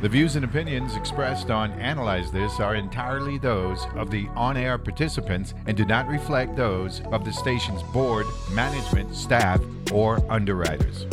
The 0.00 0.08
views 0.08 0.34
and 0.34 0.46
opinions 0.46 0.96
expressed 0.96 1.50
on 1.50 1.72
Analyze 1.72 2.32
This 2.32 2.58
are 2.58 2.74
entirely 2.74 3.36
those 3.36 3.84
of 3.96 4.10
the 4.10 4.28
on 4.28 4.56
air 4.56 4.78
participants 4.78 5.52
and 5.66 5.76
do 5.76 5.84
not 5.84 6.08
reflect 6.08 6.56
those 6.56 7.02
of 7.12 7.22
the 7.22 7.30
station's 7.30 7.82
board, 7.92 8.24
management, 8.50 9.14
staff, 9.14 9.60
or 9.92 10.24
underwriters. 10.32 11.04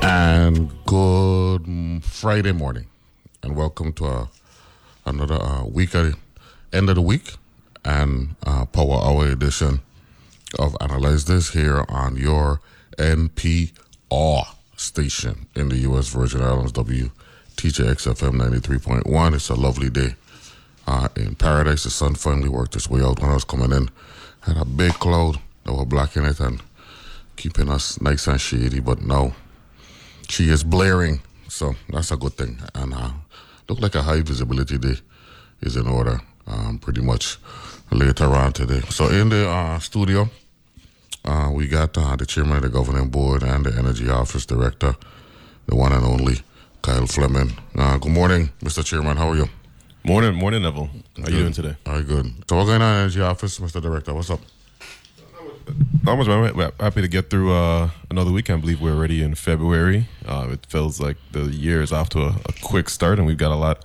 And 0.00 0.72
good 0.86 2.02
Friday 2.04 2.52
morning, 2.52 2.86
and 3.42 3.54
welcome 3.54 3.92
to 3.92 4.06
uh, 4.06 4.26
another 5.04 5.34
uh, 5.34 5.64
week, 5.66 5.94
uh, 5.94 6.12
end 6.72 6.88
of 6.88 6.94
the 6.94 7.02
week, 7.02 7.34
and 7.84 8.34
uh, 8.46 8.64
Power 8.64 9.02
Hour 9.04 9.26
edition 9.26 9.82
of 10.58 10.76
Analyze 10.80 11.24
This 11.24 11.50
here 11.50 11.84
on 11.88 12.16
your 12.16 12.60
NPR 12.98 14.44
station 14.76 15.46
in 15.54 15.68
the 15.68 15.78
U.S. 15.78 16.08
Virgin 16.08 16.42
Islands, 16.42 16.72
WTJX 16.72 17.10
FM 17.56 18.34
93.1. 18.34 19.34
It's 19.34 19.48
a 19.48 19.54
lovely 19.54 19.90
day 19.90 20.14
uh, 20.86 21.08
in 21.16 21.34
paradise. 21.34 21.84
The 21.84 21.90
sun 21.90 22.14
finally 22.14 22.48
worked 22.48 22.76
its 22.76 22.88
way 22.88 23.02
out 23.02 23.20
when 23.20 23.30
I 23.30 23.34
was 23.34 23.44
coming 23.44 23.72
in. 23.72 23.90
Had 24.40 24.56
a 24.56 24.64
big 24.64 24.92
cloud 24.94 25.38
that 25.64 25.72
was 25.72 25.86
blocking 25.86 26.24
it 26.24 26.40
and 26.40 26.62
keeping 27.36 27.68
us 27.68 28.00
nice 28.00 28.26
and 28.26 28.40
shady, 28.40 28.80
but 28.80 29.02
no, 29.02 29.34
she 30.28 30.48
is 30.48 30.64
blaring, 30.64 31.20
so 31.48 31.74
that's 31.88 32.10
a 32.10 32.16
good 32.16 32.34
thing. 32.34 32.60
And 32.74 32.94
uh, 32.94 33.10
look 33.68 33.80
like 33.80 33.94
a 33.94 34.02
high 34.02 34.22
visibility 34.22 34.78
day 34.78 34.96
is 35.60 35.76
in 35.76 35.86
order 35.86 36.20
um, 36.46 36.78
pretty 36.78 37.00
much 37.00 37.38
later 37.90 38.26
on 38.26 38.52
today. 38.52 38.80
So 38.90 39.08
in 39.08 39.30
the 39.30 39.48
uh, 39.48 39.78
studio, 39.78 40.28
uh, 41.24 41.50
we 41.52 41.66
got 41.66 41.96
uh, 41.96 42.16
the 42.16 42.26
chairman 42.26 42.56
of 42.56 42.62
the 42.62 42.68
governing 42.68 43.08
board 43.08 43.42
and 43.42 43.64
the 43.64 43.76
energy 43.78 44.08
office 44.08 44.46
director, 44.46 44.94
the 45.66 45.74
one 45.74 45.92
and 45.92 46.04
only 46.04 46.36
Kyle 46.82 47.06
Fleming. 47.06 47.52
Uh, 47.76 47.96
good 47.98 48.12
morning, 48.12 48.50
Mr. 48.62 48.84
Chairman. 48.84 49.16
How 49.16 49.28
are 49.28 49.36
you? 49.36 49.48
Morning, 50.04 50.34
morning, 50.34 50.62
Neville. 50.62 50.90
How 51.16 51.24
are 51.24 51.30
you 51.30 51.38
doing 51.38 51.52
today? 51.52 51.76
All 51.86 51.94
right, 51.94 52.06
good. 52.06 52.26
So 52.48 52.56
what's 52.56 52.68
going 52.68 52.82
on 52.82 53.00
energy 53.00 53.22
office, 53.22 53.58
Mr. 53.58 53.80
Director? 53.80 54.12
What's 54.12 54.28
up? 54.28 54.40
Not 56.02 56.16
much, 56.18 56.26
man. 56.26 56.54
We're 56.54 56.72
happy 56.78 57.00
to 57.00 57.08
get 57.08 57.30
through 57.30 57.54
uh, 57.54 57.88
another 58.10 58.30
week. 58.30 58.50
I 58.50 58.56
believe 58.56 58.82
we're 58.82 58.94
already 58.94 59.22
in 59.22 59.34
February. 59.34 60.08
Uh, 60.26 60.48
it 60.52 60.66
feels 60.66 61.00
like 61.00 61.16
the 61.32 61.44
year 61.44 61.80
is 61.80 61.92
off 61.92 62.10
to 62.10 62.20
a, 62.20 62.36
a, 62.46 62.52
quick 62.62 62.90
start, 62.90 63.18
and 63.18 63.26
we've 63.26 63.38
got 63.38 63.50
a 63.50 63.56
lot, 63.56 63.82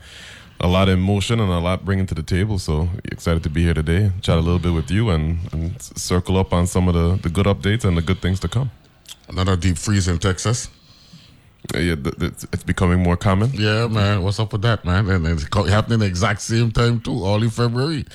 a 0.60 0.68
lot 0.68 0.90
of 0.90 0.94
emotion 0.96 1.40
and 1.40 1.52
a 1.52 1.60
lot 1.60 1.86
bringing 1.86 2.06
to 2.08 2.16
the 2.16 2.24
table. 2.24 2.60
So 2.60 2.90
excited 3.06 3.44
to 3.44 3.50
be 3.50 3.64
here 3.64 3.74
today, 3.74 4.12
chat 4.22 4.38
a 4.38 4.42
little 4.42 4.60
bit 4.60 4.74
with 4.74 4.92
you, 4.92 5.10
and, 5.10 5.40
and 5.54 5.82
circle 5.82 6.38
up 6.38 6.54
on 6.54 6.68
some 6.68 6.88
of 6.88 6.94
the, 6.94 7.20
the 7.22 7.30
good 7.30 7.46
updates 7.46 7.86
and 7.86 7.98
the 7.98 8.02
good 8.02 8.22
things 8.22 8.40
to 8.42 8.48
come. 8.48 8.72
Another 9.28 9.56
deep 9.56 9.78
freeze 9.78 10.08
in 10.08 10.18
Texas. 10.18 10.70
Uh, 11.74 11.80
yeah, 11.80 11.96
it's 12.22 12.64
becoming 12.64 13.04
more 13.04 13.18
common. 13.18 13.52
Yeah, 13.54 13.88
man. 13.88 14.24
What's 14.24 14.40
up 14.40 14.54
with 14.54 14.62
that, 14.64 14.86
man? 14.86 15.10
And 15.10 15.28
it's 15.28 15.44
happening 15.70 16.00
the 16.00 16.06
exact 16.06 16.42
same 16.42 16.72
time 16.72 17.00
too, 17.02 17.24
all 17.24 17.44
in 17.44 17.50
February. 17.50 18.06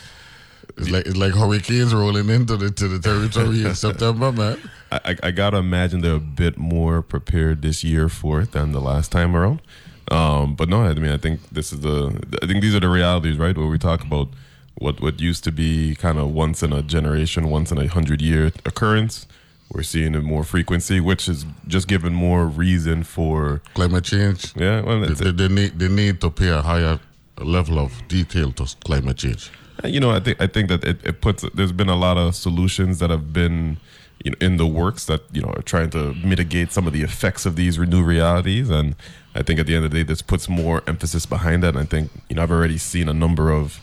It's 0.77 0.91
like 0.91 1.07
it's 1.07 1.17
like 1.17 1.35
hurricanes 1.35 1.95
rolling 1.95 2.29
into 2.31 2.57
the 2.57 2.71
to 2.71 2.89
the 2.89 2.99
territory 2.99 3.65
in 3.65 3.75
September, 3.87 4.33
man. 4.33 4.59
I, 4.91 5.17
I 5.23 5.31
gotta 5.31 5.59
imagine 5.59 6.01
they're 6.01 6.15
a 6.15 6.21
bit 6.21 6.57
more 6.57 7.03
prepared 7.03 7.63
this 7.63 7.85
year 7.85 8.09
for 8.09 8.41
it 8.41 8.53
than 8.53 8.73
the 8.73 8.81
last 8.81 9.13
time 9.13 9.37
around. 9.37 9.61
Um, 10.11 10.55
but 10.55 10.69
no, 10.69 10.83
I 10.83 10.95
mean, 10.95 11.11
I 11.11 11.17
think 11.17 11.41
this 11.51 11.73
is 11.73 11.81
the. 11.81 12.23
I 12.43 12.47
think 12.47 12.63
these 12.63 12.75
are 12.75 12.81
the 12.81 12.89
realities, 12.89 13.39
right? 13.39 13.57
Where 13.57 13.67
we 13.67 13.79
talk 13.79 14.03
about 14.03 14.29
what 14.77 15.01
what 15.01 15.21
used 15.21 15.45
to 15.45 15.53
be 15.53 15.95
kind 15.97 16.19
of 16.19 16.33
once 16.33 16.63
in 16.63 16.73
a 16.73 16.83
generation, 16.83 17.49
once 17.49 17.73
in 17.73 17.79
a 17.79 17.87
hundred 17.87 18.21
year 18.21 18.53
occurrence. 18.65 19.27
We're 19.73 19.83
seeing 19.83 20.15
it 20.15 20.23
more 20.23 20.45
frequency, 20.45 21.01
which 21.01 21.29
is 21.29 21.47
just 21.67 21.89
giving 21.89 22.13
more 22.13 22.47
reason 22.47 23.03
for 23.03 23.63
climate 23.73 24.05
change. 24.05 24.55
Yeah, 24.55 24.83
well, 24.83 25.01
they, 25.01 25.31
they, 25.33 25.49
need 25.49 25.79
they 25.79 25.89
need 25.89 26.21
to 26.21 26.31
pay 26.31 26.49
a 26.49 26.61
higher 26.61 27.01
level 27.39 27.79
of 27.79 28.07
detail 28.07 28.53
to 28.53 28.67
climate 28.85 29.17
change. 29.17 29.51
You 29.83 30.01
know, 30.01 30.11
I 30.11 30.21
think 30.21 30.41
I 30.41 30.47
think 30.47 30.69
that 30.69 30.85
it, 30.85 30.99
it 31.05 31.21
puts. 31.21 31.45
There's 31.55 31.73
been 31.73 31.89
a 31.89 31.97
lot 31.97 32.19
of 32.19 32.35
solutions 32.37 32.99
that 32.99 33.11
have 33.11 33.33
been 33.33 33.79
you 34.25 34.31
know, 34.31 34.37
in 34.41 34.57
the 34.57 34.67
works 34.67 35.05
that 35.07 35.23
you 35.33 35.43
know 35.43 35.51
are 35.51 35.63
trying 35.63 35.91
to 35.91 36.15
mitigate 36.15 36.73
some 36.73 36.87
of 36.87 36.93
the 36.93 37.03
effects 37.03 37.47
of 37.47 37.55
these 37.55 37.79
new 37.79 38.03
realities, 38.03 38.71
and 38.71 38.97
I 39.35 39.43
think 39.43 39.61
at 39.61 39.67
the 39.67 39.77
end 39.77 39.85
of 39.85 39.91
the 39.91 39.99
day, 39.99 40.03
this 40.03 40.23
puts 40.23 40.49
more 40.49 40.83
emphasis 40.87 41.27
behind 41.27 41.63
that. 41.63 41.71
And 41.71 41.79
I 41.79 41.85
think 41.85 42.11
you 42.29 42.37
know 42.37 42.43
I've 42.43 42.51
already 42.51 42.79
seen 42.79 43.09
a 43.09 43.15
number 43.15 43.51
of 43.51 43.81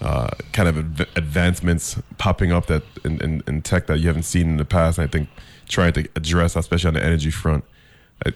uh, 0.00 0.28
kind 0.52 0.68
of 0.68 0.76
adv- 0.76 1.08
advancements 1.16 1.98
popping 2.18 2.52
up 2.52 2.66
that 2.66 2.82
in, 3.04 3.20
in, 3.22 3.42
in, 3.46 3.62
tech 3.62 3.86
that 3.86 4.00
you 4.00 4.08
haven't 4.08 4.24
seen 4.24 4.48
in 4.50 4.56
the 4.56 4.64
past. 4.64 4.98
And 4.98 5.08
I 5.08 5.10
think 5.10 5.28
trying 5.68 5.92
to 5.94 6.08
address, 6.16 6.56
especially 6.56 6.88
on 6.88 6.94
the 6.94 7.04
energy 7.04 7.30
front, 7.30 7.64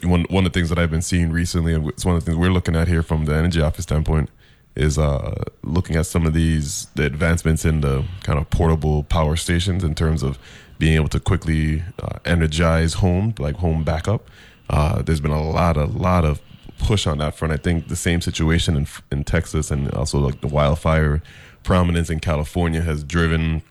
one 0.04 0.24
one 0.30 0.46
of 0.46 0.52
the 0.52 0.58
things 0.58 0.68
that 0.68 0.78
I've 0.78 0.90
been 0.90 1.02
seeing 1.02 1.30
recently, 1.30 1.74
and 1.74 1.88
it's 1.88 2.04
one 2.04 2.14
of 2.14 2.24
the 2.24 2.30
things 2.30 2.38
we're 2.38 2.52
looking 2.52 2.76
at 2.76 2.86
here 2.86 3.02
from 3.02 3.24
the 3.24 3.34
energy 3.34 3.60
office 3.60 3.82
standpoint, 3.82 4.30
is 4.76 4.96
uh, 4.96 5.42
looking 5.62 5.96
at 5.96 6.06
some 6.06 6.24
of 6.24 6.34
these 6.34 6.86
the 6.94 7.04
advancements 7.04 7.64
in 7.64 7.80
the 7.80 8.04
kind 8.22 8.38
of 8.38 8.48
portable 8.50 9.02
power 9.02 9.34
stations 9.34 9.82
in 9.82 9.94
terms 9.94 10.22
of 10.22 10.38
being 10.78 10.94
able 10.94 11.08
to 11.08 11.20
quickly 11.20 11.82
uh, 12.02 12.18
energize 12.24 12.94
home, 12.94 13.34
like 13.38 13.56
home 13.56 13.84
backup. 13.84 14.28
Uh, 14.70 15.02
there's 15.02 15.20
been 15.20 15.30
a 15.30 15.50
lot, 15.50 15.76
a 15.76 15.86
lot 15.86 16.24
of 16.24 16.40
push 16.78 17.06
on 17.06 17.18
that 17.18 17.34
front. 17.34 17.52
I 17.52 17.56
think 17.56 17.88
the 17.88 17.96
same 17.96 18.20
situation 18.20 18.76
in 18.76 18.86
in 19.10 19.24
Texas 19.24 19.70
and 19.70 19.90
also 19.92 20.18
like 20.18 20.40
the 20.40 20.48
wildfire 20.48 21.22
prominence 21.64 22.10
in 22.10 22.20
California 22.20 22.80
has 22.80 23.02
driven 23.04 23.62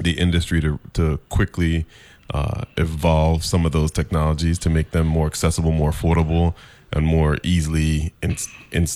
the 0.00 0.12
industry 0.12 0.60
to 0.60 0.78
to 0.92 1.18
quickly 1.28 1.86
uh, 2.32 2.62
evolve 2.76 3.44
some 3.44 3.66
of 3.66 3.72
those 3.72 3.90
technologies 3.90 4.58
to 4.60 4.70
make 4.70 4.92
them 4.92 5.06
more 5.06 5.26
accessible, 5.26 5.72
more 5.72 5.90
affordable, 5.90 6.54
and 6.94 7.04
more 7.04 7.38
easily 7.42 8.14
in, 8.22 8.36
in, 8.70 8.86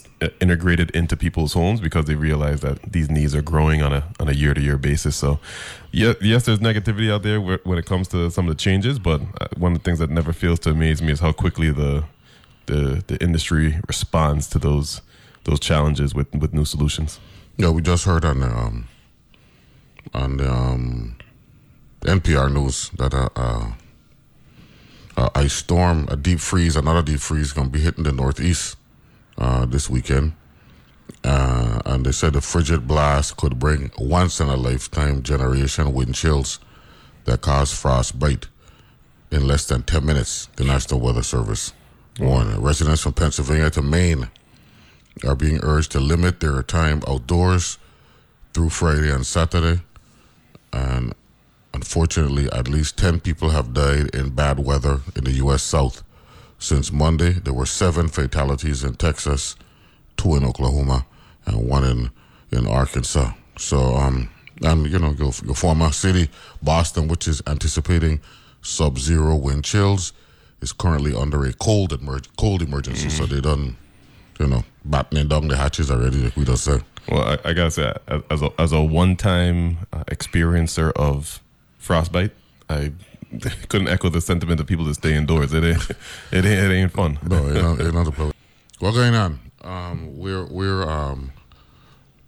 integrated 0.41 0.91
into 0.93 1.17
people's 1.17 1.53
homes 1.53 1.81
because 1.81 2.05
they 2.05 2.15
realize 2.15 2.61
that 2.61 2.81
these 2.93 3.11
needs 3.11 3.35
are 3.35 3.43
growing 3.43 3.83
on 3.83 3.93
a 3.93 4.05
on 4.21 4.29
a 4.29 4.33
year 4.33 4.55
to 4.55 4.61
year 4.61 4.79
basis. 4.79 5.17
So, 5.17 5.41
yes, 5.91 6.45
there's 6.45 6.61
negativity 6.61 7.13
out 7.13 7.25
there 7.25 7.41
when 7.41 7.77
it 7.77 7.87
comes 7.87 8.07
to 8.09 8.31
some 8.31 8.49
of 8.49 8.57
the 8.57 8.63
changes, 8.63 9.01
but 9.01 9.21
uh, 9.41 9.49
one 9.57 9.73
of 9.73 9.79
the 9.79 9.85
things 9.85 9.99
that 9.99 10.11
never 10.11 10.33
fails 10.33 10.61
to 10.61 10.71
amaze 10.71 11.03
me 11.03 11.13
is 11.13 11.21
how 11.21 11.33
quickly 11.33 11.73
the 11.73 12.05
the 12.67 13.03
the 13.09 13.21
industry 13.21 13.81
responds 13.89 14.47
to 14.51 14.61
those 14.61 15.03
those 15.45 15.59
challenges 15.59 16.15
with 16.15 16.33
with 16.35 16.55
new 16.55 16.65
solutions. 16.65 17.19
Yeah, 17.57 17.71
we 17.71 17.83
just 17.83 18.05
heard 18.05 18.25
on 18.25 18.41
the 18.41 18.47
um, 18.47 18.89
on 20.15 20.37
the 20.37 20.51
um, 20.51 21.17
NPR 22.03 22.53
news 22.53 22.91
that 22.91 23.13
uh, 23.13 23.29
uh 23.35 23.73
uh, 25.19 25.31
ice 25.35 25.53
storm, 25.53 26.07
a 26.11 26.17
deep 26.17 26.39
freeze, 26.39 26.77
another 26.77 27.03
deep 27.03 27.19
freeze 27.19 27.53
going 27.53 27.67
to 27.67 27.73
be 27.73 27.81
hitting 27.81 28.05
the 28.05 28.13
Northeast 28.13 28.77
uh, 29.37 29.67
this 29.67 29.91
weekend. 29.91 30.33
Uh, 31.25 31.81
and 31.87 32.07
they 32.07 32.13
said 32.13 32.35
the 32.35 32.41
frigid 32.41 32.87
blast 32.87 33.37
could 33.37 33.59
bring 33.59 33.91
once 33.99 34.41
in 34.41 34.49
a 34.49 34.57
lifetime 34.57 35.23
generation 35.23 35.93
wind 35.93 36.15
chills 36.15 36.61
that 37.25 37.41
cause 37.41 37.73
frostbite 37.73 38.47
in 39.33 39.47
less 39.47 39.67
than 39.67 39.83
10 39.83 40.07
minutes, 40.07 40.49
the 40.57 40.65
National 40.65 41.01
Weather 41.01 41.25
Service 41.25 41.73
warned. 42.21 42.57
Residents 42.63 43.03
from 43.03 43.15
Pennsylvania 43.15 43.71
to 43.71 43.83
Maine 43.83 44.31
are 45.27 45.35
being 45.35 45.59
urged 45.65 45.91
to 45.93 46.01
limit 46.01 46.39
their 46.39 46.63
time 46.63 47.03
outdoors 47.09 47.79
through 48.55 48.71
Friday 48.71 49.13
and 49.13 49.27
Saturday. 49.27 49.83
And 50.73 51.13
Unfortunately, 51.79 52.51
at 52.51 52.67
least 52.67 52.99
10 52.99 53.21
people 53.21 53.51
have 53.51 53.73
died 53.73 54.13
in 54.13 54.31
bad 54.31 54.59
weather 54.59 55.01
in 55.15 55.23
the 55.23 55.31
U.S. 55.45 55.63
South. 55.63 56.03
Since 56.59 56.91
Monday, 56.91 57.31
there 57.31 57.55
were 57.55 57.67
seven 57.67 58.09
fatalities 58.09 58.83
in 58.83 58.95
Texas, 58.97 59.55
two 60.17 60.35
in 60.35 60.45
Oklahoma, 60.45 61.07
and 61.47 61.69
one 61.69 61.85
in, 61.85 62.11
in 62.51 62.67
Arkansas. 62.67 63.31
So, 63.59 63.95
um, 63.95 64.29
and 64.61 64.91
you 64.91 64.99
know, 64.99 65.13
your, 65.13 65.31
your 65.45 65.55
former 65.55 65.93
city, 65.93 66.31
Boston, 66.61 67.07
which 67.07 67.29
is 67.29 67.41
anticipating 67.47 68.21
sub 68.61 68.99
zero 68.99 69.37
wind 69.37 69.63
chills, 69.63 70.13
is 70.61 70.73
currently 70.73 71.15
under 71.15 71.45
a 71.45 71.53
cold, 71.53 71.97
cold 72.37 72.61
emergency. 72.61 73.07
Mm. 73.07 73.13
So 73.13 73.27
they 73.27 73.41
done, 73.41 73.77
you 74.41 74.49
know, 74.49 74.65
battening 74.85 75.29
down 75.29 75.47
the 75.47 75.57
hatches 75.57 75.93
already, 75.93 76.25
like 76.25 76.37
we 76.37 76.45
just 76.45 76.65
said. 76.65 76.83
Well, 77.09 77.23
I, 77.23 77.51
I 77.51 77.53
gotta 77.53 77.71
say, 77.71 77.95
as 78.31 78.43
a, 78.43 78.51
as 78.59 78.73
a 78.73 78.83
one 78.83 79.15
time 79.15 79.87
uh, 79.93 80.03
experiencer 80.11 80.91
of 80.97 81.41
frostbite. 81.79 82.33
I 82.69 82.93
couldn't 83.69 83.89
echo 83.89 84.09
the 84.09 84.21
sentiment 84.21 84.61
of 84.61 84.67
people 84.67 84.85
to 84.87 84.95
stay 84.95 85.15
indoors. 85.15 85.53
It 85.53 85.65
ain't, 85.65 85.91
it 86.33 86.45
ain't, 86.45 86.47
it 86.47 86.75
ain't 86.75 86.93
fun. 86.93 87.19
No, 87.23 87.47
it 87.47 87.57
ain't, 87.57 87.81
it 87.81 87.95
ain't. 87.95 88.35
What's 88.79 88.97
going 88.97 89.15
on? 89.15 89.41
Um, 89.63 90.17
we're 90.17 90.47
we're 90.47 90.89
um, 90.89 91.33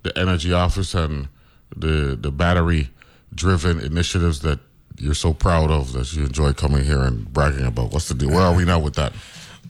the 0.03 0.17
energy 0.19 0.53
office 0.53 0.95
and 0.95 1.29
the 1.77 2.17
the 2.21 2.31
battery 2.31 2.91
driven 3.35 3.79
initiatives 3.79 4.41
that 4.41 4.59
you're 4.99 5.15
so 5.15 5.33
proud 5.33 5.71
of 5.71 5.93
that 5.93 6.13
you 6.13 6.25
enjoy 6.25 6.53
coming 6.53 6.85
here 6.85 7.01
and 7.01 7.33
bragging 7.33 7.65
about. 7.65 7.93
What's 7.93 8.09
the 8.09 8.15
deal? 8.15 8.31
Where 8.31 8.43
are 8.43 8.55
we 8.55 8.65
now 8.65 8.81
with 8.81 8.95
that? 8.95 9.13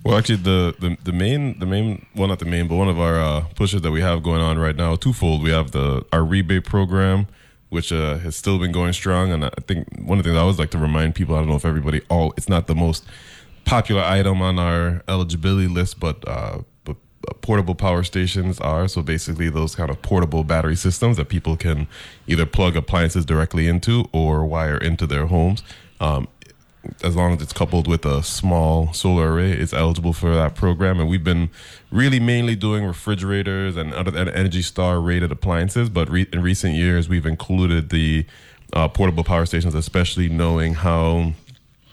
Well, 0.02 0.16
actually, 0.16 0.36
the, 0.36 0.74
the, 0.78 0.96
the 1.04 1.12
main 1.12 1.58
the 1.58 1.66
main 1.66 2.06
well 2.16 2.28
not 2.28 2.38
the 2.38 2.46
main, 2.46 2.66
but 2.66 2.76
one 2.76 2.88
of 2.88 2.98
our 2.98 3.20
uh, 3.20 3.40
pushes 3.54 3.82
that 3.82 3.90
we 3.90 4.00
have 4.00 4.22
going 4.22 4.40
on 4.40 4.58
right 4.58 4.74
now 4.74 4.96
twofold. 4.96 5.42
We 5.42 5.50
have 5.50 5.72
the 5.72 6.04
our 6.12 6.24
rebate 6.24 6.64
program 6.64 7.26
which 7.70 7.93
uh, 7.93 8.19
has 8.19 8.37
still 8.37 8.58
been 8.58 8.72
going 8.72 8.93
strong. 8.93 9.32
And 9.32 9.44
I 9.44 9.50
think 9.67 9.88
one 9.99 10.19
of 10.19 10.25
the 10.25 10.31
things 10.31 10.38
I 10.38 10.43
always 10.43 10.58
like 10.58 10.70
to 10.72 10.78
remind 10.78 11.14
people, 11.14 11.34
I 11.34 11.38
don't 11.38 11.49
know 11.49 11.56
if 11.56 11.64
everybody, 11.64 12.02
all 12.08 12.34
it's 12.37 12.49
not 12.49 12.67
the 12.67 12.75
most 12.75 13.05
popular 13.64 14.02
item 14.02 14.43
on 14.43 14.58
our 14.58 15.02
eligibility 15.08 15.69
list, 15.69 15.99
but 15.99 16.26
uh, 16.28 16.58
but 16.84 16.96
uh, 17.28 17.34
portable 17.40 17.75
power 17.75 18.02
stations 18.02 18.61
are. 18.61 18.88
So 18.88 19.02
basically, 19.02 19.49
those 19.49 19.75
kind 19.75 19.90
of 19.90 20.02
portable 20.02 20.44
battery 20.44 20.76
systems 20.76 21.17
that 21.17 21.28
people 21.28 21.56
can 21.56 21.87
either 22.26 22.46
plug 22.46 22.76
appliances 22.76 23.25
directly 23.25 23.69
into 23.69 24.08
or 24.12 24.44
wire 24.44 24.76
into 24.76 25.06
their 25.06 25.26
homes. 25.26 25.62
Um, 26.00 26.28
as 27.02 27.14
long 27.14 27.34
as 27.34 27.42
it's 27.42 27.52
coupled 27.52 27.86
with 27.86 28.04
a 28.06 28.22
small 28.22 28.92
solar 28.92 29.32
array, 29.32 29.52
it's 29.52 29.72
eligible 29.72 30.12
for 30.12 30.34
that 30.34 30.54
program. 30.54 30.98
And 30.98 31.08
we've 31.08 31.24
been 31.24 31.50
really 31.90 32.20
mainly 32.20 32.56
doing 32.56 32.84
refrigerators 32.84 33.76
and 33.76 33.92
other 33.92 34.16
Energy 34.16 34.62
Star 34.62 35.00
rated 35.00 35.30
appliances. 35.30 35.88
But 35.88 36.08
re- 36.08 36.28
in 36.32 36.42
recent 36.42 36.74
years, 36.74 37.08
we've 37.08 37.26
included 37.26 37.90
the 37.90 38.24
uh, 38.72 38.88
portable 38.88 39.24
power 39.24 39.46
stations, 39.46 39.74
especially 39.74 40.28
knowing 40.28 40.74
how 40.74 41.32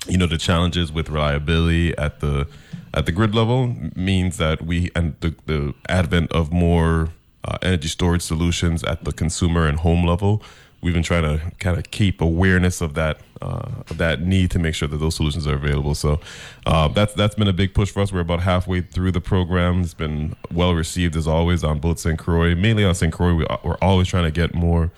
you 0.07 0.17
know 0.17 0.27
the 0.27 0.37
challenges 0.37 0.91
with 0.91 1.09
reliability 1.09 1.97
at 1.97 2.19
the 2.21 2.47
at 2.93 3.05
the 3.05 3.11
grid 3.11 3.35
level 3.35 3.75
means 3.95 4.37
that 4.37 4.61
we 4.61 4.89
and 4.95 5.15
the, 5.19 5.35
the 5.47 5.73
advent 5.89 6.31
of 6.31 6.51
more 6.51 7.09
uh, 7.43 7.57
energy 7.61 7.87
storage 7.87 8.21
solutions 8.21 8.83
at 8.83 9.03
the 9.03 9.11
consumer 9.11 9.67
and 9.67 9.79
home 9.79 10.05
level 10.05 10.41
we've 10.81 10.93
been 10.93 11.03
trying 11.03 11.23
to 11.23 11.51
kind 11.59 11.77
of 11.77 11.91
keep 11.91 12.21
awareness 12.21 12.81
of 12.81 12.93
that 12.93 13.19
uh, 13.41 13.83
that 13.93 14.21
need 14.21 14.51
to 14.51 14.59
make 14.59 14.75
sure 14.75 14.87
that 14.87 14.97
those 14.97 15.15
solutions 15.15 15.47
are 15.47 15.55
available. 15.55 15.95
So 15.95 16.19
uh, 16.65 16.87
that's 16.89 17.13
that's 17.13 17.35
been 17.35 17.47
a 17.47 17.53
big 17.53 17.73
push 17.73 17.91
for 17.91 18.01
us. 18.01 18.11
We're 18.11 18.19
about 18.21 18.41
halfway 18.41 18.81
through 18.81 19.11
the 19.11 19.21
program. 19.21 19.81
It's 19.81 19.93
been 19.93 20.35
well 20.51 20.73
received 20.73 21.15
as 21.15 21.27
always 21.27 21.63
on 21.63 21.79
both 21.79 21.99
St. 21.99 22.17
Croix, 22.17 22.55
mainly 22.55 22.83
on 22.83 22.95
St. 22.95 23.13
Croix. 23.13 23.33
We, 23.33 23.45
we're 23.63 23.77
always 23.81 24.07
trying 24.07 24.25
to 24.25 24.31
get 24.31 24.53
more 24.53 24.91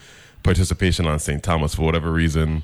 participation 0.44 1.06
on 1.06 1.20
St. 1.20 1.44
Thomas 1.44 1.76
for 1.76 1.84
whatever 1.84 2.12
reason. 2.12 2.64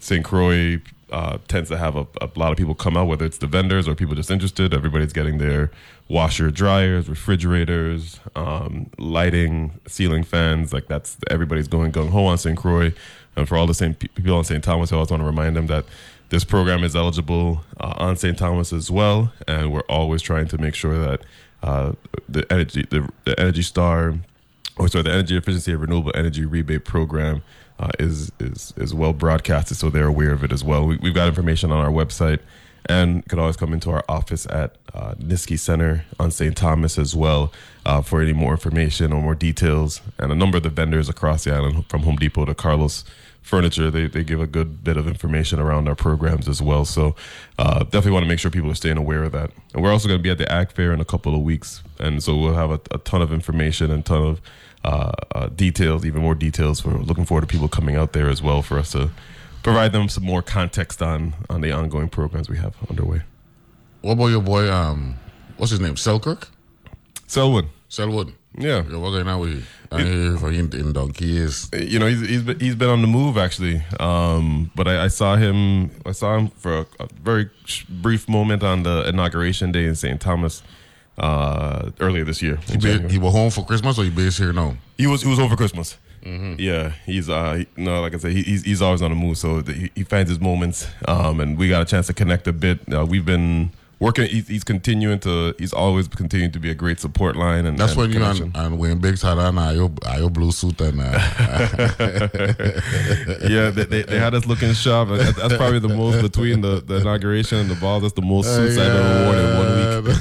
St. 0.00 0.24
Croix 0.24 0.80
uh, 1.10 1.38
tends 1.46 1.68
to 1.70 1.76
have 1.76 1.96
a, 1.96 2.06
a, 2.20 2.28
lot 2.34 2.50
of 2.50 2.58
people 2.58 2.74
come 2.74 2.96
out, 2.96 3.06
whether 3.06 3.24
it's 3.24 3.38
the 3.38 3.46
vendors 3.46 3.86
or 3.86 3.94
people 3.94 4.14
just 4.14 4.30
interested. 4.30 4.74
Everybody's 4.74 5.12
getting 5.12 5.38
their 5.38 5.70
washer, 6.08 6.50
dryers, 6.50 7.08
refrigerators, 7.08 8.18
um, 8.34 8.90
lighting, 8.98 9.78
ceiling 9.86 10.24
fans. 10.24 10.72
Like 10.72 10.88
that's 10.88 11.16
everybody's 11.30 11.68
going 11.68 11.92
gung 11.92 12.10
ho 12.10 12.26
on 12.26 12.38
St. 12.38 12.58
Croix. 12.58 12.92
And 13.36 13.48
for 13.48 13.56
all 13.56 13.66
the 13.66 13.74
same 13.74 13.94
people 13.94 14.36
on 14.36 14.44
St. 14.44 14.62
Thomas, 14.62 14.92
I 14.92 14.96
always 14.96 15.10
want 15.10 15.20
to 15.22 15.26
remind 15.26 15.56
them 15.56 15.66
that 15.66 15.84
this 16.30 16.44
program 16.44 16.84
is 16.84 16.96
eligible 16.96 17.62
uh, 17.80 17.94
on 17.98 18.16
St. 18.16 18.36
Thomas 18.36 18.72
as 18.72 18.90
well, 18.90 19.32
and 19.46 19.72
we're 19.72 19.82
always 19.82 20.22
trying 20.22 20.48
to 20.48 20.58
make 20.58 20.74
sure 20.74 20.98
that 20.98 21.20
uh, 21.62 21.92
the 22.28 22.50
energy 22.52 22.86
the, 22.90 23.08
the 23.24 23.38
Energy 23.38 23.62
Star, 23.62 24.14
or 24.76 24.88
sorry, 24.88 25.04
the 25.04 25.12
Energy 25.12 25.36
Efficiency 25.36 25.72
and 25.72 25.80
Renewable 25.80 26.12
Energy 26.14 26.44
Rebate 26.44 26.84
Program 26.84 27.42
uh, 27.78 27.90
is 27.98 28.32
is 28.38 28.74
is 28.76 28.94
well 28.94 29.12
broadcasted, 29.12 29.76
so 29.76 29.90
they're 29.90 30.06
aware 30.06 30.32
of 30.32 30.44
it 30.44 30.52
as 30.52 30.64
well. 30.64 30.86
We, 30.86 30.98
have 31.02 31.14
got 31.14 31.28
information 31.28 31.72
on 31.72 31.78
our 31.78 31.90
website, 31.90 32.40
and 32.86 33.26
could 33.28 33.38
always 33.38 33.56
come 33.56 33.72
into 33.72 33.90
our 33.90 34.04
office 34.08 34.46
at 34.46 34.76
uh, 34.92 35.14
Nisky 35.14 35.58
Center 35.58 36.04
on 36.18 36.30
St. 36.30 36.56
Thomas 36.56 36.98
as 36.98 37.14
well 37.14 37.52
uh, 37.86 38.02
for 38.02 38.20
any 38.20 38.32
more 38.32 38.52
information 38.52 39.12
or 39.12 39.22
more 39.22 39.34
details. 39.34 40.00
And 40.18 40.30
a 40.30 40.34
number 40.34 40.58
of 40.58 40.62
the 40.62 40.70
vendors 40.70 41.08
across 41.08 41.44
the 41.44 41.54
island, 41.54 41.86
from 41.88 42.02
Home 42.02 42.16
Depot 42.16 42.44
to 42.44 42.54
Carlos 42.54 43.04
Furniture, 43.44 43.90
they, 43.90 44.06
they 44.06 44.24
give 44.24 44.40
a 44.40 44.46
good 44.46 44.82
bit 44.82 44.96
of 44.96 45.06
information 45.06 45.60
around 45.60 45.86
our 45.86 45.94
programs 45.94 46.48
as 46.48 46.62
well. 46.62 46.86
So 46.86 47.14
uh, 47.58 47.80
definitely 47.80 48.12
want 48.12 48.24
to 48.24 48.28
make 48.28 48.38
sure 48.38 48.50
people 48.50 48.70
are 48.70 48.74
staying 48.74 48.96
aware 48.96 49.22
of 49.22 49.32
that. 49.32 49.50
And 49.74 49.82
we're 49.82 49.92
also 49.92 50.08
going 50.08 50.18
to 50.18 50.22
be 50.22 50.30
at 50.30 50.38
the 50.38 50.50
ACT 50.50 50.72
Fair 50.72 50.94
in 50.94 51.00
a 51.00 51.04
couple 51.04 51.34
of 51.34 51.42
weeks, 51.42 51.82
and 52.00 52.22
so 52.22 52.34
we'll 52.36 52.54
have 52.54 52.70
a, 52.70 52.80
a 52.90 52.98
ton 52.98 53.20
of 53.20 53.34
information 53.34 53.90
and 53.90 54.04
ton 54.04 54.22
of 54.22 54.40
uh, 54.82 55.12
uh, 55.34 55.46
details, 55.48 56.06
even 56.06 56.22
more 56.22 56.34
details. 56.34 56.86
We're 56.86 56.96
looking 56.96 57.26
forward 57.26 57.42
to 57.42 57.46
people 57.46 57.68
coming 57.68 57.96
out 57.96 58.14
there 58.14 58.30
as 58.30 58.42
well 58.42 58.62
for 58.62 58.78
us 58.78 58.92
to 58.92 59.10
provide 59.62 59.92
them 59.92 60.08
some 60.08 60.24
more 60.24 60.42
context 60.42 61.02
on 61.02 61.34
on 61.50 61.60
the 61.60 61.70
ongoing 61.70 62.08
programs 62.08 62.48
we 62.48 62.56
have 62.58 62.74
underway. 62.88 63.22
What 64.00 64.12
about 64.12 64.26
your 64.26 64.42
boy? 64.42 64.70
Um, 64.70 65.16
what's 65.58 65.70
his 65.70 65.80
name? 65.80 65.96
Selkirk. 65.96 66.48
Selwood. 67.26 67.68
Selwood. 67.88 68.34
Yeah. 68.56 68.82
Working 68.82 69.28
out 69.28 69.40
with 69.40 69.66
hear 69.98 70.36
for 70.38 70.50
in, 70.50 70.72
in 70.74 70.92
donkey. 70.92 71.26
You 71.72 71.98
know, 71.98 72.06
he's 72.06 72.20
he's 72.20 72.42
been, 72.42 72.60
he's 72.60 72.74
been 72.74 72.88
on 72.88 73.00
the 73.00 73.06
move 73.06 73.36
actually. 73.36 73.82
Um, 74.00 74.70
but 74.74 74.88
I, 74.88 75.04
I, 75.04 75.08
saw 75.08 75.36
him. 75.36 75.90
I 76.06 76.12
saw 76.12 76.36
him 76.36 76.48
for 76.48 76.78
a, 76.78 76.86
a 77.00 77.08
very 77.22 77.50
brief 77.88 78.28
moment 78.28 78.62
on 78.62 78.82
the 78.82 79.08
inauguration 79.08 79.72
day 79.72 79.86
in 79.86 79.94
St. 79.94 80.20
Thomas 80.20 80.62
uh, 81.18 81.90
earlier 82.00 82.24
this 82.24 82.42
year. 82.42 82.58
He, 82.68 82.76
be, 82.76 83.08
he 83.08 83.18
was 83.18 83.32
home 83.32 83.50
for 83.50 83.64
Christmas, 83.64 83.98
or 83.98 84.04
he 84.04 84.10
based 84.10 84.38
here 84.38 84.52
now? 84.52 84.76
He 84.96 85.06
was 85.06 85.22
he 85.22 85.28
was 85.28 85.38
for 85.38 85.56
Christmas. 85.56 85.96
Mm-hmm. 86.22 86.54
Yeah, 86.58 86.92
he's 87.04 87.28
uh, 87.28 87.54
he, 87.54 87.66
no, 87.76 88.00
like 88.00 88.14
I 88.14 88.16
said, 88.16 88.32
he, 88.32 88.42
he's 88.42 88.62
he's 88.62 88.82
always 88.82 89.02
on 89.02 89.10
the 89.10 89.16
move, 89.16 89.36
so 89.36 89.60
the, 89.60 89.72
he, 89.72 89.90
he 89.94 90.04
finds 90.04 90.30
his 90.30 90.40
moments. 90.40 90.88
Um, 91.06 91.40
and 91.40 91.58
we 91.58 91.68
got 91.68 91.82
a 91.82 91.84
chance 91.84 92.06
to 92.06 92.14
connect 92.14 92.46
a 92.48 92.52
bit. 92.52 92.80
Uh, 92.92 93.04
we've 93.04 93.26
been 93.26 93.72
working. 94.04 94.26
He's, 94.26 94.48
he's, 94.48 94.64
continuing 94.64 95.20
to. 95.20 95.54
He's 95.58 95.72
always 95.72 96.08
continuing 96.08 96.52
to 96.52 96.60
be 96.60 96.68
a 96.70 96.74
great 96.74 97.00
support 97.00 97.36
line, 97.36 97.64
and 97.66 97.78
that's 97.78 97.92
and 97.92 98.00
when 98.00 98.12
you 98.12 98.22
and, 98.22 98.54
and 98.54 98.78
when 98.78 98.98
Biggs 98.98 99.22
had 99.22 99.38
on 99.38 99.56
your 99.74 99.90
your 100.18 100.28
blue 100.30 100.52
suit 100.52 100.78
and. 100.80 101.00
Uh, 101.00 101.04
yeah, 103.48 103.70
they, 103.70 103.84
they, 103.84 104.02
they, 104.02 104.18
had 104.18 104.34
us 104.34 104.44
looking 104.46 104.74
sharp. 104.74 105.08
That's 105.08 105.56
probably 105.56 105.80
the 105.80 105.88
most 105.88 106.22
between 106.22 106.60
the, 106.60 106.80
the 106.80 106.96
inauguration 106.96 107.58
and 107.58 107.70
the 107.70 107.76
ball. 107.76 108.00
That's 108.00 108.14
the 108.14 108.22
most 108.22 108.54
suits 108.54 108.76
uh, 108.78 108.82
yeah. 108.82 108.86
I've 108.86 108.96
ever 108.96 109.24
worn 109.24 109.38
in 109.38 109.56
one 109.58 110.04
week. 110.04 110.14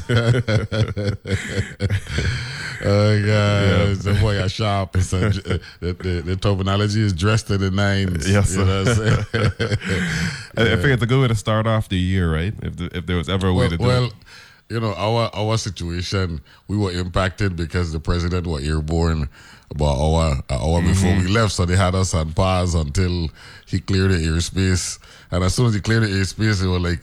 oh 2.84 3.20
god, 3.20 3.28
yeah. 3.28 3.94
the 3.94 4.18
boy 4.20 4.38
got 4.38 4.52
sharp. 4.52 4.96
It's 4.96 5.14
a, 5.14 5.30
the, 5.30 5.62
the, 5.80 6.22
the 6.26 6.36
terminology 6.36 7.02
is 7.02 7.14
dressed 7.14 7.48
to 7.48 7.58
the 7.58 7.72
nines. 7.72 8.30
Yes, 8.30 8.56
you 8.56 8.66
know 8.66 8.84
I, 10.58 10.74
I, 10.74 10.76
think 10.76 10.86
it's 10.86 11.04
a 11.04 11.08
good 11.08 11.22
way 11.22 11.28
to 11.28 11.36
start 11.36 11.68
off 11.68 11.90
the 11.90 11.98
year, 11.98 12.34
right? 12.34 12.54
If 12.62 12.76
the, 12.78 12.98
if 12.98 13.06
there 13.06 13.18
was 13.18 13.30
ever 13.30 13.48
a 13.48 13.54
way 13.54 13.68
well, 13.68 13.70
to 13.70 13.78
do 13.78 13.84
it. 13.84 13.88
well, 13.88 14.06
it. 14.06 14.14
you 14.70 14.80
know, 14.80 14.94
our 14.94 15.30
our 15.34 15.58
situation, 15.58 16.42
we 16.68 16.78
were 16.78 16.92
impacted 16.92 17.56
because 17.56 17.92
the 17.92 18.00
president 18.00 18.48
was 18.48 18.68
airborne 18.68 19.30
about 19.72 19.98
hour 19.98 20.32
an 20.32 20.44
hour 20.50 20.80
mm-hmm. 20.80 20.88
before 20.88 21.16
we 21.18 21.28
left, 21.28 21.54
so 21.54 21.66
they 21.66 21.76
had 21.76 21.96
us 21.96 22.14
on 22.14 22.34
pause 22.34 22.76
until 22.76 23.30
he 23.66 23.80
cleared 23.80 24.12
the 24.12 24.18
airspace. 24.18 25.00
And 25.32 25.44
as 25.44 25.56
soon 25.56 25.68
as 25.68 25.74
he 25.74 25.82
cleared 25.82 26.04
the 26.04 26.08
airspace, 26.08 26.62
they 26.62 26.68
were 26.68 26.80
like, 26.80 27.00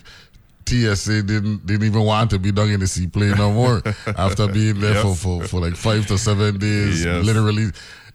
TSA 0.70 1.22
didn't 1.24 1.66
didn't 1.66 1.86
even 1.86 2.02
want 2.02 2.30
to 2.30 2.38
be 2.38 2.52
done 2.52 2.70
in 2.70 2.80
the 2.80 2.86
seaplane 2.86 3.36
no 3.36 3.52
more 3.52 3.82
after 4.06 4.46
being 4.46 4.80
there 4.80 4.94
yes. 4.94 5.02
for, 5.02 5.14
for, 5.14 5.48
for 5.48 5.60
like 5.60 5.74
five 5.74 6.06
to 6.06 6.16
seven 6.16 6.58
days, 6.58 7.04
yes. 7.04 7.24
literally 7.24 7.70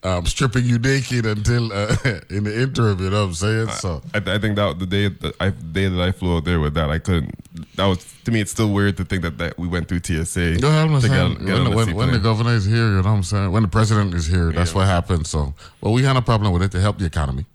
um, 0.06 0.26
stripping 0.26 0.66
you 0.66 0.78
naked 0.78 1.26
until 1.26 1.74
uh, 1.74 1.96
in 2.30 2.44
the 2.44 2.62
interim. 2.62 3.00
You 3.00 3.10
know 3.10 3.22
what 3.22 3.28
I'm 3.28 3.34
saying? 3.34 3.70
So 3.70 4.02
I, 4.14 4.18
I 4.20 4.38
think 4.38 4.56
that 4.56 4.80
the 4.80 4.86
day 4.86 5.10
that 5.10 5.36
I 5.40 5.50
day 5.50 5.90
that 5.90 6.00
I 6.00 6.12
flew 6.12 6.38
out 6.38 6.46
there 6.46 6.60
with 6.60 6.76
that, 6.76 6.90
I 6.90 7.00
couldn't. 7.00 7.34
That 7.76 7.88
was 7.88 8.06
to 8.24 8.32
me. 8.32 8.40
It's 8.40 8.52
still 8.52 8.72
weird 8.72 8.98
to 8.98 9.06
think 9.06 9.24
that, 9.24 9.38
that 9.40 9.58
we 9.58 9.68
went 9.68 9.88
through 9.88 10.02
TSA. 10.04 10.58
No, 10.62 10.70
I'm 10.70 10.92
get, 11.00 11.10
get 11.10 11.40
when, 11.40 11.76
when, 11.76 11.96
when, 11.96 12.12
the 12.12 12.20
governor 12.20 12.54
is 12.54 12.66
here, 12.66 12.88
you 12.88 12.92
know 12.92 12.98
what 12.98 13.08
I'm 13.08 13.24
saying? 13.24 13.52
When 13.52 13.64
the 13.64 13.70
president 13.70 14.14
is 14.14 14.28
here, 14.28 14.52
that's 14.52 14.72
yeah. 14.72 14.78
what 14.78 14.88
happens. 14.88 15.30
So, 15.30 15.54
well, 15.82 15.94
we 15.94 16.04
had 16.04 16.16
a 16.16 16.22
problem 16.22 16.54
with 16.54 16.62
it 16.62 16.72
to 16.72 16.82
help 16.82 17.00
the 17.00 17.06
economy. 17.06 17.46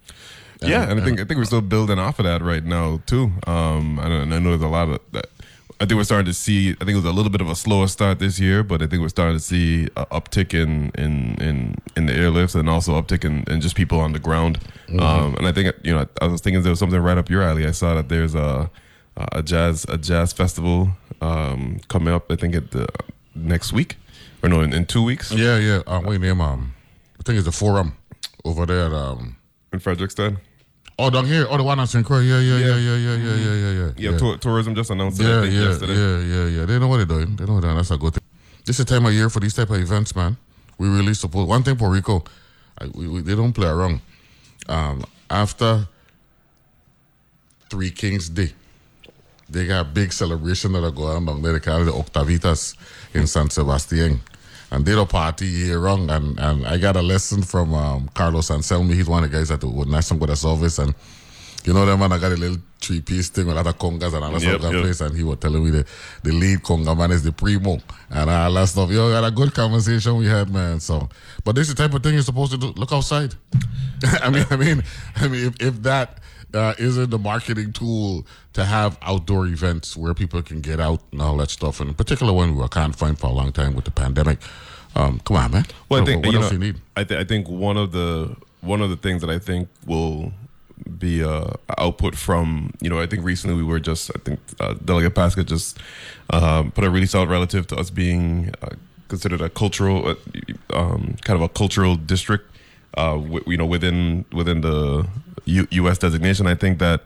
Yeah, 0.62 0.90
and 0.90 1.00
I 1.00 1.04
think 1.04 1.20
I 1.20 1.24
think 1.24 1.38
we're 1.38 1.44
still 1.44 1.62
building 1.62 1.98
off 1.98 2.18
of 2.18 2.24
that 2.24 2.42
right 2.42 2.64
now 2.64 3.00
too. 3.06 3.32
Um, 3.46 3.98
I, 3.98 4.04
I 4.04 4.24
know 4.24 4.50
there's 4.50 4.62
a 4.62 4.68
lot 4.68 4.88
of 4.88 5.00
that 5.12 5.26
I 5.80 5.86
think 5.86 5.96
we're 5.96 6.04
starting 6.04 6.26
to 6.26 6.34
see. 6.34 6.72
I 6.72 6.84
think 6.84 6.90
it 6.90 6.96
was 6.96 7.06
a 7.06 7.12
little 7.12 7.30
bit 7.30 7.40
of 7.40 7.48
a 7.48 7.54
slower 7.54 7.86
start 7.88 8.18
this 8.18 8.38
year, 8.38 8.62
but 8.62 8.82
I 8.82 8.86
think 8.86 9.00
we're 9.00 9.08
starting 9.08 9.36
to 9.36 9.42
see 9.42 9.84
an 9.96 10.04
uptick 10.12 10.52
in 10.52 10.90
in 10.90 11.36
in, 11.40 11.76
in 11.96 12.04
the 12.04 12.12
airlifts 12.12 12.54
and 12.54 12.68
also 12.68 13.00
uptick 13.00 13.24
in, 13.24 13.44
in 13.50 13.62
just 13.62 13.74
people 13.74 13.98
on 13.98 14.12
the 14.12 14.18
ground. 14.18 14.60
Mm-hmm. 14.88 15.00
Um, 15.00 15.36
and 15.36 15.46
I 15.46 15.52
think 15.52 15.74
you 15.82 15.94
know 15.94 16.06
I 16.20 16.26
was 16.26 16.42
thinking 16.42 16.62
there 16.62 16.70
was 16.70 16.78
something 16.78 17.00
right 17.00 17.16
up 17.16 17.30
your 17.30 17.42
alley. 17.42 17.66
I 17.66 17.70
saw 17.70 17.94
that 17.94 18.10
there's 18.10 18.34
a 18.34 18.70
a 19.32 19.42
jazz 19.42 19.86
a 19.88 19.96
jazz 19.96 20.34
festival 20.34 20.90
um, 21.22 21.80
coming 21.88 22.12
up. 22.12 22.30
I 22.30 22.36
think 22.36 22.54
at 22.54 22.72
the 22.72 22.86
next 23.34 23.72
week 23.72 23.96
or 24.42 24.50
no 24.50 24.60
in, 24.60 24.74
in 24.74 24.84
two 24.84 25.02
weeks. 25.02 25.32
Yeah, 25.32 25.56
yeah. 25.56 25.80
Uh, 25.86 26.02
wait, 26.04 26.20
name 26.20 26.42
um, 26.42 26.74
I 27.18 27.22
think 27.22 27.38
it's 27.38 27.48
a 27.48 27.52
forum 27.52 27.96
over 28.44 28.66
there 28.66 28.84
at, 28.84 28.92
um 28.92 29.36
in 29.72 29.80
Frederiksted. 29.80 30.36
Oh, 31.00 31.08
down 31.08 31.24
here. 31.24 31.46
Oh, 31.48 31.56
the 31.56 31.62
one 31.62 31.80
on 31.80 31.86
St. 31.86 32.04
Croix. 32.04 32.18
Yeah, 32.18 32.40
yeah, 32.40 32.58
yeah, 32.58 32.76
yeah, 32.76 32.96
yeah, 32.96 33.16
yeah, 33.16 33.34
yeah, 33.34 33.54
yeah, 33.54 33.70
yeah. 33.72 34.10
Yeah, 34.10 34.18
Tour, 34.18 34.36
tourism 34.36 34.74
just 34.74 34.90
announced 34.90 35.18
yeah, 35.18 35.44
it 35.44 35.52
yeah, 35.52 35.68
yesterday. 35.68 35.94
Yeah, 35.94 36.18
yeah, 36.18 36.46
yeah. 36.58 36.64
They 36.66 36.78
know 36.78 36.88
what 36.88 36.98
they're 36.98 37.06
doing. 37.06 37.36
They 37.36 37.46
know 37.46 37.54
what 37.54 37.62
they're 37.62 37.70
doing. 37.70 37.76
That's 37.76 37.90
a 37.90 37.96
good 37.96 38.12
thing. 38.12 38.22
This 38.66 38.78
is 38.78 38.84
the 38.84 38.94
time 38.94 39.06
of 39.06 39.14
year 39.14 39.30
for 39.30 39.40
these 39.40 39.54
type 39.54 39.70
of 39.70 39.76
events, 39.76 40.14
man. 40.14 40.36
We 40.76 40.90
really 40.90 41.14
support. 41.14 41.48
One 41.48 41.62
thing, 41.62 41.76
Puerto 41.76 41.94
Rico, 41.94 42.22
I, 42.78 42.88
we, 42.88 43.08
we, 43.08 43.22
they 43.22 43.34
don't 43.34 43.54
play 43.54 43.68
around. 43.68 44.00
Um, 44.68 45.04
after 45.30 45.88
Three 47.70 47.90
Kings 47.90 48.28
Day, 48.28 48.52
they 49.48 49.66
got 49.68 49.80
a 49.80 49.88
big 49.88 50.12
celebration 50.12 50.72
that 50.72 50.84
are 50.84 50.90
going 50.90 51.16
on 51.16 51.24
down 51.24 51.40
there. 51.40 51.54
They 51.54 51.60
call 51.60 51.80
it 51.80 51.86
the 51.86 51.92
Octavitas 51.92 52.76
in 53.14 53.26
San 53.26 53.48
Sebastian 53.48 54.20
and 54.70 54.84
did 54.84 54.98
a 54.98 55.06
party 55.06 55.46
year 55.46 55.78
wrong. 55.78 56.08
And, 56.10 56.38
and 56.38 56.66
I 56.66 56.78
got 56.78 56.96
a 56.96 57.02
lesson 57.02 57.42
from 57.42 57.74
um, 57.74 58.08
Carlos 58.14 58.50
Anselmi. 58.50 58.94
He's 58.94 59.08
one 59.08 59.24
of 59.24 59.30
the 59.30 59.36
guys 59.36 59.48
that 59.48 59.62
would 59.64 59.88
National 59.88 60.20
Weather 60.20 60.36
Service. 60.36 60.78
And 60.78 60.94
you 61.64 61.72
know 61.74 61.84
that 61.84 61.96
man, 61.96 62.12
I 62.12 62.18
got 62.18 62.32
a 62.32 62.36
little 62.36 62.56
three 62.80 63.00
piece 63.02 63.28
thing 63.28 63.46
with 63.46 63.58
other 63.58 63.74
congas 63.74 64.14
and 64.14 64.24
all 64.24 64.32
that 64.32 64.40
Yep, 64.42 64.60
stuff. 64.60 64.72
yep. 64.72 64.82
Place, 64.82 65.00
and 65.02 65.14
he 65.14 65.22
was 65.22 65.36
telling 65.38 65.62
me 65.62 65.70
that 65.72 65.86
the 66.22 66.32
lead 66.32 66.60
conga 66.60 66.96
man 66.96 67.10
is 67.10 67.22
the 67.22 67.32
primo 67.32 67.78
and 68.08 68.30
all 68.30 68.52
that 68.54 68.66
stuff. 68.68 68.90
Yo, 68.90 69.08
we 69.08 69.12
had 69.12 69.24
a 69.24 69.30
good 69.30 69.52
conversation 69.52 70.16
we 70.16 70.26
had, 70.26 70.48
man. 70.48 70.80
So, 70.80 71.08
but 71.44 71.54
this 71.54 71.68
is 71.68 71.74
the 71.74 71.82
type 71.82 71.92
of 71.94 72.02
thing 72.02 72.14
you're 72.14 72.22
supposed 72.22 72.52
to 72.52 72.58
do. 72.58 72.68
Look 72.68 72.92
outside. 72.92 73.34
I 74.22 74.30
mean, 74.30 74.46
I 74.48 74.56
mean, 74.56 74.82
I 75.16 75.28
mean, 75.28 75.46
if, 75.48 75.60
if 75.60 75.82
that 75.82 76.19
uh, 76.54 76.74
isn't 76.78 77.10
the 77.10 77.18
marketing 77.18 77.72
tool 77.72 78.26
to 78.52 78.64
have 78.64 78.98
outdoor 79.02 79.46
events 79.46 79.96
where 79.96 80.14
people 80.14 80.42
can 80.42 80.60
get 80.60 80.80
out 80.80 81.00
and 81.12 81.22
all 81.22 81.36
that 81.38 81.50
stuff, 81.50 81.80
and 81.80 81.90
in 81.90 81.94
particular 81.94 82.32
when 82.32 82.54
we 82.54 82.60
were 82.60 82.68
confined 82.68 83.18
for 83.18 83.26
a 83.26 83.32
long 83.32 83.52
time 83.52 83.74
with 83.74 83.84
the 83.84 83.90
pandemic. 83.90 84.38
Um, 84.96 85.20
come 85.20 85.36
on, 85.36 85.50
man. 85.52 85.64
Well, 85.88 86.02
I 86.02 86.04
think 86.04 86.24
what 86.24 86.32
you 86.32 86.40
else 86.40 86.50
know, 86.50 86.58
you 86.58 86.72
need? 86.72 86.80
I, 86.96 87.04
th- 87.04 87.20
I 87.20 87.24
think 87.24 87.48
one 87.48 87.76
of 87.76 87.92
the 87.92 88.36
one 88.60 88.82
of 88.82 88.90
the 88.90 88.96
things 88.96 89.20
that 89.22 89.30
I 89.30 89.38
think 89.38 89.68
will 89.86 90.32
be 90.98 91.22
uh, 91.22 91.52
output 91.78 92.16
from 92.16 92.72
you 92.80 92.90
know 92.90 93.00
I 93.00 93.06
think 93.06 93.24
recently 93.24 93.56
we 93.56 93.62
were 93.62 93.80
just 93.80 94.10
I 94.14 94.18
think 94.24 94.40
uh, 94.58 94.74
Delegate 94.84 95.14
Plaskett 95.14 95.46
just 95.46 95.78
um, 96.30 96.72
put 96.72 96.84
a 96.84 96.90
release 96.90 97.14
out 97.14 97.28
relative 97.28 97.66
to 97.68 97.76
us 97.76 97.90
being 97.90 98.52
uh, 98.62 98.70
considered 99.08 99.40
a 99.40 99.48
cultural 99.48 100.08
uh, 100.08 100.14
um, 100.74 101.16
kind 101.22 101.36
of 101.36 101.42
a 101.42 101.48
cultural 101.48 101.96
district 101.96 102.50
uh, 102.96 103.12
w- 103.12 103.44
you 103.46 103.56
know 103.56 103.66
within 103.66 104.24
within 104.32 104.60
the 104.62 105.06
U- 105.50 105.68
U.S. 105.82 105.98
designation. 105.98 106.46
I 106.46 106.54
think 106.54 106.78
that 106.78 107.02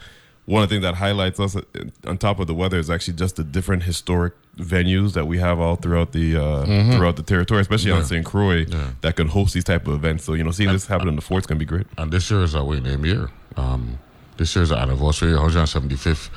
one 0.47 0.63
of 0.63 0.69
the 0.69 0.75
things 0.75 0.83
that 0.83 0.95
highlights 0.97 1.41
us 1.41 1.57
uh, 1.57 1.63
on 2.07 2.19
top 2.19 2.39
of 2.39 2.47
the 2.47 2.55
weather 2.55 2.79
is 2.79 2.91
actually 2.91 3.15
just 3.15 3.37
the 3.37 3.45
different 3.45 3.83
historic 3.85 4.35
venues 4.59 5.15
that 5.15 5.27
we 5.27 5.39
have 5.39 5.59
all 5.59 5.77
throughout 5.77 6.13
the 6.13 6.37
uh, 6.37 6.65
throughout 6.95 7.17
the 7.17 7.23
territory, 7.23 7.61
especially 7.63 7.91
on 7.93 8.05
St. 8.05 8.25
Croix, 8.25 8.65
that 9.01 9.17
can 9.17 9.29
host 9.29 9.55
these 9.55 9.65
type 9.65 9.87
of 9.89 9.95
events. 9.95 10.25
So 10.25 10.35
you 10.35 10.45
know, 10.45 10.51
seeing 10.53 10.71
this 10.73 10.87
happen 10.87 11.09
in 11.09 11.17
the 11.17 11.23
fort's 11.23 11.47
gonna 11.47 11.59
be 11.59 11.65
great. 11.65 11.87
And 11.99 12.13
this 12.13 12.31
year 12.31 12.43
is 12.43 12.55
our 12.55 12.65
wait 12.65 12.83
name 12.83 13.05
year. 13.07 13.31
Um, 13.57 13.99
this 14.37 14.55
year 14.55 14.63
is 14.65 14.71
our 14.73 14.79
anniversary, 14.81 15.33
175th 15.33 16.29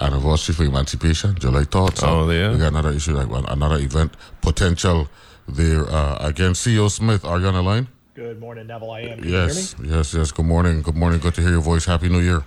anniversary 0.00 0.54
for 0.54 0.64
emancipation, 0.64 1.34
July 1.38 1.62
3rd. 1.64 1.96
So 1.98 2.06
Oh, 2.06 2.30
yeah. 2.30 2.52
we 2.52 2.58
got 2.58 2.68
another 2.68 2.90
issue, 2.92 3.14
like 3.14 3.28
another 3.50 3.78
event 3.78 4.12
potential 4.40 5.08
there. 5.48 5.88
Uh, 5.90 6.16
again, 6.20 6.52
CEO 6.52 6.88
Smith, 6.90 7.24
are 7.24 7.40
you 7.40 7.46
on 7.46 7.54
the 7.54 7.62
line? 7.62 7.88
Good 8.18 8.40
morning, 8.40 8.66
Neville. 8.66 8.90
I 8.90 9.00
am. 9.02 9.18
Can 9.20 9.28
you 9.28 9.30
hear 9.30 9.44
Yes, 9.46 9.78
me? 9.78 9.88
yes, 9.90 10.12
yes. 10.12 10.32
Good 10.32 10.44
morning. 10.44 10.82
Good 10.82 10.96
morning. 10.96 11.20
Good 11.20 11.34
to 11.36 11.40
hear 11.40 11.50
your 11.52 11.60
voice. 11.60 11.84
Happy 11.84 12.08
New 12.08 12.18
Year. 12.18 12.42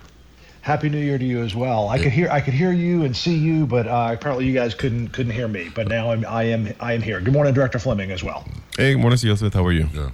Happy 0.60 0.90
New 0.90 0.98
Year 0.98 1.16
to 1.16 1.24
you 1.24 1.42
as 1.42 1.54
well. 1.54 1.88
I 1.88 1.96
could 1.98 2.12
hear 2.12 2.28
I 2.30 2.42
could 2.42 2.52
hear 2.52 2.72
you 2.72 3.04
and 3.04 3.16
see 3.16 3.34
you, 3.34 3.64
but 3.66 3.86
uh, 3.86 4.10
apparently 4.12 4.44
you 4.44 4.52
guys 4.52 4.74
couldn't 4.74 5.08
couldn't 5.14 5.32
hear 5.32 5.48
me. 5.48 5.70
But 5.74 5.88
now 5.88 6.10
I'm 6.12 6.26
I 6.26 6.42
am 6.42 6.74
I 6.78 6.92
am 6.92 7.00
here. 7.00 7.22
Good 7.22 7.32
morning, 7.32 7.54
Director 7.54 7.78
Fleming 7.78 8.10
as 8.10 8.22
well. 8.22 8.46
Hey, 8.76 8.92
good 8.92 9.00
morning, 9.00 9.16
CEO 9.18 9.38
Smith. 9.38 9.54
How 9.54 9.64
are 9.64 9.72
you? 9.72 9.88
Yeah. 9.94 10.10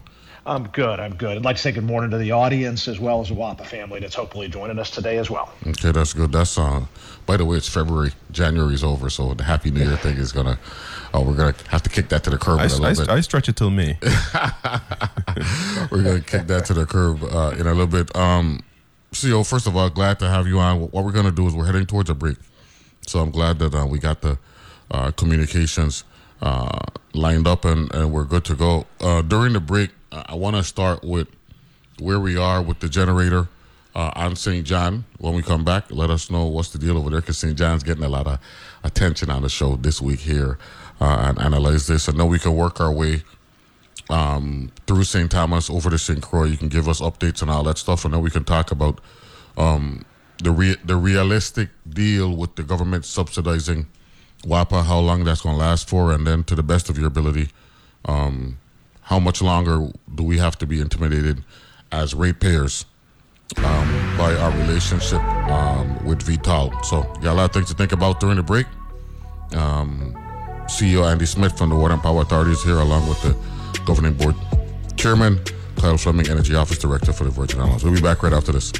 I'm 0.48 0.66
good. 0.68 0.98
I'm 0.98 1.14
good. 1.14 1.36
I'd 1.36 1.44
like 1.44 1.56
to 1.56 1.62
say 1.62 1.72
good 1.72 1.84
morning 1.84 2.10
to 2.10 2.16
the 2.16 2.32
audience 2.32 2.88
as 2.88 2.98
well 2.98 3.20
as 3.20 3.28
the 3.28 3.34
WAPA 3.34 3.66
family 3.66 4.00
that's 4.00 4.14
hopefully 4.14 4.48
joining 4.48 4.78
us 4.78 4.90
today 4.90 5.18
as 5.18 5.28
well. 5.28 5.52
Okay, 5.66 5.92
that's 5.92 6.14
good. 6.14 6.32
That's 6.32 6.56
uh. 6.56 6.86
By 7.26 7.36
the 7.36 7.44
way, 7.44 7.58
it's 7.58 7.68
February. 7.68 8.12
January's 8.32 8.82
over, 8.82 9.10
so 9.10 9.34
the 9.34 9.44
Happy 9.44 9.70
New 9.70 9.84
Year 9.84 9.98
thing 9.98 10.16
is 10.16 10.32
gonna. 10.32 10.58
Oh, 11.12 11.22
we're 11.22 11.36
gonna 11.36 11.54
have 11.68 11.82
to 11.82 11.90
kick 11.90 12.08
that 12.08 12.24
to 12.24 12.30
the 12.30 12.38
curb 12.38 12.60
I, 12.60 12.64
in 12.64 12.70
a 12.70 12.76
little 12.76 13.04
bit. 13.04 13.10
I, 13.10 13.16
I 13.16 13.20
stretch 13.20 13.50
it 13.50 13.56
till 13.56 13.68
May. 13.68 13.98
We're 15.90 16.02
gonna 16.02 16.20
kick 16.20 16.46
that 16.46 16.64
to 16.66 16.74
the 16.74 16.86
curb 16.86 17.22
uh, 17.24 17.54
in 17.58 17.66
a 17.66 17.74
little 17.74 17.86
bit. 17.86 18.14
Um, 18.16 18.62
CEO, 19.12 19.46
first 19.46 19.66
of 19.66 19.76
all, 19.76 19.90
glad 19.90 20.18
to 20.20 20.28
have 20.28 20.46
you 20.46 20.58
on. 20.58 20.80
What 20.80 21.04
we're 21.04 21.12
gonna 21.12 21.30
do 21.30 21.46
is 21.46 21.54
we're 21.54 21.66
heading 21.66 21.84
towards 21.84 22.08
a 22.08 22.14
break, 22.14 22.38
so 23.06 23.20
I'm 23.20 23.30
glad 23.30 23.58
that 23.58 23.74
uh, 23.74 23.86
we 23.86 23.98
got 23.98 24.22
the 24.22 24.38
uh, 24.90 25.10
communications 25.10 26.04
uh, 26.40 26.78
lined 27.12 27.46
up 27.46 27.64
and, 27.66 27.92
and 27.94 28.12
we're 28.12 28.24
good 28.24 28.44
to 28.46 28.54
go. 28.54 28.86
Uh, 29.00 29.22
during 29.22 29.52
the 29.52 29.60
break, 29.60 29.90
I 30.12 30.26
I 30.28 30.34
want 30.34 30.56
to 30.56 30.64
start 30.64 31.04
with 31.04 31.28
where 32.00 32.20
we 32.20 32.36
are 32.36 32.62
with 32.62 32.80
the 32.80 32.88
generator 32.88 33.48
uh, 33.94 34.12
on 34.14 34.36
St. 34.36 34.66
John. 34.66 35.04
When 35.18 35.34
we 35.34 35.42
come 35.42 35.64
back, 35.64 35.90
let 35.90 36.10
us 36.10 36.30
know 36.30 36.46
what's 36.46 36.70
the 36.70 36.78
deal 36.78 36.96
over 36.96 37.10
there 37.10 37.20
because 37.20 37.38
St. 37.38 37.56
John's 37.56 37.82
getting 37.82 38.04
a 38.04 38.08
lot 38.08 38.26
of 38.26 38.38
attention 38.84 39.30
on 39.30 39.42
the 39.42 39.48
show 39.48 39.76
this 39.76 40.00
week 40.00 40.20
here 40.20 40.58
uh, 41.00 41.26
and 41.28 41.40
analyze 41.40 41.86
this. 41.86 42.08
And 42.08 42.18
then 42.18 42.28
we 42.28 42.38
can 42.38 42.54
work 42.54 42.80
our 42.80 42.92
way 42.92 43.22
through 44.86 45.04
St. 45.04 45.30
Thomas 45.30 45.68
over 45.70 45.90
to 45.90 45.98
St. 45.98 46.22
Croix. 46.22 46.44
You 46.44 46.56
can 46.56 46.68
give 46.68 46.88
us 46.88 47.00
updates 47.00 47.42
and 47.42 47.50
all 47.50 47.62
that 47.64 47.78
stuff, 47.78 48.04
and 48.04 48.14
then 48.14 48.22
we 48.22 48.30
can 48.30 48.44
talk 48.44 48.70
about 48.70 49.00
um, 49.56 50.04
the 50.42 50.50
re- 50.50 50.76
the 50.84 50.96
realistic 50.96 51.70
deal 51.88 52.34
with 52.36 52.56
the 52.56 52.62
government 52.62 53.04
subsidizing 53.04 53.86
WAPA, 54.44 54.84
how 54.84 54.98
long 55.00 55.24
that's 55.24 55.42
going 55.42 55.56
to 55.56 55.60
last 55.60 55.88
for, 55.88 56.12
and 56.12 56.26
then 56.26 56.44
to 56.44 56.54
the 56.54 56.62
best 56.62 56.88
of 56.88 56.96
your 56.96 57.08
ability, 57.08 57.48
um, 58.04 58.58
how 59.08 59.18
much 59.18 59.40
longer 59.40 59.90
do 60.14 60.22
we 60.22 60.36
have 60.36 60.58
to 60.58 60.66
be 60.66 60.82
intimidated 60.82 61.42
as 61.90 62.14
ratepayers 62.14 62.84
um, 63.56 64.16
by 64.18 64.34
our 64.34 64.50
relationship 64.58 65.22
um, 65.48 66.04
with 66.04 66.20
Vitol? 66.20 66.84
So, 66.84 67.02
got 67.22 67.32
a 67.32 67.34
lot 67.34 67.44
of 67.46 67.52
things 67.52 67.68
to 67.68 67.74
think 67.74 67.92
about 67.92 68.20
during 68.20 68.36
the 68.36 68.42
break. 68.42 68.66
CEO 70.66 71.10
Andy 71.10 71.24
Smith 71.24 71.56
from 71.56 71.70
the 71.70 71.74
Water 71.74 71.94
and 71.94 72.02
Power 72.02 72.20
Authority 72.20 72.50
is 72.50 72.62
here, 72.62 72.76
along 72.76 73.08
with 73.08 73.22
the 73.22 73.34
governing 73.86 74.12
board 74.12 74.36
chairman, 74.96 75.40
Kyle 75.76 75.96
Fleming, 75.96 76.28
Energy 76.28 76.54
Office 76.54 76.76
Director 76.76 77.14
for 77.14 77.24
the 77.24 77.30
Virgin 77.30 77.60
Islands. 77.60 77.82
We'll 77.82 77.94
be 77.94 78.02
back 78.02 78.22
right 78.22 78.34
after 78.34 78.52
this. 78.52 78.74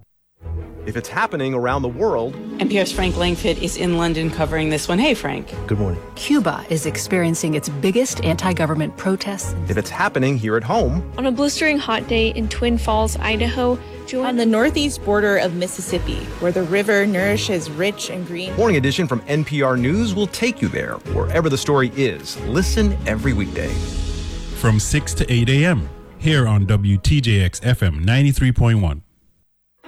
If 0.88 0.96
it's 0.96 1.10
happening 1.10 1.54
around 1.54 1.82
the 1.82 1.90
world, 1.90 2.34
NPR's 2.60 2.94
Frank 2.94 3.16
Langfitt 3.16 3.62
is 3.62 3.76
in 3.76 3.98
London 3.98 4.30
covering 4.30 4.70
this 4.70 4.88
one. 4.88 4.98
Hey, 4.98 5.14
Frank. 5.14 5.54
good 5.68 5.78
morning. 5.78 6.02
Cuba 6.16 6.66
is 6.70 6.86
experiencing 6.86 7.56
its 7.56 7.68
biggest 7.68 8.24
anti 8.24 8.54
government 8.54 8.96
protests. 8.96 9.54
If 9.68 9.76
it's 9.76 9.90
happening 9.90 10.38
here 10.38 10.56
at 10.56 10.64
home, 10.64 11.04
On 11.18 11.26
a 11.26 11.32
blistering 11.32 11.78
hot 11.78 12.08
day 12.08 12.30
in 12.30 12.48
Twin 12.48 12.78
Falls, 12.78 13.18
Idaho, 13.18 13.78
On 14.16 14.38
the 14.38 14.46
northeast 14.46 15.04
border 15.04 15.36
of 15.36 15.56
Mississippi, 15.56 16.20
where 16.40 16.54
the 16.54 16.64
river 16.64 17.06
nourishes 17.06 17.70
rich 17.70 18.10
and 18.10 18.26
green. 18.26 18.56
Morning 18.56 18.78
Edition 18.78 19.10
from 19.10 19.20
NPR 19.24 19.78
News 19.78 20.16
will 20.16 20.28
take 20.28 20.62
you 20.62 20.70
there, 20.70 20.94
wherever 21.12 21.50
the 21.50 21.58
story 21.58 21.92
is. 21.98 22.40
Listen 22.44 22.98
every 23.06 23.34
weekday. 23.34 23.74
From 24.62 24.80
6 24.80 25.14
to 25.16 25.30
8 25.30 25.50
a.m. 25.50 25.90
here 26.18 26.48
on 26.48 26.66
WTJX 26.66 27.60
FM 27.60 28.06
93.1. 28.06 29.02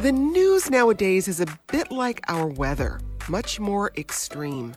The 0.00 0.12
news 0.12 0.70
nowadays 0.70 1.26
is 1.26 1.40
a 1.40 1.46
bit 1.68 1.90
like 1.90 2.20
our 2.28 2.46
weather, 2.46 3.00
much 3.30 3.58
more 3.58 3.92
extreme. 3.96 4.74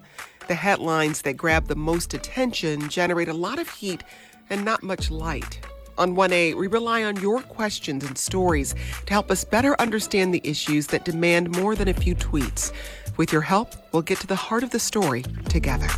The 0.47 0.55
headlines 0.55 1.23
that 1.23 1.33
grab 1.33 1.67
the 1.67 1.75
most 1.75 2.13
attention 2.13 2.87
generate 2.87 3.27
a 3.27 3.33
lot 3.33 3.59
of 3.59 3.69
heat 3.69 4.01
and 4.49 4.63
not 4.63 4.81
much 4.81 5.11
light. 5.11 5.59
On 5.97 6.15
1A, 6.15 6.55
we 6.55 6.67
rely 6.67 7.03
on 7.03 7.17
your 7.17 7.41
questions 7.41 8.05
and 8.05 8.17
stories 8.17 8.73
to 9.07 9.13
help 9.13 9.29
us 9.29 9.43
better 9.43 9.75
understand 9.81 10.33
the 10.33 10.39
issues 10.45 10.87
that 10.87 11.03
demand 11.03 11.53
more 11.53 11.75
than 11.75 11.89
a 11.89 11.93
few 11.93 12.15
tweets. 12.15 12.71
With 13.17 13.33
your 13.33 13.41
help, 13.41 13.75
we'll 13.91 14.03
get 14.03 14.19
to 14.21 14.27
the 14.27 14.37
heart 14.37 14.63
of 14.63 14.69
the 14.69 14.79
story 14.79 15.23
together. 15.49 15.89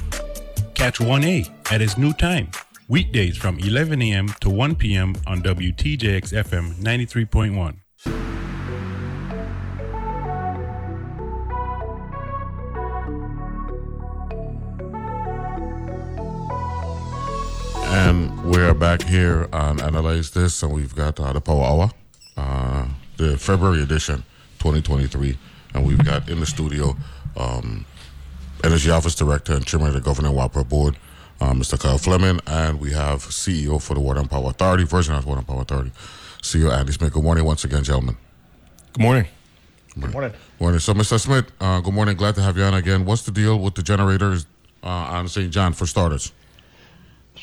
Catch 0.74 0.98
1A 0.98 1.48
at 1.72 1.80
its 1.80 1.96
new 1.96 2.14
time, 2.14 2.50
weekdays 2.88 3.38
from 3.38 3.60
11 3.60 4.02
a.m. 4.02 4.30
to 4.40 4.50
1 4.50 4.74
p.m. 4.78 5.16
on 5.28 5.44
WTJX 5.44 6.34
FM 6.34 6.74
93.1. 6.78 8.51
back 18.82 19.04
here 19.04 19.48
on 19.54 19.80
Analyze 19.80 20.32
This, 20.32 20.64
and 20.64 20.74
we've 20.74 20.96
got 20.96 21.20
uh, 21.20 21.32
the 21.34 21.40
Power 21.40 21.64
Hour, 21.64 21.92
uh, 22.36 22.88
the 23.16 23.38
February 23.38 23.84
edition, 23.84 24.24
2023. 24.58 25.38
And 25.76 25.86
we've 25.86 26.04
got 26.04 26.28
in 26.28 26.40
the 26.40 26.48
studio 26.48 26.98
um, 27.38 27.86
Energy 28.64 28.90
Office 28.90 29.14
Director 29.14 29.54
and 29.54 29.64
Chairman 29.68 29.90
of 29.90 29.94
the 29.94 30.02
Governing 30.02 30.32
WAPA 30.32 30.68
Board, 30.68 30.98
uh, 31.40 31.54
Mr. 31.54 31.80
Kyle 31.80 32.00
Fleming, 32.00 32.40
and 32.48 32.82
we 32.82 32.92
have 32.92 33.20
CEO 33.20 33.80
for 33.80 33.94
the 33.94 34.00
Water 34.00 34.20
and 34.20 34.32
Power 34.32 34.50
Authority, 34.50 34.84
Virgin 34.84 35.12
Islands 35.12 35.28
Water 35.28 35.40
and 35.42 35.48
Power 35.48 35.62
Authority, 35.62 35.92
CEO 36.42 36.76
Andy 36.76 36.92
Smith. 36.92 37.14
Good 37.14 37.24
morning 37.24 37.46
once 37.46 37.64
again, 37.64 37.84
gentlemen. 37.84 38.18
Good 38.94 39.04
morning. 39.04 39.28
Good 39.94 40.12
morning. 40.12 40.34
Morning. 40.60 40.80
So, 40.80 40.96
Mr. 40.96 41.20
Smith, 41.20 41.52
uh, 41.62 41.82
good 41.82 41.94
morning. 41.94 42.18
Glad 42.18 42.34
to 42.34 42.42
have 42.42 42.58
you 42.58 42.64
on 42.64 42.74
again. 42.74 43.06
What's 43.06 43.22
the 43.22 43.32
deal 43.32 43.60
with 43.60 43.76
the 43.76 43.84
generators 43.84 44.48
uh, 44.82 44.88
on 44.88 45.28
St. 45.28 45.52
John 45.52 45.74
for 45.74 45.86
starters? 45.86 46.32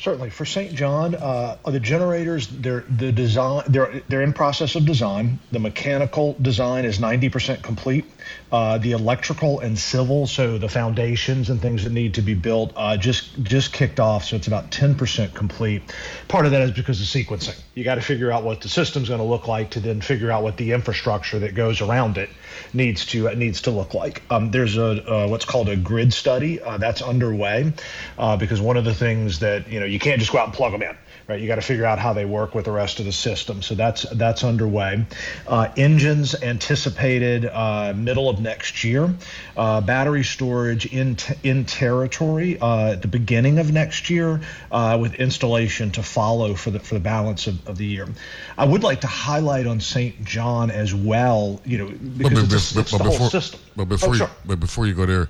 Certainly, 0.00 0.31
for 0.31 0.45
St. 0.45 0.75
John, 0.75 1.17
uh, 1.17 1.57
the 1.67 1.81
generators, 1.81 2.47
they're 2.47 2.85
the 2.88 3.11
design, 3.11 3.64
they're 3.67 4.00
they're 4.09 4.23
in 4.23 4.33
process 4.33 4.76
of 4.76 4.87
design. 4.87 5.40
The 5.50 5.59
mechanical 5.59 6.37
design 6.40 6.85
is 6.85 6.99
90% 6.99 7.62
complete. 7.62 8.05
Uh, 8.50 8.78
the 8.78 8.93
electrical 8.93 9.61
and 9.61 9.78
civil, 9.78 10.26
so 10.26 10.57
the 10.57 10.69
foundations 10.69 11.50
and 11.50 11.61
things 11.61 11.85
that 11.85 11.93
need 11.93 12.14
to 12.14 12.23
be 12.23 12.35
built, 12.35 12.73
uh, 12.76 12.97
just 12.97 13.43
just 13.43 13.73
kicked 13.73 14.00
off. 14.00 14.25
So 14.25 14.37
it's 14.37 14.47
about 14.47 14.71
10% 14.71 15.35
complete. 15.35 15.83
Part 16.28 16.47
of 16.47 16.52
that 16.52 16.62
is 16.62 16.71
because 16.71 17.00
of 17.00 17.07
sequencing. 17.07 17.61
You 17.75 17.85
got 17.85 17.97
to 17.97 18.00
figure 18.00 18.33
out 18.33 18.45
what 18.45 18.62
the 18.62 18.69
system's 18.69 19.09
going 19.09 19.21
to 19.21 19.26
look 19.26 19.49
like 19.49 19.71
to 19.71 19.81
then 19.81 20.00
figure 20.00 20.31
out 20.31 20.43
what 20.43 20.57
the 20.57 20.73
infrastructure 20.73 21.40
that 21.40 21.55
goes 21.55 21.83
around 21.83 22.17
it 22.17 22.31
needs 22.73 23.05
to 23.07 23.35
needs 23.35 23.62
to 23.62 23.71
look 23.71 23.93
like. 23.93 24.23
Um, 24.31 24.50
there's 24.50 24.76
a 24.78 25.25
uh, 25.25 25.28
what's 25.28 25.45
called 25.45 25.69
a 25.69 25.76
grid 25.76 26.12
study 26.12 26.61
uh, 26.61 26.78
that's 26.78 27.02
underway 27.02 27.73
uh, 28.19 28.37
because 28.37 28.61
one 28.61 28.76
of 28.76 28.85
the 28.85 28.95
things 28.95 29.40
that 29.40 29.69
you 29.69 29.81
know 29.81 29.87
you 29.87 29.99
can't 29.99 30.21
just 30.21 30.33
go 30.33 30.38
out 30.38 30.47
and 30.47 30.55
plug 30.55 30.73
them 30.73 30.83
in 30.83 30.97
right? 31.28 31.40
You 31.40 31.47
got 31.47 31.56
to 31.56 31.61
figure 31.61 31.85
out 31.85 31.99
how 31.99 32.14
they 32.14 32.25
work 32.25 32.54
with 32.54 32.64
the 32.64 32.73
rest 32.73 33.00
of 33.00 33.04
the 33.04 33.12
system. 33.12 33.61
So 33.62 33.75
that's 33.75 34.02
that's 34.12 34.42
underway. 34.42 35.04
Uh, 35.47 35.68
engines 35.76 36.35
anticipated 36.42 37.44
uh, 37.44 37.92
middle 37.94 38.28
of 38.28 38.40
next 38.40 38.82
year. 38.82 39.14
Uh, 39.56 39.80
battery 39.80 40.25
storage 40.25 40.87
in 40.87 41.16
t- 41.16 41.35
in 41.42 41.64
territory 41.66 42.58
uh, 42.61 42.92
at 42.92 43.02
the 43.02 43.08
beginning 43.08 43.58
of 43.58 43.70
next 43.73 44.08
year, 44.08 44.40
uh, 44.73 44.97
with 45.00 45.14
installation 45.16 45.90
to 45.92 46.02
follow 46.02 46.54
for 46.54 46.70
the 46.70 46.80
for 46.80 46.94
the 46.94 47.00
balance 47.00 47.47
of, 47.47 47.68
of 47.68 47.76
the 47.76 47.87
year. 47.87 48.08
I 48.56 48.64
would 48.64 48.82
like 48.82 49.02
to 49.02 49.06
highlight 49.06 49.66
on 49.66 49.80
St. 49.80 50.25
John 50.25 50.70
as 50.70 50.94
well, 50.94 51.61
you 51.64 51.78
know, 51.78 51.88
because 52.16 52.44
but, 52.44 52.52
it's, 52.52 52.73
but, 52.73 52.80
it's 52.80 52.92
but 52.92 52.99
the 52.99 53.04
before, 53.04 53.18
whole 53.18 53.30
system. 53.30 53.61
But 53.76 53.85
before 53.88 54.08
Oh, 54.08 54.12
you, 54.12 54.18
sure. 54.18 54.30
but 54.47 54.61
before 54.61 54.87
you 54.87 54.94
go 54.94 55.04
there, 55.04 55.28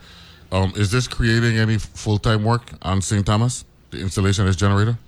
um, 0.52 0.72
is 0.76 0.92
this 0.92 1.08
creating 1.08 1.58
any 1.58 1.78
full 1.78 2.18
time 2.18 2.44
work 2.44 2.70
on 2.82 3.02
St. 3.02 3.26
Thomas? 3.26 3.64
The 3.90 4.00
installation 4.00 4.42
of 4.42 4.48
this 4.48 4.56
generator? 4.56 4.98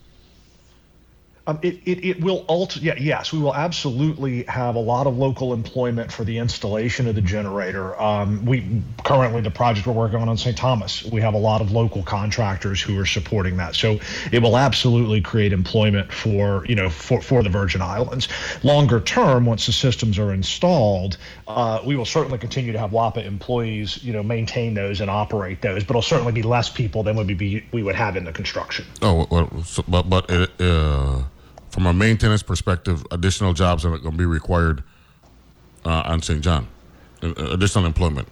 Um, 1.50 1.59
it, 1.62 1.80
it, 1.85 2.04
it 2.04 2.21
will 2.21 2.45
alter, 2.47 2.78
yeah 2.80 2.95
yes 2.97 3.33
we 3.33 3.40
will 3.40 3.54
absolutely 3.54 4.45
have 4.45 4.76
a 4.76 4.80
lot 4.80 5.07
of 5.07 5.19
local 5.19 5.52
employment 5.52 6.12
for 6.12 6.23
the 6.23 6.38
installation 6.38 7.09
of 7.09 7.16
the 7.16 7.21
generator. 7.21 8.00
Um, 8.00 8.45
we 8.45 8.83
currently 9.04 9.40
the 9.40 9.50
project 9.50 9.87
we're 9.87 9.92
working 9.92 10.21
on 10.21 10.28
on 10.28 10.37
St. 10.37 10.57
Thomas 10.57 11.04
we 11.04 11.21
have 11.21 11.35
a 11.35 11.38
lot 11.38 11.61
of 11.61 11.73
local 11.73 12.02
contractors 12.02 12.80
who 12.80 12.99
are 13.00 13.07
supporting 13.07 13.57
that. 13.57 13.75
So 13.75 13.99
it 14.30 14.40
will 14.40 14.57
absolutely 14.57 15.21
create 15.21 15.52
employment 15.52 16.12
for 16.12 16.64
you 16.66 16.76
know 16.76 16.88
for, 16.88 17.21
for 17.21 17.42
the 17.42 17.49
Virgin 17.49 17.83
Islands. 17.83 18.28
Longer 18.62 19.00
term, 19.00 19.47
once 19.47 19.66
the 19.66 19.73
systems 19.73 20.19
are 20.19 20.33
installed, 20.33 21.16
uh, 21.49 21.80
we 21.85 21.97
will 21.97 22.04
certainly 22.04 22.38
continue 22.38 22.73
to 22.73 22.78
have 22.78 22.90
WAPA 22.90 23.25
employees 23.25 24.02
you 24.04 24.12
know 24.12 24.23
maintain 24.23 24.75
those 24.75 25.00
and 25.00 25.11
operate 25.11 25.62
those, 25.62 25.83
but 25.83 25.90
it'll 25.90 26.02
certainly 26.02 26.33
be 26.33 26.42
less 26.42 26.71
people 26.71 27.02
than 27.02 27.16
would 27.16 27.26
be 27.26 27.64
we 27.73 27.83
would 27.83 27.97
have 27.97 28.16
in 28.16 28.25
the 28.25 28.33
construction. 28.33 28.85
Oh, 29.02 29.26
well, 29.30 29.62
so, 29.64 29.85
but 29.88 30.09
but 30.09 30.30
it, 30.30 30.50
uh, 30.61 31.23
from 31.70 31.86
a 31.86 31.92
maintenance 31.92 32.42
perspective, 32.42 33.04
additional 33.10 33.52
jobs 33.54 33.84
are 33.84 33.90
going 33.90 34.02
to 34.12 34.18
be 34.18 34.26
required 34.26 34.82
uh, 35.84 36.02
on 36.06 36.22
St. 36.22 36.40
John, 36.42 36.66
Uh, 37.22 37.32
additional 37.36 37.86
employment. 37.86 38.28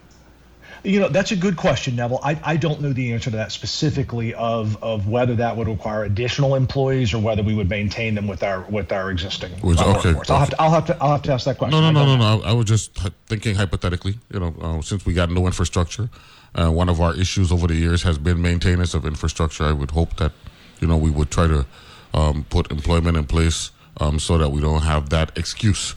You 0.83 1.01
know, 1.01 1.09
that's 1.09 1.31
a 1.31 1.35
good 1.35 1.57
question, 1.57 1.97
Neville. 1.97 2.21
I, 2.23 2.39
I 2.41 2.55
don't 2.55 2.79
know 2.79 2.93
the 2.93 3.11
answer 3.11 3.29
to 3.31 3.35
that 3.37 3.51
specifically 3.51 4.33
of 4.33 4.81
of 4.81 5.07
whether 5.09 5.35
that 5.35 5.57
would 5.57 5.67
require 5.67 6.05
additional 6.05 6.55
employees 6.55 7.13
or 7.13 7.19
whether 7.19 7.43
we 7.43 7.53
would 7.53 7.69
maintain 7.69 8.15
them 8.15 8.27
with 8.27 8.43
our 8.43 8.61
with 8.69 8.91
our 8.93 9.11
existing 9.11 9.51
Was- 9.61 9.81
uh, 9.81 9.97
okay, 9.97 10.13
workforce. 10.13 10.29
I'll 10.29 10.39
have 10.39 10.49
to 10.51 10.61
I'll 10.61 10.71
have 10.71 10.85
to 10.85 10.97
I'll 11.01 11.11
have 11.11 11.21
to 11.23 11.33
ask 11.33 11.43
that 11.45 11.57
question. 11.57 11.81
No, 11.81 11.91
no, 11.91 12.05
no, 12.05 12.15
no, 12.15 12.37
no. 12.37 12.43
I 12.43 12.53
was 12.53 12.65
just 12.65 12.97
thinking 13.27 13.55
hypothetically. 13.55 14.19
You 14.33 14.39
know, 14.39 14.55
uh, 14.61 14.81
since 14.81 15.05
we 15.05 15.13
got 15.13 15.29
no 15.29 15.45
infrastructure, 15.47 16.09
uh, 16.55 16.71
one 16.71 16.87
of 16.87 17.01
our 17.01 17.13
issues 17.13 17.51
over 17.51 17.67
the 17.67 17.75
years 17.75 18.03
has 18.03 18.17
been 18.17 18.41
maintenance 18.41 18.93
of 18.93 19.05
infrastructure. 19.05 19.65
I 19.65 19.73
would 19.73 19.91
hope 19.91 20.15
that, 20.15 20.31
you 20.79 20.87
know, 20.87 20.95
we 20.97 21.09
would 21.11 21.29
try 21.29 21.47
to 21.47 21.65
um, 22.13 22.45
put 22.49 22.71
employment 22.71 23.17
in 23.17 23.25
place 23.25 23.71
um, 23.97 24.19
so 24.19 24.37
that 24.37 24.49
we 24.49 24.61
don't 24.61 24.81
have 24.81 25.09
that 25.09 25.37
excuse 25.37 25.95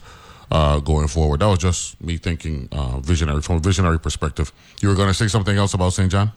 uh, 0.51 0.79
going 0.79 1.07
forward. 1.07 1.39
That 1.39 1.47
was 1.47 1.59
just 1.59 2.01
me 2.01 2.17
thinking 2.17 2.69
uh, 2.71 2.99
visionary 2.99 3.41
from 3.41 3.57
a 3.57 3.59
visionary 3.59 3.99
perspective. 3.99 4.51
You 4.81 4.89
were 4.89 4.95
going 4.95 5.07
to 5.09 5.13
say 5.13 5.27
something 5.27 5.57
else 5.57 5.73
about 5.73 5.93
St. 5.93 6.11
John? 6.11 6.31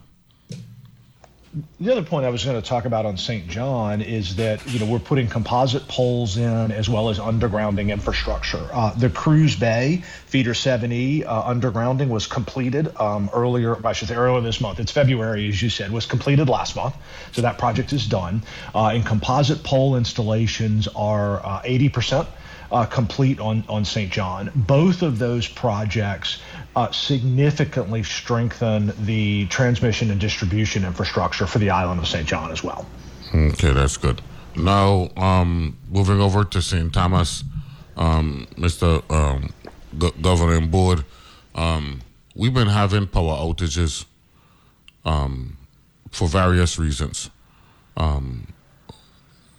The 1.81 1.91
other 1.91 2.03
point 2.03 2.27
I 2.27 2.29
was 2.29 2.45
going 2.45 2.61
to 2.61 2.69
talk 2.69 2.85
about 2.85 3.07
on 3.07 3.17
St. 3.17 3.49
John 3.49 4.03
is 4.03 4.37
that 4.37 4.67
you 4.71 4.79
know 4.79 4.85
we're 4.85 4.99
putting 4.99 5.27
composite 5.27 5.89
poles 5.89 6.37
in 6.37 6.71
as 6.71 6.87
well 6.87 7.09
as 7.09 7.19
undergrounding 7.19 7.91
infrastructure. 7.91 8.69
Uh, 8.71 8.93
the 8.93 9.09
Cruz 9.09 9.57
Bay 9.57 10.03
Feeder 10.27 10.53
7E 10.53 11.25
uh, 11.25 11.45
undergrounding 11.45 12.09
was 12.09 12.27
completed 12.27 12.95
um, 12.99 13.31
earlier. 13.33 13.85
I 13.87 13.95
should 13.95 14.09
say 14.09 14.17
earlier 14.17 14.43
this 14.43 14.61
month. 14.61 14.81
It's 14.81 14.93
February, 14.93 15.49
as 15.49 15.63
you 15.63 15.71
said, 15.71 15.93
was 15.93 16.05
completed 16.05 16.51
last 16.51 16.77
month. 16.77 16.95
So 17.33 17.41
that 17.41 17.57
project 17.57 17.95
is 17.95 18.07
done. 18.07 18.43
Uh, 18.75 18.89
and 18.89 19.07
composite 19.07 19.63
pole 19.63 19.97
installations 19.97 20.89
are 20.89 21.41
uh, 21.45 21.63
80% 21.63 22.27
uh, 22.71 22.85
complete 22.87 23.41
on, 23.41 23.65
on 23.69 23.85
St. 23.85 24.11
John. 24.11 24.51
Both 24.55 25.03
of 25.03 25.19
those 25.19 25.49
projects 25.49 26.41
uh, 26.75 26.91
significantly 26.91 28.03
strengthen 28.03 28.93
the 29.05 29.47
transmission 29.47 30.11
and 30.11 30.21
distribution 30.21 30.85
infrastructure 30.85 31.47
for 31.47 31.59
the 31.59 31.71
island 31.71 32.01
of 32.01 32.07
St. 32.07 32.27
John 32.27 32.51
as 32.51 32.63
well. 32.63 32.87
Okay, 33.35 33.73
that's 33.73 33.97
good. 33.97 34.21
Now, 34.57 35.11
um, 35.17 35.77
moving 35.91 36.21
over 36.21 36.45
to 36.45 36.63
St. 36.63 36.93
Thomas, 36.93 37.45
um, 37.97 38.47
Mr. 38.57 39.03
Um, 39.11 39.53
Governing 40.21 40.71
Board, 40.71 41.05
um, 41.55 42.03
we've 42.35 42.55
been 42.55 42.69
having 42.69 43.07
power 43.07 43.35
outages 43.37 44.05
um, 45.05 45.57
for 46.11 46.29
various 46.29 46.79
reasons. 46.79 47.31
Um, 47.97 48.49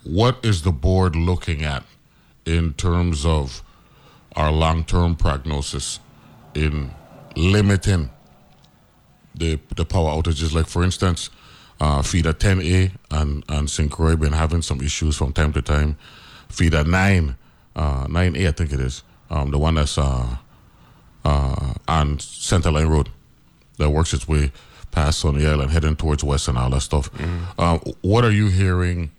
what 0.03 0.37
is 0.43 0.61
the 0.61 0.71
board 0.71 1.15
looking 1.15 1.63
at 1.63 1.83
in 2.47 2.73
terms 2.73 3.25
of 3.25 3.61
our 4.35 4.51
long 4.51 4.85
term 4.85 5.15
prognosis 5.15 5.99
in 6.55 6.91
limiting 7.35 8.09
the 9.35 9.59
the 9.75 9.85
power 9.85 10.11
outages. 10.11 10.53
Like 10.53 10.67
for 10.67 10.83
instance, 10.83 11.29
uh, 11.79 12.01
feeder 12.01 12.33
10A 12.33 12.91
and 13.11 13.43
and. 13.49 13.91
Croix 13.91 14.15
been 14.15 14.33
having 14.33 14.61
some 14.61 14.81
issues 14.81 15.17
from 15.17 15.33
time 15.33 15.53
to 15.53 15.61
time. 15.61 15.97
Feeder 16.49 16.83
9, 16.85 17.35
uh, 17.75 18.07
9A 18.07 18.47
I 18.47 18.51
think 18.53 18.71
it 18.71 18.79
is, 18.79 19.03
um, 19.29 19.51
the 19.51 19.57
one 19.57 19.75
that's 19.75 19.97
uh, 19.97 20.37
uh, 21.25 21.73
on 21.89 22.19
Center 22.19 22.71
Line 22.71 22.87
Road 22.87 23.09
that 23.77 23.89
works 23.89 24.13
its 24.13 24.27
way 24.29 24.51
past 24.91 25.19
Sunny 25.19 25.45
Island, 25.45 25.71
heading 25.71 25.97
towards 25.97 26.23
West 26.23 26.47
and 26.47 26.57
all 26.57 26.69
that 26.69 26.81
stuff. 26.81 27.09
Uh, 27.59 27.77
what 28.01 28.23
are 28.23 28.31
you 28.31 28.47
hearing 28.47 29.11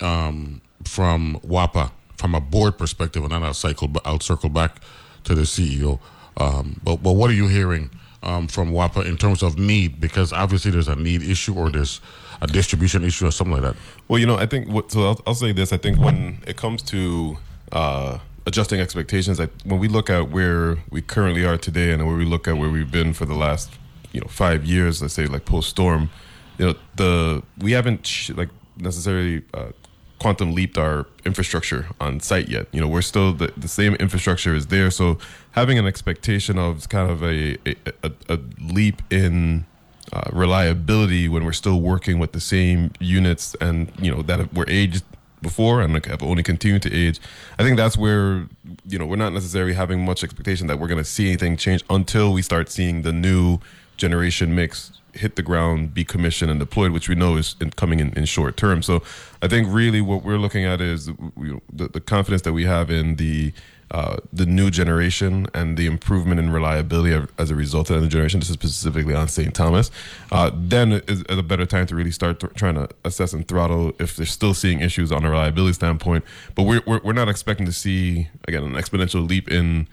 um, 0.00 0.60
from 0.82 1.40
WAPA 1.46 1.92
from 2.16 2.34
a 2.34 2.40
board 2.40 2.78
perspective? 2.78 3.22
And 3.22 3.32
then 3.32 3.42
I'll 3.42 3.54
cycle, 3.54 3.90
I'll 4.04 4.20
circle 4.20 4.48
back 4.48 4.82
to 5.24 5.34
the 5.34 5.42
CEO. 5.42 6.00
Um, 6.36 6.80
but 6.82 6.96
but 7.02 7.12
what 7.12 7.30
are 7.30 7.34
you 7.34 7.48
hearing 7.48 7.90
um, 8.22 8.48
from 8.48 8.72
WAPA 8.72 9.06
in 9.06 9.16
terms 9.16 9.42
of 9.42 9.58
need? 9.58 10.00
Because 10.00 10.32
obviously 10.32 10.70
there's 10.70 10.88
a 10.88 10.96
need 10.96 11.22
issue 11.22 11.54
or 11.54 11.70
there's 11.70 12.00
a 12.40 12.46
distribution 12.46 13.04
issue 13.04 13.26
or 13.26 13.30
something 13.30 13.54
like 13.54 13.62
that. 13.62 13.76
Well, 14.08 14.18
you 14.18 14.26
know, 14.26 14.36
I 14.36 14.46
think 14.46 14.68
what, 14.68 14.90
so. 14.90 15.08
I'll, 15.08 15.20
I'll 15.26 15.34
say 15.34 15.52
this. 15.52 15.72
I 15.72 15.76
think 15.76 15.98
when 15.98 16.42
it 16.46 16.56
comes 16.56 16.82
to 16.84 17.38
uh, 17.72 18.18
adjusting 18.46 18.80
expectations, 18.80 19.40
I, 19.40 19.48
when 19.64 19.78
we 19.78 19.88
look 19.88 20.10
at 20.10 20.30
where 20.30 20.78
we 20.90 21.00
currently 21.02 21.44
are 21.44 21.56
today, 21.56 21.92
and 21.92 22.06
where 22.06 22.16
we 22.16 22.24
look 22.24 22.48
at 22.48 22.56
where 22.56 22.68
we've 22.68 22.90
been 22.90 23.12
for 23.14 23.24
the 23.26 23.34
last, 23.34 23.70
you 24.12 24.20
know, 24.20 24.28
five 24.28 24.64
years, 24.64 25.00
let's 25.00 25.14
say 25.14 25.26
like 25.26 25.44
post 25.44 25.70
storm, 25.70 26.10
you 26.58 26.66
know, 26.66 26.74
the 26.96 27.42
we 27.58 27.72
haven't 27.72 28.06
sh- 28.06 28.30
like 28.30 28.50
necessarily 28.76 29.42
uh, 29.54 29.70
quantum 30.18 30.54
leaped 30.54 30.78
our 30.78 31.06
infrastructure 31.24 31.88
on 32.00 32.20
site 32.20 32.48
yet. 32.48 32.66
You 32.72 32.80
know, 32.80 32.88
we're 32.88 33.02
still 33.02 33.32
the, 33.32 33.52
the 33.56 33.68
same 33.68 33.94
infrastructure 33.96 34.54
is 34.54 34.68
there. 34.68 34.90
So 34.90 35.18
having 35.52 35.78
an 35.78 35.86
expectation 35.86 36.58
of 36.58 36.88
kind 36.88 37.10
of 37.10 37.22
a 37.22 37.58
a, 37.66 37.76
a, 38.02 38.12
a 38.28 38.38
leap 38.60 39.02
in 39.10 39.66
uh, 40.12 40.30
reliability 40.32 41.28
when 41.28 41.44
we're 41.44 41.52
still 41.52 41.80
working 41.80 42.18
with 42.18 42.32
the 42.32 42.40
same 42.40 42.92
units 43.00 43.54
and 43.60 43.90
you 43.98 44.14
know 44.14 44.22
that 44.22 44.52
were 44.54 44.66
aged 44.68 45.04
before 45.42 45.80
and 45.80 46.04
have 46.06 46.22
only 46.22 46.42
continued 46.42 46.82
to 46.82 46.92
age. 46.92 47.20
I 47.58 47.62
think 47.62 47.76
that's 47.76 47.96
where 47.96 48.46
you 48.86 48.98
know 48.98 49.06
we're 49.06 49.16
not 49.16 49.32
necessarily 49.32 49.74
having 49.74 50.04
much 50.04 50.24
expectation 50.24 50.66
that 50.66 50.78
we're 50.78 50.88
going 50.88 51.02
to 51.02 51.04
see 51.04 51.28
anything 51.28 51.56
change 51.56 51.84
until 51.90 52.32
we 52.32 52.42
start 52.42 52.70
seeing 52.70 53.02
the 53.02 53.12
new 53.12 53.58
generation 53.96 54.54
mix 54.54 54.92
hit 55.14 55.36
the 55.36 55.42
ground, 55.42 55.94
be 55.94 56.04
commissioned 56.04 56.50
and 56.50 56.58
deployed, 56.58 56.90
which 56.90 57.08
we 57.08 57.14
know 57.14 57.36
is 57.36 57.56
in, 57.60 57.70
coming 57.70 58.00
in, 58.00 58.12
in 58.14 58.24
short 58.24 58.56
term. 58.56 58.82
So 58.82 59.02
I 59.42 59.48
think 59.48 59.68
really 59.70 60.00
what 60.00 60.24
we're 60.24 60.38
looking 60.38 60.64
at 60.64 60.80
is 60.80 61.06
the, 61.06 61.60
the 61.92 62.00
confidence 62.00 62.42
that 62.42 62.52
we 62.52 62.64
have 62.64 62.90
in 62.90 63.16
the 63.16 63.52
uh, 63.90 64.16
the 64.32 64.46
new 64.46 64.70
generation 64.70 65.46
and 65.54 65.76
the 65.76 65.86
improvement 65.86 66.40
in 66.40 66.50
reliability 66.50 67.28
as 67.38 67.50
a 67.50 67.54
result 67.54 67.90
of 67.90 68.00
the 68.00 68.08
generation. 68.08 68.40
This 68.40 68.48
is 68.48 68.54
specifically 68.54 69.14
on 69.14 69.28
St. 69.28 69.54
Thomas. 69.54 69.90
Uh, 70.32 70.50
then 70.52 70.92
is, 70.92 71.22
is, 71.22 71.38
a 71.38 71.42
better 71.42 71.66
time 71.66 71.86
to 71.86 71.94
really 71.94 72.10
start 72.10 72.40
th- 72.40 72.54
trying 72.54 72.74
to 72.74 72.88
assess 73.04 73.32
and 73.32 73.46
throttle 73.46 73.92
if 74.00 74.16
they're 74.16 74.26
still 74.26 74.54
seeing 74.54 74.80
issues 74.80 75.12
on 75.12 75.24
a 75.24 75.30
reliability 75.30 75.74
standpoint. 75.74 76.24
But 76.56 76.64
we're, 76.64 76.82
we're, 76.86 77.00
we're 77.04 77.12
not 77.12 77.28
expecting 77.28 77.66
to 77.66 77.72
see 77.72 78.28
again 78.48 78.64
an 78.64 78.72
exponential 78.72 79.28
leap 79.28 79.48
in 79.48 79.86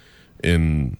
in 0.44 0.98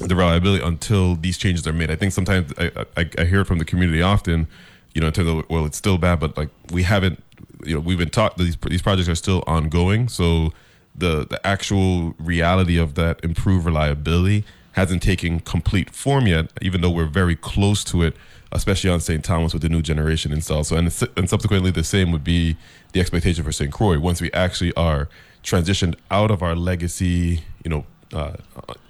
the 0.00 0.14
reliability 0.14 0.64
until 0.64 1.14
these 1.14 1.38
changes 1.38 1.66
are 1.66 1.72
made. 1.72 1.90
I 1.90 1.96
think 1.96 2.12
sometimes 2.12 2.52
I, 2.58 2.70
I, 2.96 3.10
I 3.18 3.24
hear 3.24 3.44
from 3.44 3.58
the 3.58 3.64
community 3.64 4.02
often, 4.02 4.48
you 4.92 5.00
know, 5.00 5.08
in 5.08 5.12
terms 5.12 5.28
of 5.28 5.48
well, 5.48 5.66
it's 5.66 5.78
still 5.78 5.98
bad, 5.98 6.20
but 6.20 6.36
like 6.36 6.50
we 6.72 6.82
haven't, 6.82 7.22
you 7.64 7.74
know, 7.74 7.80
we've 7.80 7.98
been 7.98 8.10
taught 8.10 8.36
these 8.36 8.56
these 8.56 8.82
projects 8.82 9.08
are 9.08 9.14
still 9.14 9.44
ongoing, 9.46 10.08
so 10.08 10.52
the 10.94 11.26
the 11.26 11.44
actual 11.46 12.14
reality 12.18 12.76
of 12.78 12.94
that 12.94 13.22
improved 13.24 13.66
reliability 13.66 14.44
hasn't 14.72 15.02
taken 15.02 15.38
complete 15.40 15.90
form 15.90 16.26
yet, 16.26 16.52
even 16.60 16.80
though 16.80 16.90
we're 16.90 17.06
very 17.06 17.36
close 17.36 17.84
to 17.84 18.02
it, 18.02 18.16
especially 18.50 18.90
on 18.90 18.98
St. 19.00 19.24
Thomas 19.24 19.52
with 19.52 19.62
the 19.62 19.68
new 19.68 19.80
generation 19.80 20.32
installed. 20.32 20.66
So, 20.66 20.76
and, 20.76 20.86
and 21.16 21.30
subsequently, 21.30 21.70
the 21.70 21.84
same 21.84 22.10
would 22.10 22.24
be 22.24 22.56
the 22.92 22.98
expectation 22.98 23.44
for 23.44 23.52
St. 23.52 23.72
Croix 23.72 24.00
once 24.00 24.20
we 24.20 24.32
actually 24.32 24.74
are 24.74 25.08
transitioned 25.44 25.94
out 26.10 26.32
of 26.32 26.42
our 26.42 26.56
legacy, 26.56 27.42
you 27.62 27.70
know, 27.70 27.86
uh, 28.14 28.36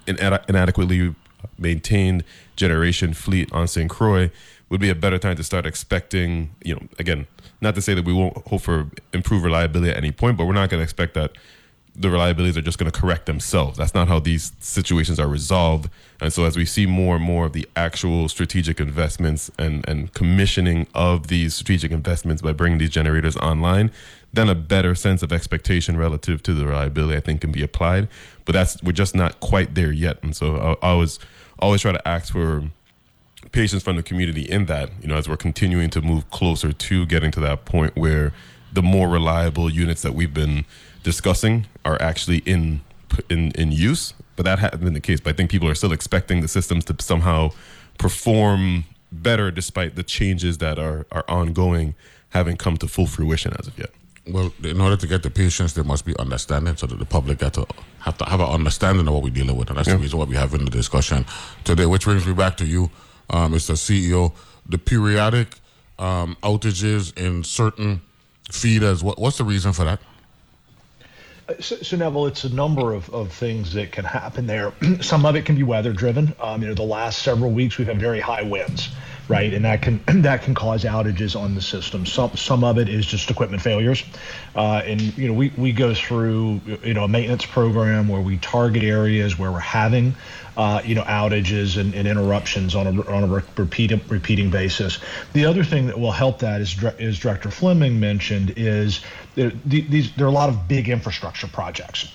inadequately 0.07 1.15
maintained 1.57 2.23
generation 2.55 3.13
fleet 3.13 3.51
on 3.51 3.67
St. 3.67 3.89
Croix 3.89 4.29
would 4.69 4.81
be 4.81 4.89
a 4.89 4.95
better 4.95 5.19
time 5.19 5.35
to 5.35 5.43
start 5.43 5.65
expecting, 5.65 6.53
you 6.63 6.75
know, 6.75 6.81
again, 6.97 7.27
not 7.61 7.75
to 7.75 7.81
say 7.81 7.93
that 7.93 8.05
we 8.05 8.13
won't 8.13 8.37
hope 8.47 8.61
for 8.61 8.89
improved 9.13 9.43
reliability 9.43 9.91
at 9.91 9.97
any 9.97 10.11
point, 10.11 10.37
but 10.37 10.45
we're 10.45 10.53
not 10.53 10.69
going 10.69 10.79
to 10.79 10.83
expect 10.83 11.13
that 11.13 11.31
the 11.97 12.09
reliabilities 12.09 12.57
are 12.57 12.61
just 12.61 12.77
going 12.77 12.91
to 12.91 12.99
correct 12.99 13.25
themselves. 13.25 13.77
That's 13.77 13.93
not 13.93 14.07
how 14.07 14.19
these 14.19 14.51
situations 14.59 15.19
are 15.19 15.27
resolved. 15.27 15.89
And 16.19 16.33
so, 16.33 16.43
as 16.43 16.57
we 16.57 16.65
see 16.65 16.85
more 16.85 17.15
and 17.15 17.23
more 17.23 17.45
of 17.45 17.53
the 17.53 17.67
actual 17.75 18.27
strategic 18.27 18.79
investments 18.79 19.49
and, 19.57 19.87
and 19.87 20.13
commissioning 20.13 20.87
of 20.93 21.27
these 21.27 21.53
strategic 21.55 21.91
investments 21.91 22.41
by 22.41 22.51
bringing 22.51 22.79
these 22.79 22.89
generators 22.89 23.37
online, 23.37 23.91
then 24.33 24.49
a 24.49 24.55
better 24.55 24.93
sense 24.93 25.23
of 25.23 25.31
expectation 25.31 25.95
relative 25.95 26.43
to 26.43 26.53
the 26.53 26.65
reliability, 26.65 27.15
I 27.15 27.21
think, 27.21 27.41
can 27.41 27.51
be 27.51 27.63
applied. 27.63 28.09
But 28.45 28.53
that's 28.53 28.81
we're 28.83 28.91
just 28.91 29.15
not 29.15 29.39
quite 29.39 29.75
there 29.75 29.91
yet. 29.91 30.21
And 30.23 30.35
so, 30.35 30.57
I, 30.57 30.87
I 30.87 30.91
always 30.91 31.19
always 31.59 31.81
try 31.81 31.91
to 31.91 32.07
ask 32.07 32.31
for 32.31 32.63
patience 33.51 33.83
from 33.83 33.95
the 33.95 34.03
community 34.03 34.41
in 34.41 34.65
that, 34.65 34.89
you 35.01 35.07
know, 35.07 35.15
as 35.15 35.29
we're 35.29 35.37
continuing 35.37 35.89
to 35.91 36.01
move 36.01 36.29
closer 36.29 36.73
to 36.73 37.05
getting 37.05 37.31
to 37.31 37.39
that 37.39 37.65
point 37.65 37.95
where 37.95 38.33
the 38.73 38.81
more 38.81 39.07
reliable 39.07 39.69
units 39.69 40.01
that 40.01 40.13
we've 40.13 40.33
been 40.33 40.65
discussing 41.03 41.65
are 41.83 42.01
actually 42.01 42.39
in 42.39 42.81
in 43.29 43.51
in 43.51 43.71
use. 43.71 44.13
But 44.35 44.43
that 44.43 44.59
hasn't 44.59 44.83
been 44.83 44.93
the 44.93 44.99
case. 44.99 45.19
But 45.21 45.31
I 45.31 45.33
think 45.33 45.49
people 45.49 45.69
are 45.69 45.75
still 45.75 45.93
expecting 45.93 46.41
the 46.41 46.47
systems 46.47 46.85
to 46.85 46.95
somehow 46.99 47.51
perform 47.97 48.83
better 49.11 49.49
despite 49.49 49.95
the 49.95 50.03
changes 50.03 50.57
that 50.57 50.77
are 50.77 51.05
are 51.11 51.23
ongoing 51.27 51.95
haven't 52.29 52.57
come 52.57 52.75
to 52.77 52.87
full 52.87 53.07
fruition 53.07 53.53
as 53.57 53.67
of 53.67 53.79
yet. 53.79 53.91
Well, 54.27 54.51
in 54.63 54.81
order 54.81 54.97
to 54.97 55.07
get 55.07 55.21
the 55.21 55.29
patients, 55.29 55.73
there 55.73 55.83
must 55.83 56.03
be 56.03 56.17
understanding, 56.17 56.75
so 56.77 56.87
that 56.87 56.97
the 56.97 57.05
public 57.05 57.39
get 57.39 57.53
to 57.53 57.67
have 57.99 58.17
to 58.17 58.25
have 58.25 58.39
an 58.39 58.49
understanding 58.49 59.07
of 59.07 59.13
what 59.13 59.23
we're 59.23 59.29
dealing 59.29 59.55
with, 59.55 59.69
and 59.69 59.77
that's 59.77 59.87
yeah. 59.87 59.95
the 59.95 60.01
reason 60.01 60.17
why 60.17 60.25
we 60.25 60.35
have 60.35 60.53
in 60.53 60.65
the 60.65 60.71
discussion 60.71 61.25
today. 61.63 61.85
Which 61.85 62.05
brings 62.05 62.25
me 62.25 62.33
back 62.33 62.57
to 62.57 62.65
you, 62.65 62.89
uh, 63.29 63.47
Mr. 63.47 63.73
CEO. 63.73 64.33
The 64.67 64.79
periodic 64.79 65.59
um, 65.99 66.37
outages 66.41 67.15
in 67.17 67.43
certain 67.43 68.01
feeders. 68.51 69.03
What, 69.03 69.19
what's 69.19 69.37
the 69.37 69.43
reason 69.43 69.73
for 69.73 69.85
that? 69.85 69.99
So, 71.59 71.75
so, 71.77 71.95
Neville, 71.95 72.25
it's 72.25 72.43
a 72.43 72.53
number 72.53 72.93
of, 72.93 73.07
of 73.11 73.31
things 73.31 73.73
that 73.73 73.91
can 73.91 74.03
happen 74.03 74.47
there. 74.47 74.73
Some 75.01 75.25
of 75.25 75.35
it 75.35 75.45
can 75.45 75.55
be 75.55 75.63
weather 75.63 75.93
driven. 75.93 76.33
Um, 76.41 76.63
you 76.63 76.69
know, 76.69 76.73
the 76.73 76.81
last 76.81 77.21
several 77.21 77.51
weeks 77.51 77.77
we've 77.77 77.87
had 77.87 77.99
very 77.99 78.19
high 78.19 78.41
winds, 78.41 78.89
right, 79.27 79.53
and 79.53 79.65
that 79.65 79.81
can 79.81 80.01
that 80.21 80.43
can 80.43 80.53
cause 80.53 80.83
outages 80.83 81.39
on 81.39 81.55
the 81.55 81.61
system. 81.61 82.05
Some 82.05 82.35
some 82.35 82.63
of 82.63 82.77
it 82.77 82.89
is 82.89 83.05
just 83.05 83.29
equipment 83.29 83.61
failures, 83.61 84.03
uh, 84.55 84.81
and 84.85 85.01
you 85.17 85.27
know 85.27 85.33
we 85.33 85.51
we 85.57 85.71
go 85.71 85.93
through 85.93 86.61
you 86.83 86.93
know 86.93 87.05
a 87.05 87.07
maintenance 87.07 87.45
program 87.45 88.07
where 88.07 88.21
we 88.21 88.37
target 88.37 88.83
areas 88.83 89.37
where 89.37 89.51
we're 89.51 89.59
having 89.59 90.15
uh, 90.57 90.81
you 90.85 90.95
know, 90.95 91.03
outages 91.03 91.77
and, 91.79 91.93
and, 91.93 92.07
interruptions 92.07 92.75
on 92.75 92.87
a, 92.87 93.01
on 93.11 93.23
a 93.23 93.43
repeating, 93.57 93.99
repeating 94.07 94.49
basis. 94.49 94.99
The 95.33 95.45
other 95.45 95.63
thing 95.63 95.87
that 95.87 95.99
will 95.99 96.13
help 96.13 96.39
that 96.39 96.61
is, 96.61 96.81
as 96.99 97.19
Director 97.19 97.51
Fleming 97.51 97.99
mentioned, 97.99 98.53
is 98.55 99.01
there, 99.35 99.51
these, 99.65 100.13
there 100.15 100.25
are 100.25 100.29
a 100.29 100.33
lot 100.33 100.49
of 100.49 100.67
big 100.67 100.87
infrastructure 100.87 101.47
projects 101.47 102.11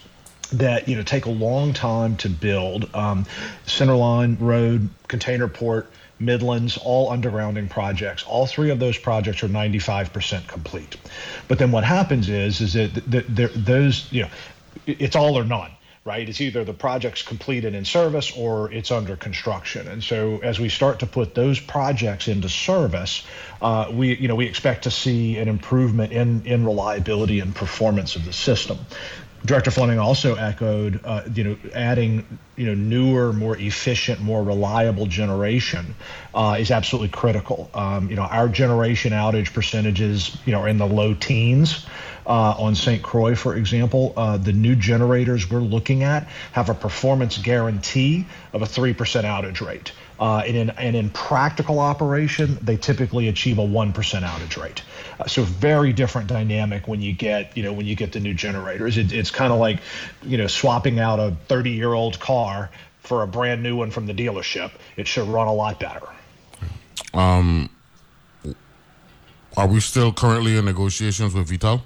that 0.52 0.88
you 0.88 0.96
know 0.96 1.02
take 1.02 1.26
a 1.26 1.30
long 1.30 1.72
time 1.72 2.16
to 2.16 2.28
build. 2.28 2.92
Um, 2.94 3.26
Centerline 3.66 4.36
Road, 4.40 4.88
Container 5.06 5.46
Port, 5.46 5.90
Midlands, 6.20 6.76
all 6.76 7.10
undergrounding 7.10 7.68
projects. 7.68 8.22
All 8.24 8.46
three 8.46 8.70
of 8.70 8.78
those 8.78 8.98
projects 8.98 9.42
are 9.42 9.48
95% 9.48 10.46
complete. 10.46 10.96
But 11.48 11.58
then 11.58 11.72
what 11.72 11.84
happens 11.84 12.28
is 12.28 12.60
is 12.60 12.74
that, 12.74 13.54
those 13.56 14.12
you 14.12 14.22
know 14.22 14.30
it's 14.86 15.16
all 15.16 15.38
or 15.38 15.44
none 15.44 15.70
right? 16.04 16.28
It's 16.28 16.40
either 16.40 16.64
the 16.64 16.72
project's 16.72 17.22
completed 17.22 17.74
in 17.74 17.84
service 17.84 18.32
or 18.36 18.72
it's 18.72 18.90
under 18.90 19.16
construction. 19.16 19.86
And 19.86 20.02
so 20.02 20.38
as 20.38 20.58
we 20.58 20.70
start 20.70 21.00
to 21.00 21.06
put 21.06 21.34
those 21.34 21.60
projects 21.60 22.26
into 22.26 22.48
service, 22.48 23.24
uh, 23.60 23.90
we 23.92 24.16
you 24.16 24.28
know 24.28 24.34
we 24.34 24.46
expect 24.46 24.84
to 24.84 24.90
see 24.90 25.36
an 25.36 25.48
improvement 25.48 26.12
in 26.12 26.46
in 26.46 26.64
reliability 26.64 27.40
and 27.40 27.54
performance 27.54 28.16
of 28.16 28.24
the 28.24 28.32
system. 28.32 28.78
Director 29.44 29.70
Fleming 29.70 29.98
also 29.98 30.34
echoed, 30.34 31.00
uh, 31.02 31.22
you 31.32 31.44
know, 31.44 31.56
adding, 31.74 32.38
you 32.56 32.66
know, 32.66 32.74
newer, 32.74 33.32
more 33.32 33.56
efficient, 33.56 34.20
more 34.20 34.42
reliable 34.42 35.06
generation 35.06 35.94
uh, 36.34 36.56
is 36.58 36.70
absolutely 36.70 37.08
critical. 37.08 37.70
Um, 37.72 38.10
you 38.10 38.16
know, 38.16 38.22
our 38.22 38.48
generation 38.48 39.12
outage 39.12 39.52
percentages, 39.52 40.36
you 40.44 40.52
know, 40.52 40.60
are 40.60 40.68
in 40.68 40.78
the 40.78 40.86
low 40.86 41.14
teens. 41.14 41.86
Uh, 42.26 42.54
on 42.58 42.74
St. 42.74 43.02
Croix, 43.02 43.34
for 43.34 43.56
example, 43.56 44.12
uh, 44.16 44.36
the 44.36 44.52
new 44.52 44.76
generators 44.76 45.50
we're 45.50 45.58
looking 45.58 46.04
at 46.04 46.28
have 46.52 46.68
a 46.68 46.74
performance 46.74 47.38
guarantee 47.38 48.26
of 48.52 48.62
a 48.62 48.66
3% 48.66 48.94
outage 48.94 49.66
rate. 49.66 49.90
Uh, 50.20 50.42
and, 50.46 50.54
in, 50.54 50.70
and 50.70 50.94
in 50.94 51.08
practical 51.10 51.80
operation, 51.80 52.58
they 52.60 52.76
typically 52.76 53.28
achieve 53.28 53.58
a 53.58 53.62
1% 53.62 53.92
outage 53.94 54.62
rate. 54.62 54.82
So 55.26 55.42
very 55.42 55.92
different 55.92 56.28
dynamic 56.28 56.88
when 56.88 57.00
you 57.00 57.12
get, 57.12 57.56
you 57.56 57.62
know, 57.62 57.72
when 57.72 57.86
you 57.86 57.94
get 57.94 58.12
the 58.12 58.20
new 58.20 58.34
generators. 58.34 58.96
It, 58.98 59.12
it's 59.12 59.30
kind 59.30 59.52
of 59.52 59.58
like, 59.58 59.80
you 60.22 60.38
know, 60.38 60.46
swapping 60.46 60.98
out 60.98 61.18
a 61.18 61.36
30 61.48 61.70
year 61.70 61.92
old 61.92 62.18
car 62.20 62.70
for 63.00 63.22
a 63.22 63.26
brand 63.26 63.62
new 63.62 63.76
one 63.76 63.90
from 63.90 64.06
the 64.06 64.14
dealership. 64.14 64.70
It 64.96 65.06
should 65.06 65.28
run 65.28 65.48
a 65.48 65.52
lot 65.52 65.80
better. 65.80 66.06
Um, 67.12 67.70
are 69.56 69.66
we 69.66 69.80
still 69.80 70.12
currently 70.12 70.56
in 70.56 70.64
negotiations 70.64 71.34
with 71.34 71.50
Vitol? 71.50 71.82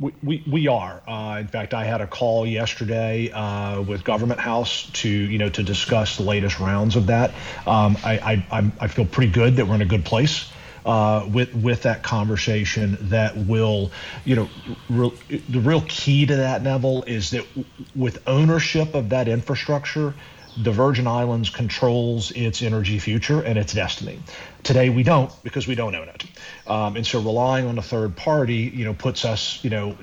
We, 0.00 0.12
we, 0.22 0.44
we 0.50 0.68
are. 0.68 1.02
Uh, 1.06 1.38
in 1.38 1.46
fact, 1.46 1.72
I 1.72 1.84
had 1.84 2.00
a 2.00 2.06
call 2.06 2.46
yesterday 2.46 3.30
uh, 3.30 3.80
with 3.82 4.02
Government 4.02 4.40
House 4.40 4.90
to 4.94 5.08
you 5.08 5.38
know 5.38 5.48
to 5.50 5.62
discuss 5.62 6.16
the 6.16 6.24
latest 6.24 6.58
rounds 6.58 6.96
of 6.96 7.06
that. 7.06 7.30
Um, 7.66 7.96
I, 8.04 8.44
I 8.50 8.72
I 8.80 8.88
feel 8.88 9.04
pretty 9.04 9.30
good 9.30 9.56
that 9.56 9.68
we're 9.68 9.76
in 9.76 9.82
a 9.82 9.86
good 9.86 10.04
place. 10.04 10.50
Uh, 10.84 11.26
with 11.32 11.54
with 11.54 11.82
that 11.82 12.02
conversation 12.02 12.98
that 13.00 13.34
will, 13.38 13.90
you 14.24 14.36
know, 14.36 14.50
re- 14.90 15.40
the 15.48 15.60
real 15.60 15.80
key 15.88 16.26
to 16.26 16.36
that, 16.36 16.62
Neville, 16.62 17.04
is 17.06 17.30
that 17.30 17.48
w- 17.54 17.66
with 17.94 18.22
ownership 18.26 18.94
of 18.94 19.08
that 19.08 19.26
infrastructure, 19.26 20.14
the 20.58 20.72
Virgin 20.72 21.06
Islands 21.06 21.48
controls 21.48 22.30
its 22.32 22.60
energy 22.60 22.98
future 22.98 23.40
and 23.40 23.58
its 23.58 23.72
destiny. 23.72 24.20
Today 24.62 24.90
we 24.90 25.02
don't 25.02 25.32
because 25.42 25.66
we 25.66 25.74
don't 25.74 25.94
own 25.94 26.08
it, 26.08 26.24
um, 26.66 26.96
and 26.96 27.06
so 27.06 27.18
relying 27.18 27.66
on 27.66 27.78
a 27.78 27.82
third 27.82 28.14
party, 28.14 28.70
you 28.74 28.84
know, 28.84 28.92
puts 28.92 29.24
us, 29.24 29.64
you 29.64 29.70
know, 29.70 29.96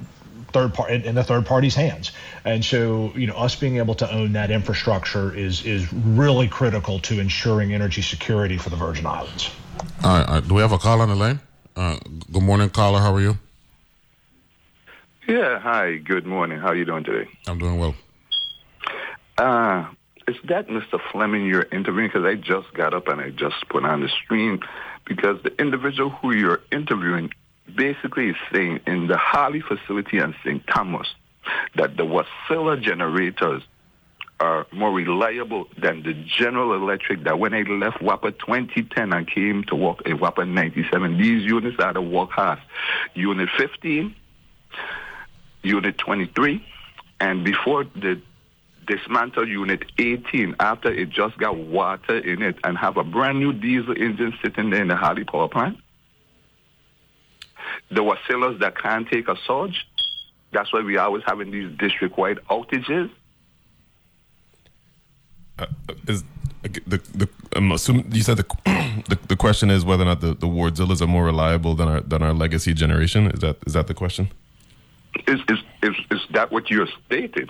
third 0.52 0.74
part 0.74 0.92
in, 0.92 1.16
the 1.16 1.24
third 1.24 1.46
party's 1.46 1.76
hands. 1.76 2.12
And 2.44 2.66
so, 2.66 3.14
you 3.16 3.28
know, 3.28 3.36
us 3.36 3.56
being 3.56 3.78
able 3.78 3.96
to 3.96 4.12
own 4.12 4.34
that 4.34 4.50
infrastructure 4.52 5.34
is 5.34 5.64
is 5.64 5.94
really 5.94 6.48
critical 6.48 7.00
to 7.02 7.20
ensuring 7.20 7.74
energy 7.74 8.02
security 8.02 8.58
for 8.58 8.72
the 8.72 8.78
Virgin 8.78 9.06
Islands. 9.06 9.52
All 10.04 10.18
right, 10.18 10.28
all 10.28 10.36
right. 10.36 10.48
do 10.48 10.54
we 10.56 10.62
have 10.62 10.72
a 10.72 10.78
call 10.78 11.02
on 11.02 11.10
the 11.10 11.16
line? 11.16 11.40
Uh, 11.76 11.98
good 12.32 12.44
morning, 12.44 12.70
caller. 12.70 13.00
How 13.00 13.14
are 13.14 13.22
you? 13.22 13.38
Yeah. 15.28 15.60
Hi. 15.60 15.98
Good 15.98 16.26
morning. 16.26 16.60
How 16.60 16.68
are 16.68 16.76
you 16.76 16.86
doing 16.86 17.04
today? 17.04 17.30
I'm 17.48 17.58
doing 17.58 17.80
well. 17.80 17.96
Uh, 19.38 19.86
is 20.28 20.36
that 20.50 20.68
Mr. 20.68 21.00
Fleming 21.12 21.46
you're 21.46 21.68
interviewing? 21.72 22.08
Because 22.10 22.26
I 22.26 22.36
just 22.36 22.74
got 22.74 22.94
up 22.94 23.08
and 23.08 23.22
I 23.22 23.30
just 23.30 23.68
put 23.70 23.86
on 23.86 24.02
the 24.02 24.10
stream 24.24 24.60
because 25.06 25.42
the 25.44 25.60
individual 25.60 26.10
who 26.10 26.34
you're 26.34 26.62
interviewing 26.72 27.32
basically 27.76 28.30
is 28.30 28.36
saying 28.54 28.82
in 28.86 29.08
the 29.08 29.18
Harley 29.18 29.62
facility 29.62 30.18
in 30.20 30.36
St. 30.44 30.66
Thomas 30.68 31.08
that 31.76 31.98
the 31.98 32.04
Wärtsilä 32.04 32.82
generators 32.82 33.64
are 34.42 34.66
more 34.72 34.92
reliable 34.92 35.68
than 35.78 36.02
the 36.02 36.14
General 36.14 36.74
Electric 36.74 37.24
that 37.26 37.38
when 37.38 37.54
I 37.54 37.62
left 37.62 38.00
WAPA 38.00 38.40
2010 38.40 39.14
and 39.14 39.28
came 39.28 39.64
to 39.66 39.76
work 39.76 40.02
in 40.06 40.18
WAPA 40.18 40.50
97, 40.50 41.18
these 41.18 41.44
units 41.44 41.78
are 41.80 41.94
the 41.94 42.02
workhorse. 42.02 42.60
Unit 43.14 43.50
15, 43.56 44.16
Unit 45.62 45.98
23, 45.98 46.66
and 47.20 47.46
before 47.46 47.84
the 47.84 48.20
dismantle 48.88 49.48
Unit 49.48 49.84
18 50.00 50.56
after 50.60 50.92
it 50.92 51.12
just 51.12 51.38
got 51.38 51.56
water 51.56 52.18
in 52.18 52.42
it 52.42 52.58
and 52.64 52.78
have 52.80 52.98
a 52.98 53.04
brand 53.04 53.40
new 53.40 53.54
diesel 53.54 53.96
engine 53.96 54.34
sitting 54.44 54.72
there 54.72 54.82
in 54.82 54.88
the 54.88 54.96
Harley 54.96 55.24
power 55.24 55.48
plant. 55.48 55.78
The 57.90 58.02
Wärtsiläs 58.02 58.60
that 58.60 58.76
can't 58.76 59.08
take 59.08 59.28
a 59.28 59.36
surge. 59.46 59.86
That's 60.52 60.74
why 60.74 60.82
we 60.82 60.98
always 60.98 61.24
having 61.28 61.52
these 61.52 61.72
district-wide 61.78 62.40
outages. 62.50 63.12
Uh, 65.60 65.66
is 66.08 66.24
the 66.64 66.98
the 67.14 67.30
I'm 67.56 67.72
assuming 67.72 68.12
you 68.12 68.22
said 68.22 68.38
the, 68.38 68.46
the 69.10 69.18
the 69.28 69.36
question 69.36 69.70
is 69.70 69.84
whether 69.84 70.04
or 70.04 70.08
not 70.08 70.22
the 70.22 70.34
the 70.34 70.48
Wärtsiläs 70.48 71.02
are 71.02 71.08
more 71.08 71.26
reliable 71.26 71.76
than 71.76 71.88
our 71.88 72.02
than 72.02 72.22
our 72.22 72.34
legacy 72.34 72.74
generation. 72.74 73.32
Is 73.32 73.40
that 73.40 73.58
is 73.66 73.74
that 73.74 73.88
the 73.88 73.94
question? 73.94 74.30
Is 75.28 75.40
is 75.50 75.60
is, 75.84 75.96
is 76.12 76.22
that 76.32 76.52
what 76.52 76.70
you're 76.70 76.88
stating? 77.06 77.50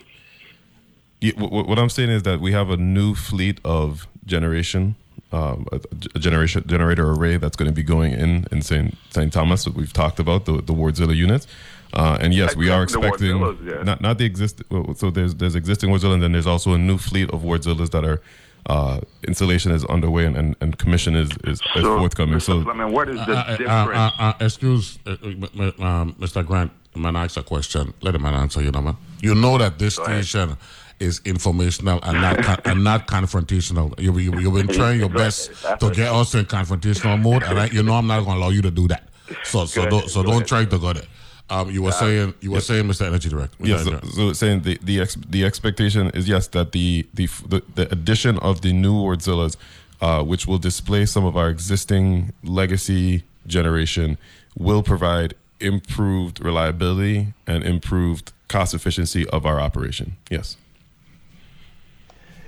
Yeah, 1.19 1.33
what, 1.37 1.67
what 1.67 1.77
I'm 1.77 1.89
saying 1.89 2.09
is 2.09 2.23
that 2.23 2.39
we 2.39 2.51
have 2.53 2.69
a 2.69 2.77
new 2.77 3.13
fleet 3.13 3.59
of 3.63 4.07
generation, 4.25 4.95
um, 5.31 5.67
a, 5.71 5.79
a 6.15 6.19
generation 6.19 6.63
generator 6.65 7.11
array 7.11 7.37
that's 7.37 7.55
going 7.55 7.69
to 7.69 7.75
be 7.75 7.83
going 7.83 8.13
in 8.13 8.45
in 8.51 8.61
St. 8.61 8.97
St. 9.09 9.31
Thomas. 9.31 9.65
That 9.65 9.75
we've 9.75 9.93
talked 9.93 10.19
about 10.19 10.45
the 10.45 10.53
the 10.61 10.73
Wärtsilä 10.73 11.15
units. 11.15 11.47
Uh, 11.93 12.17
and 12.21 12.33
yes, 12.33 12.55
we 12.55 12.69
are 12.69 12.83
expecting 12.83 13.37
yeah. 13.65 13.83
not 13.83 14.01
not 14.01 14.17
the 14.17 14.25
exist. 14.25 14.61
So 14.95 15.11
there's 15.11 15.35
there's 15.35 15.55
existing 15.55 15.89
Wärtsilä, 15.89 16.13
and 16.13 16.23
then 16.23 16.31
there's 16.31 16.47
also 16.47 16.73
a 16.73 16.77
new 16.77 16.97
fleet 16.97 17.29
of 17.31 17.41
Wärtsiläs 17.41 17.89
that 17.91 18.05
are 18.05 18.21
uh, 18.67 18.99
installation 19.27 19.71
is 19.71 19.83
underway 19.85 20.25
and, 20.25 20.37
and, 20.37 20.55
and 20.61 20.77
commission 20.77 21.15
is 21.15 21.29
is, 21.43 21.59
is 21.75 21.83
So, 21.83 21.97
forthcoming. 21.99 22.35
Mr. 22.35 22.41
So 22.41 22.63
Fleming, 22.63 22.91
what 22.93 23.09
is 23.09 23.17
the 23.25 23.37
Uh, 23.37 23.57
difference? 23.57 24.13
uh, 24.19 24.23
uh, 24.23 24.33
excuse, 24.39 24.99
uh, 25.05 25.11
uh, 25.11 25.83
um, 25.83 26.13
Mr. 26.19 26.45
Grant, 26.45 26.71
man, 26.95 27.15
ask 27.15 27.37
a 27.37 27.43
question. 27.43 27.93
Let 28.01 28.11
the 28.11 28.19
man 28.19 28.35
answer 28.35 28.61
you, 28.61 28.71
know, 28.71 28.81
man. 28.81 28.97
You 29.21 29.35
know 29.35 29.57
that 29.57 29.79
this 29.79 29.95
station 29.95 30.57
is 30.99 31.19
informational 31.25 31.99
and 32.03 32.21
not 32.21 32.37
con- 32.43 32.61
and 32.65 32.83
not 32.83 33.07
confrontational. 33.07 33.99
You, 33.99 34.17
you, 34.19 34.39
you've 34.39 34.53
been 34.53 34.67
trying 34.67 34.99
your 34.99 35.09
best 35.23 35.51
to 35.79 35.89
get 35.89 36.09
us 36.13 36.35
in 36.35 36.45
confrontational 36.45 37.19
mode, 37.21 37.43
and 37.43 37.59
I, 37.59 37.65
you 37.65 37.83
know 37.83 37.95
I'm 37.95 38.07
not 38.07 38.23
going 38.23 38.37
to 38.37 38.43
allow 38.43 38.49
you 38.49 38.61
to 38.61 38.71
do 38.71 38.87
that. 38.87 39.09
So 39.43 39.65
so 39.65 39.89
don't, 39.89 40.09
so 40.09 40.21
don't 40.23 40.45
try 40.47 40.65
to 40.65 40.77
go 40.77 40.93
there. 40.93 41.03
Um, 41.49 41.69
you 41.69 41.81
were 41.81 41.91
saying 41.91 42.33
you 42.39 42.51
were 42.51 42.61
saying, 42.61 42.85
Mr. 42.85 43.05
Energy 43.05 43.29
Director. 43.29 43.57
Mr. 43.57 43.67
Yes, 43.67 43.81
Energy 43.81 43.83
so, 43.83 43.91
Director. 43.91 44.07
so 44.15 44.33
saying 44.33 44.61
the 44.61 44.79
the 44.81 45.01
ex, 45.01 45.15
the 45.15 45.45
expectation 45.45 46.09
is 46.11 46.27
yes 46.27 46.47
that 46.47 46.71
the 46.71 47.05
the 47.13 47.27
the, 47.47 47.63
the 47.75 47.91
addition 47.91 48.39
of 48.39 48.61
the 48.61 48.71
new 48.71 48.93
Wärtsiläs, 48.93 49.57
uh, 50.01 50.23
which 50.23 50.47
will 50.47 50.57
displace 50.57 51.11
some 51.11 51.25
of 51.25 51.35
our 51.35 51.49
existing 51.49 52.31
legacy 52.43 53.23
generation, 53.47 54.17
will 54.57 54.83
provide 54.83 55.33
improved 55.59 56.43
reliability 56.43 57.33
and 57.45 57.63
improved 57.63 58.31
cost 58.47 58.73
efficiency 58.73 59.27
of 59.29 59.45
our 59.45 59.59
operation. 59.59 60.17
Yes. 60.29 60.57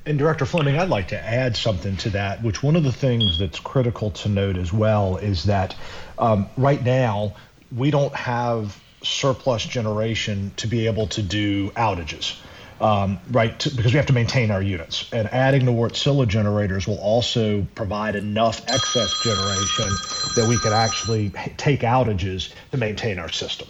And 0.06 0.19
Director 0.19 0.45
Fleming, 0.45 0.77
I'd 0.77 0.89
like 0.89 1.08
to 1.10 1.19
add 1.19 1.56
something 1.56 1.95
to 1.97 2.10
that, 2.10 2.43
which 2.43 2.62
one 2.62 2.75
of 2.75 2.84
the 2.84 2.91
things 2.91 3.39
that's 3.39 3.60
critical 3.60 4.12
to 4.12 4.29
note 4.29 4.58
as 4.58 4.73
well 4.73 5.15
is 5.15 5.45
that 5.45 5.75
um, 6.19 6.49
right 6.58 6.84
now 6.84 7.34
we 7.73 7.89
don't 7.89 8.13
have 8.13 8.83
surplus 9.03 9.63
generation 9.63 10.51
to 10.57 10.67
be 10.67 10.87
able 10.87 11.07
to 11.07 11.21
do 11.21 11.69
outages. 11.71 12.35
Um, 12.81 13.19
right, 13.31 13.57
to, 13.59 13.69
because 13.69 13.93
we 13.93 13.97
have 13.97 14.07
to 14.07 14.13
maintain 14.13 14.51
our 14.51 14.61
units. 14.61 15.09
And 15.13 15.31
adding 15.31 15.63
the 15.65 15.71
Wärtsilä 15.71 16.27
generators 16.27 16.87
will 16.87 16.97
also 16.97 17.65
provide 17.75 18.15
enough 18.15 18.61
excess 18.67 19.23
generation 19.23 19.89
that 20.35 20.47
we 20.49 20.57
can 20.57 20.73
actually 20.73 21.29
take 21.57 21.81
outages 21.81 22.51
to 22.71 22.77
maintain 22.77 23.19
our 23.19 23.29
system. 23.29 23.67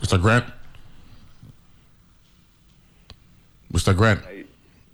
Mr. 0.00 0.20
Grant. 0.20 0.46
Mr. 3.72 3.94
Grant. 3.94 4.20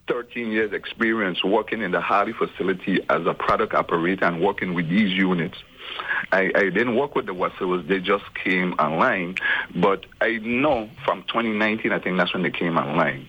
13 0.08 0.50
years 0.50 0.72
experience 0.72 1.42
working 1.44 1.80
in 1.80 1.90
the 1.90 2.00
Harley 2.00 2.32
facility 2.32 3.00
as 3.08 3.24
a 3.26 3.34
product 3.34 3.74
operator 3.74 4.24
and 4.24 4.40
working 4.40 4.74
with 4.74 4.88
these 4.88 5.10
units. 5.10 5.56
I, 6.32 6.50
I 6.54 6.70
didn't 6.70 6.96
work 6.96 7.14
with 7.14 7.26
the 7.26 7.34
Wärtsiläs, 7.34 7.86
they 7.88 8.00
just 8.00 8.24
came 8.34 8.72
online, 8.74 9.36
but 9.74 10.06
I 10.20 10.38
know 10.38 10.88
from 11.04 11.22
2019, 11.22 11.92
I 11.92 11.98
think 11.98 12.16
that's 12.16 12.32
when 12.32 12.42
they 12.42 12.50
came 12.50 12.76
online. 12.76 13.28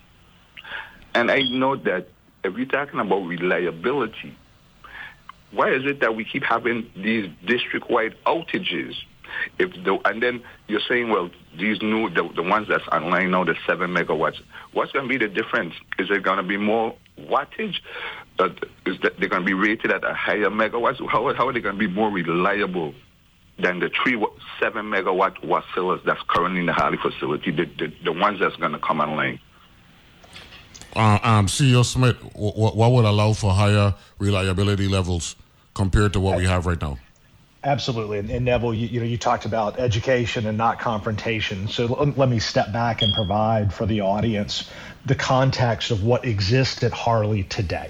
And 1.13 1.31
I 1.31 1.41
know 1.43 1.75
that 1.77 2.07
if 2.43 2.57
you're 2.57 2.65
talking 2.65 2.99
about 2.99 3.25
reliability, 3.25 4.35
why 5.51 5.71
is 5.71 5.85
it 5.85 6.01
that 6.01 6.15
we 6.15 6.25
keep 6.25 6.43
having 6.43 6.89
these 6.95 7.29
district-wide 7.45 8.15
outages? 8.25 8.95
If 9.57 9.71
the, 9.83 9.97
and 10.05 10.21
then 10.21 10.43
you're 10.67 10.81
saying, 10.87 11.09
well, 11.09 11.29
these 11.57 11.81
new 11.81 12.09
the, 12.09 12.29
the 12.35 12.43
ones 12.43 12.67
that's 12.67 12.87
online 12.89 13.31
now, 13.31 13.43
the 13.43 13.55
seven 13.65 13.91
megawatts. 13.91 14.39
What's 14.73 14.91
going 14.91 15.07
to 15.07 15.09
be 15.09 15.17
the 15.17 15.33
difference? 15.33 15.73
Is 15.97 16.09
it 16.11 16.23
going 16.23 16.37
to 16.37 16.43
be 16.43 16.57
more 16.57 16.95
wattage? 17.19 17.77
Uh, 18.37 18.49
is 18.85 18.99
that 19.01 19.17
they're 19.17 19.29
going 19.29 19.41
to 19.41 19.45
be 19.45 19.53
rated 19.53 19.91
at 19.91 20.03
a 20.03 20.13
higher 20.13 20.49
megawatts? 20.49 20.97
How, 21.09 21.33
how 21.33 21.47
are 21.47 21.53
they 21.53 21.61
going 21.61 21.79
to 21.79 21.79
be 21.79 21.87
more 21.87 22.09
reliable 22.09 22.93
than 23.57 23.79
the 23.79 23.89
three 24.03 24.21
seven 24.59 24.85
megawatt 24.87 25.37
Wärtsiläs 25.41 26.03
that's 26.03 26.21
currently 26.27 26.59
in 26.59 26.65
the 26.65 26.73
Harley 26.73 26.97
facility? 26.97 27.51
The, 27.51 27.65
the, 27.65 27.93
the 28.03 28.11
ones 28.11 28.39
that's 28.41 28.57
going 28.57 28.73
to 28.73 28.79
come 28.79 28.99
online. 28.99 29.39
Uh, 30.95 31.19
um, 31.23 31.47
CEO 31.47 31.85
Smith, 31.85 32.17
what, 32.33 32.75
what 32.75 32.91
would 32.91 33.05
allow 33.05 33.33
for 33.33 33.53
higher 33.53 33.93
reliability 34.19 34.87
levels 34.87 35.35
compared 35.73 36.13
to 36.13 36.19
what 36.19 36.37
we 36.37 36.45
have 36.45 36.65
right 36.65 36.81
now? 36.81 36.97
Absolutely, 37.65 38.19
and, 38.19 38.29
and 38.29 38.45
Neville, 38.45 38.75
you, 38.75 38.87
you 38.87 38.99
know, 38.99 39.07
you 39.07 39.17
talked 39.17 39.45
about 39.45 39.79
education 39.79 40.45
and 40.45 40.55
not 40.55 40.79
confrontation. 40.79 41.67
So 41.67 41.95
l- 41.95 42.13
let 42.15 42.29
me 42.29 42.37
step 42.37 42.71
back 42.71 43.01
and 43.01 43.11
provide 43.11 43.73
for 43.73 43.87
the 43.87 44.01
audience 44.01 44.69
the 45.03 45.15
context 45.15 45.89
of 45.89 46.03
what 46.03 46.25
exists 46.25 46.83
at 46.83 46.91
Harley 46.91 47.41
today. 47.41 47.89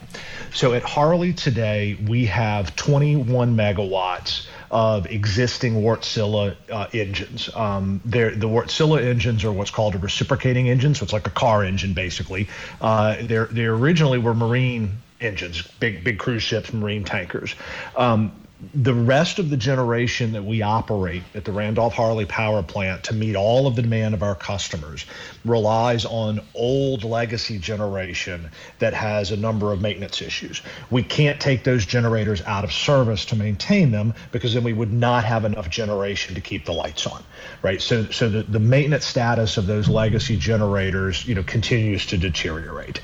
So 0.53 0.73
at 0.73 0.83
Harley 0.83 1.33
today, 1.33 1.97
we 2.07 2.25
have 2.27 2.73
21 2.77 3.57
megawatts 3.57 4.47
of 4.71 5.07
existing 5.07 5.83
Wärtsilä 5.83 6.55
uh, 6.71 6.87
engines. 6.93 7.49
Um, 7.53 7.99
the 8.05 8.47
Wärtsilä 8.47 9.01
engines 9.01 9.43
are 9.43 9.51
what's 9.51 9.71
called 9.71 9.95
a 9.95 9.97
reciprocating 9.97 10.69
engine, 10.69 10.95
so 10.95 11.03
it's 11.03 11.13
like 11.13 11.27
a 11.27 11.31
car 11.31 11.65
engine 11.65 11.93
basically. 11.93 12.47
Uh, 12.79 13.17
they 13.27 13.65
originally 13.65 14.19
were 14.19 14.33
marine 14.33 14.99
engines, 15.19 15.61
big 15.81 16.05
big 16.05 16.17
cruise 16.17 16.43
ships, 16.43 16.71
marine 16.71 17.03
tankers. 17.03 17.55
Um, 17.97 18.31
the 18.73 18.93
rest 18.93 19.39
of 19.39 19.49
the 19.49 19.57
generation 19.57 20.33
that 20.33 20.43
we 20.43 20.61
operate 20.61 21.23
at 21.33 21.45
the 21.45 21.51
Randolph 21.51 21.93
Harley 21.93 22.25
Power 22.25 22.63
Plant 22.63 23.05
to 23.05 23.13
meet 23.13 23.35
all 23.35 23.67
of 23.67 23.75
the 23.75 23.81
demand 23.81 24.13
of 24.13 24.23
our 24.23 24.35
customers 24.35 25.05
relies 25.43 26.05
on 26.05 26.41
old 26.53 27.03
legacy 27.03 27.59
generation 27.59 28.49
that 28.79 28.93
has 28.93 29.31
a 29.31 29.37
number 29.37 29.71
of 29.71 29.81
maintenance 29.81 30.21
issues. 30.21 30.61
We 30.89 31.03
can't 31.03 31.39
take 31.39 31.63
those 31.63 31.85
generators 31.85 32.41
out 32.41 32.63
of 32.63 32.71
service 32.71 33.25
to 33.25 33.35
maintain 33.35 33.91
them 33.91 34.13
because 34.31 34.53
then 34.53 34.63
we 34.63 34.73
would 34.73 34.93
not 34.93 35.23
have 35.25 35.45
enough 35.45 35.69
generation 35.69 36.35
to 36.35 36.41
keep 36.41 36.65
the 36.65 36.73
lights 36.73 37.05
on, 37.07 37.23
right? 37.61 37.81
So, 37.81 38.05
so 38.05 38.29
the, 38.29 38.43
the 38.43 38.59
maintenance 38.59 39.05
status 39.05 39.57
of 39.57 39.67
those 39.67 39.87
legacy 39.89 40.37
generators, 40.37 41.25
you 41.27 41.35
know, 41.35 41.43
continues 41.43 42.05
to 42.07 42.17
deteriorate 42.17 43.01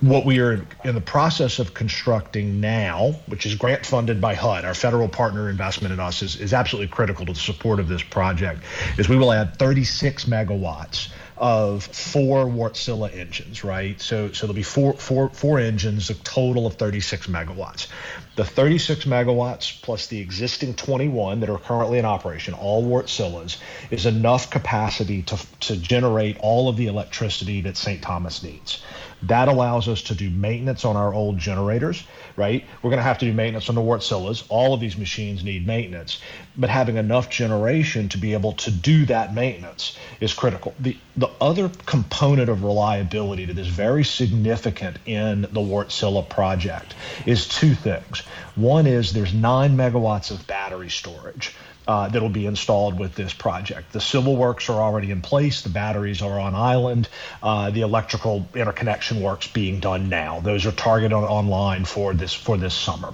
what 0.00 0.24
we 0.24 0.40
are 0.40 0.66
in 0.84 0.94
the 0.94 1.00
process 1.00 1.58
of 1.58 1.74
constructing 1.74 2.60
now, 2.60 3.12
which 3.26 3.46
is 3.46 3.54
grant 3.54 3.86
funded 3.86 4.20
by 4.20 4.34
HUD, 4.34 4.64
our 4.64 4.74
federal 4.74 5.08
partner 5.08 5.48
investment 5.48 5.92
in 5.92 6.00
us 6.00 6.22
is, 6.22 6.36
is 6.36 6.52
absolutely 6.52 6.88
critical 6.88 7.26
to 7.26 7.32
the 7.32 7.38
support 7.38 7.80
of 7.80 7.88
this 7.88 8.02
project, 8.02 8.62
is 8.98 9.08
we 9.08 9.16
will 9.16 9.32
add 9.32 9.58
36 9.58 10.24
megawatts 10.24 11.08
of 11.42 11.84
four 11.84 12.46
Wärtsilä 12.46 13.12
engines, 13.14 13.64
right? 13.64 14.00
So 14.00 14.30
so 14.30 14.46
there'll 14.46 14.54
be 14.54 14.62
four 14.62 14.92
four 14.94 15.28
four 15.30 15.58
engines, 15.58 16.08
a 16.08 16.14
total 16.14 16.68
of 16.68 16.74
36 16.74 17.26
megawatts. 17.26 17.88
The 18.36 18.44
36 18.44 19.06
megawatts 19.06 19.82
plus 19.82 20.06
the 20.06 20.20
existing 20.20 20.74
21 20.74 21.40
that 21.40 21.50
are 21.50 21.58
currently 21.58 21.98
in 21.98 22.04
operation, 22.04 22.54
all 22.54 22.84
Wärtsiläs, 22.84 23.56
is 23.90 24.06
enough 24.06 24.50
capacity 24.50 25.22
to 25.22 25.38
to 25.60 25.76
generate 25.76 26.38
all 26.38 26.68
of 26.68 26.76
the 26.76 26.86
electricity 26.86 27.60
that 27.62 27.76
St. 27.76 28.00
Thomas 28.00 28.44
needs. 28.44 28.82
That 29.24 29.48
allows 29.48 29.88
us 29.88 30.02
to 30.02 30.14
do 30.14 30.30
maintenance 30.30 30.84
on 30.84 30.96
our 30.96 31.14
old 31.14 31.38
generators, 31.38 32.02
right? 32.36 32.64
We're 32.82 32.90
going 32.90 32.98
to 32.98 33.04
have 33.04 33.18
to 33.18 33.26
do 33.26 33.32
maintenance 33.32 33.68
on 33.68 33.74
the 33.74 33.80
Wärtsiläs. 33.80 34.44
All 34.48 34.74
of 34.74 34.80
these 34.80 34.96
machines 34.96 35.44
need 35.44 35.66
maintenance, 35.66 36.20
but 36.56 36.70
having 36.70 36.96
enough 36.96 37.30
generation 37.30 38.08
to 38.10 38.18
be 38.18 38.32
able 38.32 38.52
to 38.54 38.70
do 38.70 39.06
that 39.06 39.34
maintenance 39.34 39.96
is 40.20 40.34
critical. 40.34 40.74
The 40.80 40.96
the 41.16 41.28
other 41.40 41.70
component 41.86 42.48
of 42.48 42.64
reliability 42.64 43.44
that 43.46 43.58
is 43.58 43.68
very 43.68 44.04
significant 44.04 44.98
in 45.06 45.42
the 45.42 45.60
Wärtsilä 45.60 46.28
project 46.28 46.94
is 47.26 47.46
two 47.46 47.74
things. 47.74 48.20
One 48.56 48.86
is 48.86 49.12
there's 49.12 49.34
nine 49.34 49.76
megawatts 49.76 50.30
of 50.30 50.46
battery 50.46 50.90
storage. 50.90 51.54
Uh, 51.86 52.08
that'll 52.08 52.28
be 52.28 52.46
installed 52.46 52.98
with 52.98 53.14
this 53.14 53.32
project. 53.32 53.92
The 53.92 54.00
civil 54.00 54.36
works 54.36 54.68
are 54.68 54.80
already 54.80 55.10
in 55.10 55.20
place. 55.20 55.62
The 55.62 55.68
batteries 55.68 56.22
are 56.22 56.38
on 56.38 56.54
island. 56.54 57.08
Uh, 57.42 57.70
the 57.70 57.80
electrical 57.80 58.46
interconnection 58.54 59.20
works 59.20 59.46
being 59.48 59.80
done 59.80 60.08
now. 60.08 60.40
Those 60.40 60.66
are 60.66 60.72
targeted 60.72 61.12
on, 61.12 61.24
online 61.24 61.84
for 61.84 62.14
this 62.14 62.32
for 62.32 62.56
this 62.56 62.74
summer. 62.74 63.12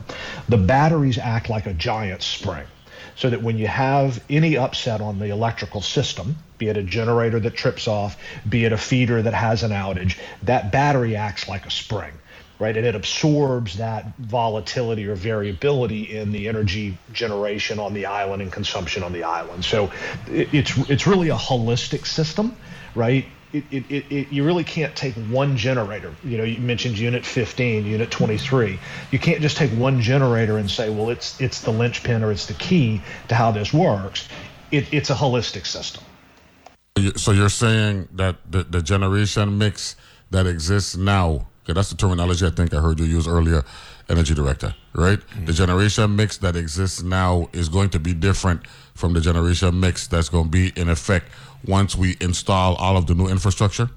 The 0.49 0.59
batteries 0.59 1.19
act 1.19 1.49
like 1.49 1.67
a 1.67 1.73
giant 1.73 2.23
spring, 2.23 2.67
so 3.17 3.31
that 3.31 3.43
when 3.43 3.59
you 3.59 3.67
have 3.67 4.23
any 4.29 4.57
upset 4.57 5.01
on 5.01 5.19
the 5.19 5.29
electrical 5.29 5.81
system, 5.81 6.37
be 6.59 6.69
it 6.69 6.77
a 6.77 6.83
generator 6.83 7.41
that 7.41 7.55
trips 7.55 7.89
off, 7.89 8.17
be 8.49 8.65
it 8.65 8.73
a 8.73 8.79
feeder 8.79 9.23
that 9.23 9.35
has 9.35 9.63
an 9.63 9.71
outage, 9.71 10.19
that 10.43 10.73
battery 10.73 11.17
acts 11.17 11.49
like 11.49 11.65
a 11.67 11.71
spring 11.71 12.13
right? 12.59 12.77
And 12.77 12.85
it 12.85 12.95
absorbs 12.95 13.77
that 13.77 14.17
volatility 14.19 15.07
or 15.07 15.15
variability 15.15 16.17
in 16.17 16.33
the 16.33 16.49
energy 16.49 16.99
generation 17.13 17.79
on 17.79 17.95
the 17.95 18.07
island 18.07 18.43
and 18.43 18.53
consumption 18.53 19.03
on 19.03 19.13
the 19.13 19.23
island. 19.23 19.65
So 19.65 19.91
it, 20.29 20.53
it's 20.53 20.77
it's 20.91 21.07
really 21.07 21.29
a 21.29 21.37
holistic 21.37 22.07
system, 22.07 22.57
right? 22.95 23.25
It, 23.51 23.65
it, 23.71 24.13
it, 24.13 24.29
you 24.31 24.45
really 24.45 24.65
can't 24.65 24.95
take 24.95 25.15
one 25.15 25.57
generator. 25.57 26.15
You 26.23 26.37
know, 26.37 26.45
you 26.45 26.59
mentioned 26.59 26.99
Unit 26.99 27.25
15, 27.25 27.87
Unit 27.87 28.11
23. 28.11 28.79
You 29.11 29.19
can't 29.19 29.41
just 29.41 29.57
take 29.57 29.71
one 29.71 30.03
generator 30.03 30.59
and 30.59 30.71
say, 30.71 30.91
well, 30.91 31.09
it's 31.09 31.41
it's 31.41 31.63
the 31.63 31.71
linchpin 31.71 32.23
or 32.23 32.31
it's 32.31 32.47
the 32.47 32.55
key 32.55 33.01
to 33.29 33.35
how 33.35 33.51
this 33.53 33.73
works. 33.73 34.29
It, 34.71 34.93
it's 34.93 35.09
a 35.11 35.15
holistic 35.15 35.67
system. 35.67 36.05
So 37.17 37.31
you're 37.31 37.49
saying 37.49 38.09
that 38.13 38.37
the, 38.51 38.65
the 38.65 38.83
generation 38.83 39.57
mix 39.57 39.97
that 40.31 40.47
exists 40.47 40.97
now 40.97 41.48
Okay, 41.69 41.75
that's 41.75 41.91
the 41.91 41.97
terminology 41.97 42.47
I 42.47 42.51
think 42.51 42.73
I 42.73 42.81
heard 42.81 42.99
you 42.99 43.05
use 43.05 43.29
earlier, 43.29 43.63
energy 44.09 44.33
director, 44.33 44.75
right? 44.95 45.19
Mm-hmm. 45.19 45.45
The 45.45 45.53
generation 45.53 46.17
mix 46.17 46.39
that 46.39 46.57
exists 46.57 47.03
now 47.03 47.51
is 47.53 47.69
going 47.69 47.91
to 47.91 47.99
be 47.99 48.15
different 48.15 48.67
from 48.95 49.13
the 49.13 49.21
generation 49.21 49.79
mix 49.79 50.07
that's 50.07 50.31
going 50.31 50.45
to 50.45 50.51
be 50.51 50.73
in 50.77 50.89
effect 50.89 51.27
once 51.67 51.95
we 51.95 52.17
install 52.23 52.75
all 52.77 52.97
of 52.97 53.07
the 53.07 53.15
new 53.15 53.29
infrastructure. 53.29 53.91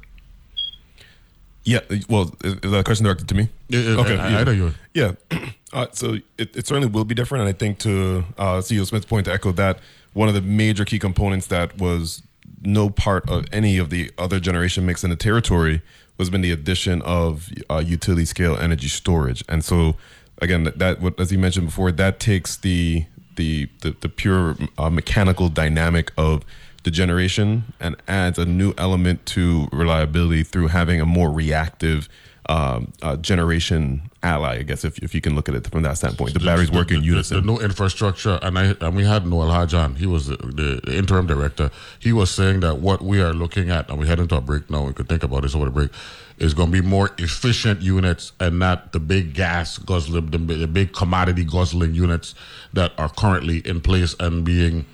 Yeah, 1.64 1.80
well, 2.10 2.36
is 2.44 2.56
that 2.60 2.80
a 2.80 2.84
question 2.84 3.06
directed 3.06 3.30
to 3.30 3.36
me? 3.36 3.48
Yeah, 3.70 4.02
okay, 4.02 4.18
I, 4.18 4.30
yeah. 4.32 4.40
I 4.40 4.44
know 4.44 4.52
you. 4.52 4.74
Yeah, 4.94 5.14
uh, 5.72 5.88
so 5.94 6.16
it, 6.38 6.58
it, 6.58 6.68
certainly 6.68 6.90
will 6.90 7.06
be 7.06 7.16
different, 7.16 7.44
and 7.44 7.56
I 7.56 7.58
think 7.58 7.80
to 7.80 8.26
uh, 8.38 8.58
CEO 8.58 8.86
Smith's 8.86 9.06
point 9.06 9.28
to 9.28 9.32
echo 9.32 9.54
that, 9.54 9.80
one 10.12 10.28
of 10.28 10.34
the 10.34 10.42
major 10.42 10.84
key 10.84 11.00
components 11.00 11.48
that 11.48 11.78
was 11.78 12.22
no 12.64 12.90
part 12.90 13.30
of 13.30 13.46
any 13.54 13.78
of 13.78 13.90
the 13.90 14.12
other 14.18 14.42
generation 14.42 14.86
mix 14.86 15.06
in 15.06 15.10
the 15.10 15.16
territory 15.16 15.82
has 16.22 16.30
been 16.30 16.42
the 16.42 16.52
addition 16.52 17.02
of 17.02 17.50
uh, 17.70 17.84
utility 17.86 18.26
scale 18.26 18.58
energy 18.58 18.88
storage, 18.88 19.44
and 19.50 19.64
so 19.64 19.96
again, 20.42 20.64
that, 20.64 20.80
that 20.80 21.20
as 21.20 21.32
you 21.32 21.38
mentioned 21.38 21.68
before, 21.68 21.92
that 21.92 22.20
takes 22.20 22.58
the 22.58 23.06
the 23.36 23.70
the, 23.82 23.96
the 24.02 24.10
pure 24.10 24.56
uh, 24.78 24.90
mechanical 24.90 25.48
dynamic 25.50 26.12
of 26.18 26.44
the 26.84 26.92
generation 26.92 27.74
and 27.80 27.96
adds 28.08 28.40
a 28.40 28.46
new 28.46 28.74
element 28.78 29.26
to 29.28 29.68
reliability 29.72 30.44
through 30.44 30.68
having 30.68 31.00
a 31.00 31.06
more 31.06 31.32
reactive 31.32 32.10
um, 32.48 32.92
uh, 33.02 33.16
generation 33.18 34.10
ally, 34.24 34.58
I 34.60 34.64
guess, 34.64 34.84
if, 34.84 34.98
if 35.00 35.14
you 35.14 35.22
can 35.22 35.36
look 35.36 35.48
at 35.48 35.56
it 35.56 35.68
from 35.68 35.84
that 35.84 35.98
standpoint. 35.98 36.34
The 36.34 36.40
batteries 36.40 36.72
work 36.72 36.92
in 36.92 37.04
unison. 37.04 37.36
The, 37.36 37.42
the, 37.42 37.48
new 37.48 37.60
infrastructure, 37.60 38.40
and 38.42 38.58
I 38.58 38.76
and 38.82 38.96
we 38.96 39.04
had 39.04 39.28
Noel 39.28 39.50
Hajan, 39.50 39.96
he 39.96 40.06
was 40.06 40.28
the, 40.28 40.38
the, 40.38 40.96
interim 40.96 41.28
director. 41.28 41.70
He 42.00 42.14
was 42.14 42.32
saying 42.32 42.62
that 42.62 42.80
what 42.80 43.02
we 43.02 43.22
are 43.22 43.34
looking 43.34 43.70
at, 43.70 43.90
and 43.90 44.00
we 44.00 44.08
head 44.08 44.20
into 44.20 44.36
a 44.36 44.42
break 44.42 44.70
now, 44.70 44.86
we 44.86 44.94
could 44.94 45.08
think 45.08 45.24
about 45.24 45.44
this 45.44 45.56
over 45.56 45.66
the 45.66 45.72
break, 45.72 45.92
is 46.40 46.54
going 46.54 46.72
to 46.72 46.82
be 46.82 46.88
more 46.88 47.12
efficient 47.20 47.82
units 47.82 48.32
and 48.40 48.58
not 48.58 48.92
the 48.92 49.00
big 49.00 49.34
gas 49.34 49.78
guzzling, 49.78 50.32
the, 50.32 50.38
the 50.38 50.68
big 50.68 50.94
commodity 50.94 51.46
guzzling 51.46 51.94
units 51.94 52.34
that 52.74 52.92
are 52.98 53.10
currently 53.10 53.60
in 53.60 53.82
place 53.82 54.16
and 54.20 54.44
being 54.44 54.86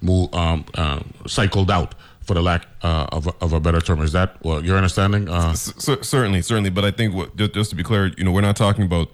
moved, 0.00 0.34
um, 0.34 0.64
uh, 0.74 1.00
cycled 1.26 1.70
out 1.70 1.94
for 2.24 2.34
the 2.34 2.42
lack 2.42 2.66
uh, 2.82 3.06
of, 3.12 3.26
a, 3.26 3.34
of 3.40 3.52
a 3.52 3.60
better 3.60 3.80
term. 3.80 4.00
Is 4.00 4.12
that 4.12 4.42
what 4.42 4.64
your 4.64 4.76
understanding? 4.76 5.28
Uh, 5.28 5.54
C- 5.54 5.96
certainly, 6.02 6.42
certainly. 6.42 6.70
But 6.70 6.84
I 6.84 6.90
think 6.90 7.14
what, 7.14 7.36
just, 7.36 7.52
just, 7.52 7.70
to 7.70 7.76
be 7.76 7.82
clear, 7.82 8.12
you 8.16 8.24
know, 8.24 8.32
we're 8.32 8.40
not 8.40 8.56
talking 8.56 8.84
about 8.84 9.10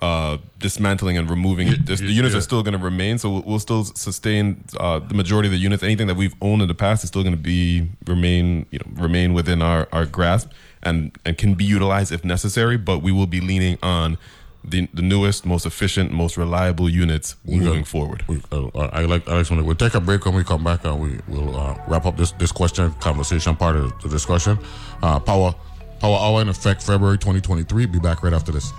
uh, 0.00 0.38
dismantling 0.58 1.18
and 1.18 1.28
removing 1.28 1.68
it. 1.68 1.86
the 1.86 1.96
units 1.96 2.32
yeah. 2.32 2.38
are 2.38 2.42
still 2.42 2.62
going 2.62 2.76
to 2.76 2.82
remain, 2.82 3.18
so 3.18 3.30
we'll, 3.30 3.42
we'll 3.42 3.58
still 3.58 3.84
sustain 3.84 4.64
uh, 4.78 4.98
the 4.98 5.14
majority 5.14 5.48
of 5.48 5.52
the 5.52 5.58
units. 5.58 5.82
Anything 5.82 6.06
that 6.06 6.16
we've 6.16 6.34
owned 6.40 6.62
in 6.62 6.68
the 6.68 6.74
past 6.74 7.04
is 7.04 7.08
still 7.08 7.22
going 7.22 7.34
to 7.34 7.40
be 7.40 7.88
remain, 8.06 8.66
you 8.70 8.78
know, 8.78 9.02
remain 9.02 9.34
within 9.34 9.60
our, 9.60 9.88
our 9.92 10.06
grasp 10.06 10.50
and 10.82 11.16
and 11.24 11.38
can 11.38 11.54
be 11.54 11.64
utilized 11.64 12.12
if 12.12 12.24
necessary. 12.24 12.76
But 12.76 13.02
we 13.02 13.12
will 13.12 13.26
be 13.26 13.40
leaning 13.40 13.78
on 13.82 14.18
the, 14.64 14.88
the 14.94 15.02
newest, 15.02 15.44
most 15.44 15.66
efficient, 15.66 16.12
most 16.12 16.36
reliable 16.36 16.88
units 16.88 17.36
we 17.44 17.58
moving 17.58 17.80
got, 17.80 17.88
forward. 17.88 18.24
We, 18.28 18.40
uh, 18.52 18.68
I 18.92 19.04
like 19.04 19.28
I 19.28 19.36
like 19.36 19.46
something. 19.46 19.66
We'll 19.66 19.76
take 19.76 19.94
a 19.94 20.00
break 20.00 20.24
when 20.24 20.34
we 20.34 20.44
come 20.44 20.64
back 20.64 20.84
and 20.84 21.00
we 21.00 21.18
will 21.28 21.56
uh, 21.56 21.76
wrap 21.88 22.06
up 22.06 22.16
this 22.16 22.32
this 22.32 22.52
question 22.52 22.92
conversation 22.94 23.56
part 23.56 23.76
of 23.76 24.00
the 24.02 24.08
discussion. 24.08 24.58
Uh, 25.02 25.18
power 25.18 25.54
Power 26.02 26.18
Hour 26.18 26.42
in 26.42 26.48
effect 26.48 26.82
February 26.82 27.16
2023. 27.16 27.86
Be 27.86 27.98
back 28.00 28.24
right 28.24 28.32
after 28.32 28.50
this. 28.50 28.72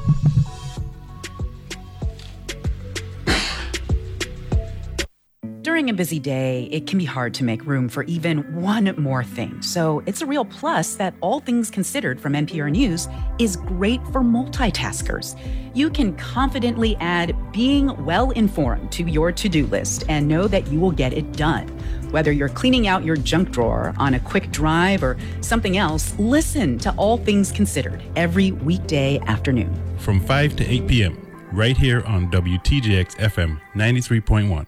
During 5.73 5.89
a 5.89 5.93
busy 5.93 6.19
day, 6.19 6.69
it 6.71 6.85
can 6.85 6.99
be 6.99 7.05
hard 7.05 7.33
to 7.33 7.43
make 7.43 7.65
room 7.65 7.89
for 7.89 8.03
even 8.03 8.61
one 8.61 8.93
more 8.95 9.23
thing. 9.23 9.59
So 9.63 10.03
it's 10.05 10.21
a 10.21 10.25
real 10.27 10.45
plus 10.45 10.93
that 10.97 11.15
All 11.19 11.39
Things 11.39 11.71
Considered 11.71 12.21
from 12.21 12.33
NPR 12.33 12.69
News 12.69 13.07
is 13.39 13.55
great 13.55 13.99
for 14.09 14.21
multitaskers. 14.21 15.35
You 15.73 15.89
can 15.89 16.15
confidently 16.15 16.95
add 16.97 17.35
being 17.51 18.05
well 18.05 18.29
informed 18.29 18.91
to 18.91 19.03
your 19.09 19.31
to 19.31 19.49
do 19.49 19.65
list 19.65 20.03
and 20.09 20.27
know 20.27 20.47
that 20.47 20.67
you 20.67 20.79
will 20.79 20.91
get 20.91 21.11
it 21.11 21.31
done. 21.31 21.67
Whether 22.11 22.31
you're 22.31 22.49
cleaning 22.49 22.85
out 22.85 23.03
your 23.03 23.15
junk 23.15 23.49
drawer 23.49 23.95
on 23.97 24.13
a 24.13 24.19
quick 24.19 24.51
drive 24.51 25.01
or 25.01 25.17
something 25.41 25.77
else, 25.77 26.13
listen 26.19 26.77
to 26.77 26.93
All 26.97 27.17
Things 27.17 27.51
Considered 27.51 28.03
every 28.15 28.51
weekday 28.51 29.17
afternoon. 29.21 29.73
From 29.97 30.19
5 30.19 30.55
to 30.57 30.67
8 30.67 30.87
p.m., 30.87 31.17
right 31.51 31.75
here 31.75 32.03
on 32.05 32.29
WTJX 32.29 33.15
FM 33.15 33.59
93.1 33.73 34.67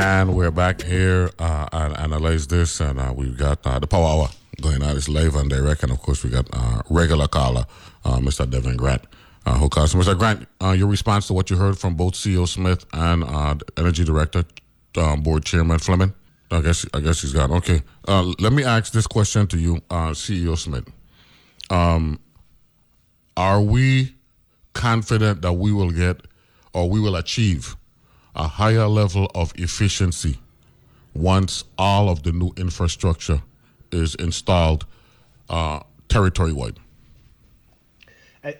And 0.00 0.36
we're 0.36 0.52
back 0.52 0.80
here 0.80 1.28
uh, 1.40 1.66
and 1.72 1.98
analyze 1.98 2.46
this, 2.46 2.78
and 2.78 3.00
uh, 3.00 3.12
we've 3.16 3.36
got 3.36 3.66
uh, 3.66 3.80
the 3.80 3.88
Power 3.88 4.06
Hour 4.06 4.28
going 4.62 4.80
on. 4.80 4.96
It's 4.96 5.08
live 5.08 5.34
and 5.34 5.50
direct, 5.50 5.82
and 5.82 5.90
of 5.90 6.00
course 6.00 6.22
we 6.22 6.30
got 6.30 6.46
uh, 6.52 6.82
regular 6.88 7.26
caller, 7.26 7.66
uh, 8.04 8.18
Mr. 8.18 8.48
Devin 8.48 8.76
Grant, 8.76 9.02
uh, 9.44 9.58
who 9.58 9.68
calls. 9.68 9.94
Mr. 9.94 10.16
Grant, 10.16 10.46
uh, 10.62 10.70
your 10.70 10.86
response 10.86 11.26
to 11.26 11.32
what 11.32 11.50
you 11.50 11.56
heard 11.56 11.76
from 11.76 11.96
both 11.96 12.14
CEO 12.14 12.46
Smith 12.46 12.86
and 12.92 13.24
Energy 13.76 14.04
Director, 14.04 14.44
um, 14.96 15.24
Board 15.24 15.44
Chairman 15.44 15.80
Fleming. 15.80 16.14
I 16.52 16.60
guess 16.60 16.86
I 16.94 17.00
guess 17.00 17.22
he's 17.22 17.32
gone. 17.32 17.50
Okay, 17.50 17.82
let 18.06 18.52
me 18.52 18.62
ask 18.62 18.92
this 18.92 19.08
question 19.08 19.48
to 19.48 19.58
you, 19.58 19.80
CEO 19.90 20.56
Smith. 20.56 20.88
Um, 21.70 22.20
are 23.36 23.60
we 23.60 24.14
confident 24.74 25.42
that 25.42 25.54
we 25.54 25.72
will 25.72 25.90
get 25.90 26.20
or 26.72 26.88
we 26.88 27.00
will 27.00 27.16
achieve 27.16 27.74
a 28.34 28.46
higher 28.46 28.86
level 28.86 29.30
of 29.34 29.52
efficiency 29.56 30.38
once 31.14 31.64
all 31.76 32.08
of 32.08 32.22
the 32.22 32.32
new 32.32 32.52
infrastructure 32.56 33.42
is 33.90 34.14
installed 34.14 34.86
uh, 35.48 35.80
territory 36.08 36.52
wide? 36.52 36.78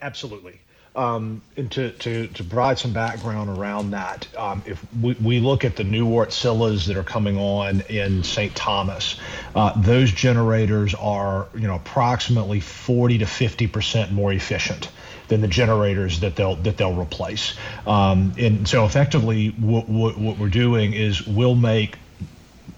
Absolutely. 0.02 0.60
Um, 0.96 1.42
and 1.56 1.70
to, 1.72 1.92
to, 1.92 2.26
to 2.26 2.44
provide 2.44 2.78
some 2.78 2.92
background 2.92 3.56
around 3.56 3.92
that, 3.92 4.26
um, 4.36 4.62
if 4.66 4.84
we, 5.00 5.14
we 5.22 5.38
look 5.38 5.64
at 5.64 5.76
the 5.76 5.84
new 5.84 6.06
Wärtsiläs 6.08 6.86
that 6.88 6.96
are 6.96 7.04
coming 7.04 7.38
on 7.38 7.82
in 7.82 8.24
St. 8.24 8.52
Thomas, 8.56 9.14
uh, 9.54 9.80
those 9.80 10.10
generators 10.10 10.94
are 10.94 11.46
you 11.54 11.68
know 11.68 11.76
approximately 11.76 12.58
40 12.58 13.18
to 13.18 13.26
50 13.26 13.66
percent 13.68 14.12
more 14.12 14.32
efficient 14.32 14.90
than 15.28 15.40
the 15.40 15.48
generators 15.48 16.20
that 16.20 16.36
they'll 16.36 16.56
that 16.56 16.76
they'll 16.76 16.98
replace. 16.98 17.54
Um, 17.86 18.34
and 18.38 18.66
so 18.66 18.84
effectively, 18.84 19.48
what, 19.48 19.88
what, 19.88 20.18
what 20.18 20.38
we're 20.38 20.48
doing 20.48 20.92
is 20.92 21.26
we'll 21.26 21.54
make 21.54 21.98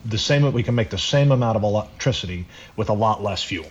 the 0.05 0.18
same. 0.18 0.51
We 0.53 0.62
can 0.62 0.74
make 0.74 0.90
the 0.90 0.98
same 0.98 1.32
amount 1.32 1.57
of 1.57 1.62
electricity 1.62 2.46
with 2.76 2.88
a 2.88 2.94
lot 2.94 3.22
less 3.22 3.42
fuel 3.42 3.66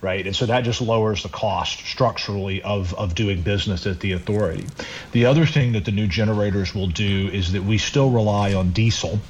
right? 0.00 0.26
And 0.26 0.34
so 0.34 0.46
that 0.46 0.64
just 0.64 0.80
lowers 0.80 1.22
the 1.22 1.28
cost 1.28 1.78
structurally 1.80 2.62
of, 2.62 2.94
of 2.94 3.14
doing 3.14 3.42
business 3.42 3.86
at 3.86 4.00
the 4.00 4.12
authority. 4.12 4.66
The 5.12 5.26
other 5.26 5.46
thing 5.46 5.72
that 5.72 5.84
the 5.84 5.92
new 5.92 6.06
generators 6.06 6.74
will 6.74 6.86
do 6.86 7.28
is 7.28 7.52
that 7.52 7.62
we 7.62 7.78
still 7.78 8.10
rely 8.10 8.54
on 8.54 8.70
diesel. 8.70 9.20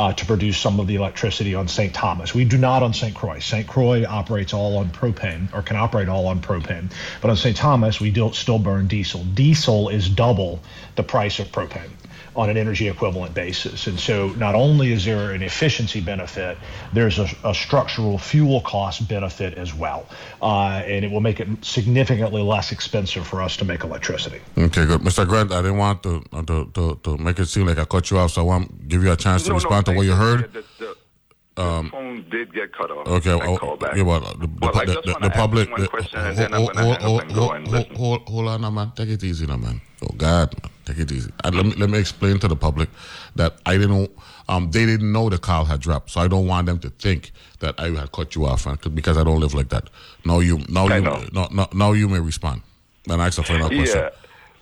Uh, 0.00 0.14
to 0.14 0.24
produce 0.24 0.56
some 0.56 0.80
of 0.80 0.86
the 0.86 0.94
electricity 0.94 1.54
on 1.54 1.68
St. 1.68 1.92
Thomas. 1.92 2.32
We 2.32 2.46
do 2.46 2.56
not 2.56 2.82
on 2.82 2.94
St. 2.94 3.14
Croix. 3.14 3.38
St. 3.38 3.66
Croix 3.66 4.02
operates 4.06 4.54
all 4.54 4.78
on 4.78 4.88
propane 4.88 5.52
or 5.52 5.60
can 5.60 5.76
operate 5.76 6.08
all 6.08 6.26
on 6.26 6.40
propane. 6.40 6.90
But 7.20 7.28
on 7.28 7.36
St. 7.36 7.54
Thomas, 7.54 8.00
we 8.00 8.10
do, 8.10 8.32
still 8.32 8.58
burn 8.58 8.86
diesel. 8.86 9.22
Diesel 9.34 9.90
is 9.90 10.08
double 10.08 10.60
the 10.96 11.02
price 11.02 11.38
of 11.38 11.48
propane 11.48 11.90
on 12.36 12.48
an 12.48 12.56
energy 12.56 12.88
equivalent 12.88 13.34
basis. 13.34 13.86
And 13.86 13.98
so 13.98 14.28
not 14.30 14.54
only 14.54 14.92
is 14.92 15.04
there 15.04 15.32
an 15.32 15.42
efficiency 15.42 16.00
benefit, 16.00 16.56
there's 16.92 17.18
a, 17.18 17.28
a 17.44 17.54
structural 17.54 18.18
fuel 18.18 18.60
cost 18.60 19.08
benefit 19.08 19.54
as 19.58 19.74
well. 19.74 20.06
Uh, 20.40 20.82
and 20.86 21.04
it 21.04 21.10
will 21.10 21.20
make 21.20 21.40
it 21.40 21.48
significantly 21.62 22.42
less 22.42 22.72
expensive 22.72 23.26
for 23.26 23.42
us 23.42 23.56
to 23.58 23.64
make 23.64 23.82
electricity. 23.82 24.40
Okay, 24.56 24.86
good. 24.86 25.00
Mr. 25.00 25.26
Grant, 25.26 25.52
I 25.52 25.62
didn't 25.62 25.78
want 25.78 26.02
to, 26.04 26.22
uh, 26.32 26.42
to, 26.42 26.70
to, 26.74 27.00
to 27.02 27.18
make 27.18 27.38
it 27.38 27.46
seem 27.46 27.66
like 27.66 27.78
I 27.78 27.84
cut 27.84 28.10
you 28.10 28.18
off, 28.18 28.30
so 28.32 28.42
I 28.42 28.44
want 28.44 28.68
to 28.68 28.86
give 28.86 29.02
you 29.02 29.12
a 29.12 29.16
chance 29.16 29.42
to 29.44 29.50
No, 29.50 29.58
no, 29.58 29.89
to 29.90 29.96
what 29.96 30.06
you 30.06 30.14
heard. 30.14 30.52
The, 30.52 30.60
the, 30.60 30.64
the 30.78 31.62
Um, 31.62 31.90
phone 31.90 32.24
did 32.30 32.54
get 32.54 32.72
cut 32.72 32.90
off. 32.90 33.06
Okay, 33.06 33.34
well, 33.34 33.76
back. 33.76 33.94
yeah, 33.96 34.02
well, 34.02 34.20
the, 34.20 34.46
the, 34.46 34.66
I 34.66 34.84
the, 34.84 35.02
the, 35.04 35.18
the 35.26 35.30
public. 35.30 35.70
one 35.70 35.86
question 35.88 36.18
and 36.20 36.54
hold, 36.54 36.70
I'm 36.76 36.84
hold, 36.84 37.02
hold, 37.02 37.22
and 37.22 37.32
hold, 37.32 37.68
hold, 37.68 37.96
hold, 37.96 38.28
hold 38.28 38.48
on, 38.48 38.60
now, 38.62 38.70
man. 38.70 38.92
Take 38.96 39.10
it 39.10 39.22
easy, 39.24 39.46
now, 39.46 39.56
man. 39.56 39.80
Oh 40.02 40.14
God, 40.16 40.48
man. 40.62 40.70
take 40.86 40.98
it 41.04 41.12
easy. 41.12 41.30
Let 41.44 41.66
me 41.66 41.74
let 41.82 41.90
me 41.90 41.98
explain 41.98 42.38
to 42.38 42.48
the 42.48 42.56
public 42.56 42.88
that 43.36 43.52
I 43.66 43.76
didn't. 43.76 44.10
Um, 44.48 44.70
they 44.70 44.86
didn't 44.86 45.12
know 45.12 45.28
the 45.28 45.38
call 45.38 45.64
had 45.64 45.80
dropped, 45.80 46.10
so 46.10 46.20
I 46.20 46.28
don't 46.28 46.46
want 46.46 46.66
them 46.66 46.78
to 46.78 46.90
think 47.04 47.32
that 47.58 47.74
I 47.78 47.90
had 47.90 48.10
cut 48.12 48.34
you 48.34 48.46
off, 48.46 48.66
because 48.94 49.16
I 49.18 49.24
don't 49.24 49.40
live 49.40 49.54
like 49.54 49.68
that. 49.68 49.90
Now 50.24 50.40
you, 50.40 50.60
now 50.68 50.86
I 50.86 50.96
you, 50.96 51.02
know. 51.02 51.24
now, 51.32 51.48
now, 51.52 51.68
now 51.74 51.92
you 51.92 52.08
may 52.08 52.20
respond. 52.20 52.62
And 53.10 53.20
I 53.22 53.26
ask 53.26 53.38
a 53.38 53.42
final 53.42 53.68
question. 53.68 54.00
Yeah. 54.00 54.10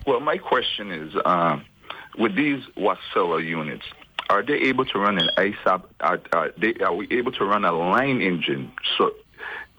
Well, 0.07 0.21
my 0.21 0.39
question 0.39 0.91
is, 0.91 1.15
um, 1.25 1.65
with 2.19 2.35
these 2.35 2.63
Wärtsilä 2.77 3.39
units, 3.41 3.87
are 4.29 4.43
they 4.43 4.55
able 4.55 4.85
to 4.87 4.99
run 4.99 5.19
an 5.19 5.31
ISAP? 5.37 5.83
Are, 6.01 6.21
are, 6.33 6.53
they, 6.57 6.75
are 6.75 6.95
we 6.95 7.09
able 7.11 7.33
to 7.33 7.45
run 7.45 7.65
a 7.65 7.73
line 7.73 8.21
engine 8.21 8.73
so 8.97 9.13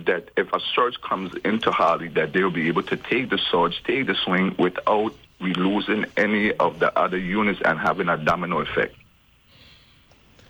that 0.05 0.29
if 0.37 0.51
a 0.53 0.59
surge 0.73 0.99
comes 1.01 1.33
into 1.43 1.71
Harley, 1.71 2.07
that 2.09 2.33
they'll 2.33 2.49
be 2.49 2.67
able 2.67 2.83
to 2.83 2.97
take 2.97 3.29
the 3.29 3.37
surge, 3.51 3.83
take 3.83 4.07
the 4.07 4.15
swing 4.15 4.55
without 4.57 5.13
we 5.39 5.53
losing 5.53 6.05
any 6.17 6.51
of 6.53 6.79
the 6.79 6.97
other 6.97 7.17
units 7.17 7.61
and 7.63 7.79
having 7.79 8.09
a 8.09 8.17
domino 8.17 8.59
effect? 8.59 8.95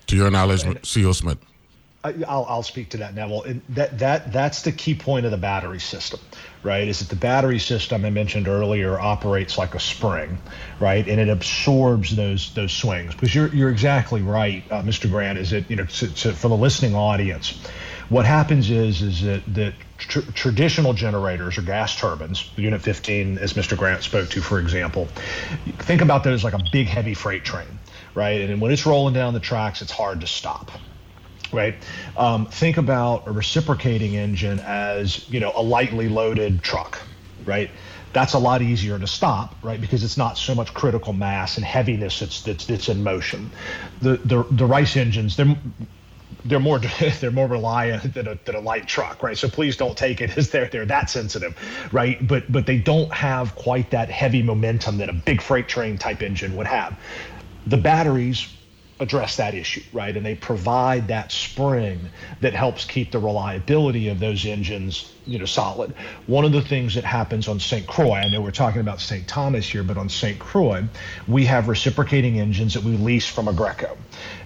To 0.08 0.16
your 0.16 0.32
knowledge, 0.32 0.64
CEO 0.64 1.14
Smith. 1.14 1.38
I'll, 2.02 2.46
I'll 2.48 2.64
speak 2.64 2.92
to 2.92 2.98
that 2.98 3.14
now. 3.14 3.28
Well, 3.28 3.44
that 3.70 4.00
that 4.00 4.32
that's 4.32 4.62
the 4.62 4.72
key 4.72 4.96
point 4.96 5.26
of 5.26 5.32
the 5.32 5.38
battery 5.38 5.82
system, 5.82 6.22
right? 6.64 6.88
Is 6.88 7.00
that 7.00 7.10
the 7.10 7.18
battery 7.18 7.60
system 7.60 8.06
I 8.06 8.10
mentioned 8.10 8.48
earlier 8.48 8.98
operates 8.98 9.58
like 9.58 9.76
a 9.76 9.82
spring, 9.82 10.38
right? 10.80 11.06
And 11.06 11.20
it 11.20 11.28
absorbs 11.28 12.16
those 12.16 12.54
those 12.54 12.72
swings. 12.72 13.14
Because 13.14 13.36
you're 13.36 13.54
you're 13.54 13.70
exactly 13.70 14.22
right, 14.22 14.64
uh, 14.72 14.82
Mr. 14.82 15.10
Grant. 15.10 15.38
Is 15.40 15.50
that 15.50 15.70
you 15.70 15.76
know 15.76 15.86
for 15.88 16.48
the 16.48 16.56
listening 16.56 16.96
audience, 16.96 17.62
what 18.08 18.26
happens 18.26 18.70
is 18.70 19.02
is 19.02 19.22
that 19.24 19.44
that 19.54 19.74
tr- 19.98 20.32
traditional 20.34 20.94
generators 20.94 21.58
or 21.58 21.64
gas 21.64 22.00
turbines, 22.00 22.50
Unit 22.56 22.82
15, 22.82 23.40
as 23.40 23.54
Mr. 23.56 23.78
Grant 23.78 24.04
spoke 24.04 24.30
to, 24.30 24.42
for 24.42 24.60
example, 24.60 25.10
think 25.80 26.02
about 26.02 26.24
that 26.24 26.32
as 26.32 26.46
like 26.46 26.54
a 26.54 26.64
big 26.72 26.88
heavy 26.88 27.14
freight 27.14 27.44
train, 27.44 27.78
right? 28.16 28.40
And 28.40 28.62
when 28.62 28.72
it's 28.72 28.86
rolling 28.86 29.14
down 29.14 29.34
the 29.34 29.42
tracks, 29.42 29.82
it's 29.82 29.92
hard 29.92 30.22
to 30.22 30.28
stop 30.28 30.72
right? 31.52 31.76
Um, 32.18 32.46
think 32.48 32.78
about 32.78 33.28
a 33.28 33.32
reciprocating 33.32 34.16
engine 34.16 34.60
as 34.60 35.28
you 35.30 35.40
know 35.40 35.52
a 35.56 35.62
lightly 35.62 36.10
loaded 36.10 36.62
truck, 36.64 37.02
right? 37.46 37.72
That's 38.14 38.34
a 38.34 38.40
lot 38.40 38.62
easier 38.62 38.98
to 38.98 39.08
stop, 39.08 39.56
right? 39.64 39.80
Because 39.80 40.04
it's 40.04 40.18
not 40.18 40.38
so 40.38 40.56
much 40.56 40.74
critical 40.74 41.14
mass 41.14 41.58
and 41.58 41.66
heaviness 41.66 42.20
that's 42.20 42.44
that's, 42.44 42.66
that's 42.66 42.90
in 42.90 43.04
motion. 43.04 43.52
The 44.02 44.18
the 44.18 44.46
the 44.52 44.66
Rice 44.66 44.98
engines, 44.98 45.36
they're 45.36 45.56
they're 46.46 46.60
more 46.60 46.80
they're 47.20 47.32
more 47.32 47.48
reliant 47.48 48.14
than 48.14 48.28
a, 48.28 48.36
than 48.46 48.56
a 48.56 48.60
light 48.60 48.88
truck, 48.88 49.24
right? 49.24 49.38
So 49.38 49.50
please 49.50 49.78
don't 49.78 49.98
take 49.98 50.22
it 50.22 50.38
as 50.38 50.50
they're 50.50 50.68
they're 50.68 50.86
that 50.86 51.10
sensitive, 51.10 51.56
right? 51.92 52.26
But 52.26 52.52
but 52.52 52.66
they 52.66 52.78
don't 52.78 53.14
have 53.14 53.56
quite 53.56 53.92
that 53.92 54.10
heavy 54.10 54.42
momentum 54.42 54.98
that 54.98 55.10
a 55.10 55.14
big 55.14 55.42
freight 55.42 55.68
train 55.68 55.98
type 55.98 56.22
engine 56.22 56.56
would 56.56 56.68
have. 56.68 57.00
The 57.68 57.78
batteries 57.78 58.48
address 59.00 59.38
that 59.38 59.54
issue, 59.56 59.82
right? 59.94 60.16
And 60.16 60.26
they 60.26 60.36
provide 60.36 61.08
that 61.08 61.32
spring 61.32 62.10
that 62.42 62.54
helps 62.54 62.84
keep 62.84 63.12
the 63.12 63.20
reliability 63.20 64.10
of 64.10 64.20
those 64.20 64.46
engines, 64.46 65.14
you 65.26 65.40
know, 65.40 65.46
solid. 65.46 65.94
One 66.28 66.44
of 66.44 66.52
the 66.52 66.62
things 66.62 66.96
that 66.96 67.06
happens 67.06 67.48
on 67.48 67.60
St. 67.60 67.88
Croix, 67.88 68.16
I 68.16 68.28
know 68.28 68.42
we're 68.42 68.52
talking 68.52 68.82
about 68.82 69.00
St. 69.00 69.26
Thomas 69.28 69.70
here, 69.70 69.84
but 69.84 69.98
on 69.98 70.10
St. 70.10 70.38
Croix, 70.38 70.84
we 71.28 71.46
have 71.46 71.70
reciprocating 71.70 72.40
engines 72.40 72.74
that 72.74 72.84
we 72.84 72.98
lease 72.98 73.28
from 73.28 73.46
Aggreko. 73.46 73.96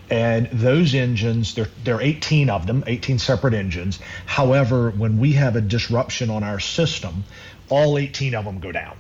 And 0.10 0.48
those 0.52 0.94
engines, 0.94 1.56
there, 1.56 1.70
there 1.84 1.96
are 1.96 2.02
18 2.02 2.52
of 2.52 2.68
them, 2.68 2.84
18 2.86 3.18
separate 3.18 3.56
engines. 3.56 4.00
However, 4.28 4.92
when 4.92 5.18
we 5.18 5.34
have 5.34 5.56
a 5.56 5.62
disruption 5.62 6.30
on 6.30 6.44
our 6.44 6.60
system, 6.60 7.24
all 7.70 7.98
18 7.98 8.36
of 8.36 8.46
them 8.46 8.60
go 8.60 8.72
down, 8.72 8.98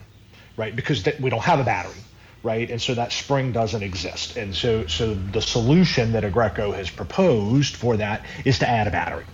right? 0.57 0.75
Because 0.75 1.03
th- 1.03 1.19
we 1.19 1.29
don't 1.29 1.43
have 1.43 1.59
a 1.59 1.63
battery 1.63 2.01
right? 2.43 2.69
And 2.69 2.81
so 2.81 2.93
that 2.93 3.11
spring 3.11 3.51
doesn't 3.51 3.81
exist. 3.81 4.37
And 4.37 4.53
so 4.53 4.85
so 4.87 5.13
the 5.13 5.41
solution 5.41 6.11
that 6.11 6.23
Aggreko 6.23 6.73
has 6.75 6.89
proposed 6.89 7.75
for 7.75 7.97
that 7.97 8.25
is 8.45 8.59
to 8.59 8.69
add 8.69 8.87
a 8.87 8.91
battery, 8.91 9.25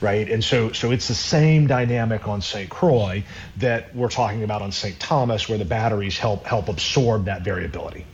right? 0.00 0.28
And 0.30 0.44
so 0.44 0.72
so 0.72 0.90
it's 0.90 1.08
the 1.08 1.14
same 1.14 1.66
dynamic 1.66 2.28
on 2.28 2.40
St. 2.42 2.68
Croix 2.68 3.24
that 3.56 3.94
we're 3.96 4.10
talking 4.10 4.42
about 4.44 4.62
on 4.62 4.70
St. 4.70 4.98
Thomas, 5.00 5.48
where 5.48 5.58
the 5.58 5.64
batteries 5.64 6.18
help 6.18 6.44
help 6.44 6.68
absorb 6.68 7.24
that 7.24 7.42
variability. 7.42 8.04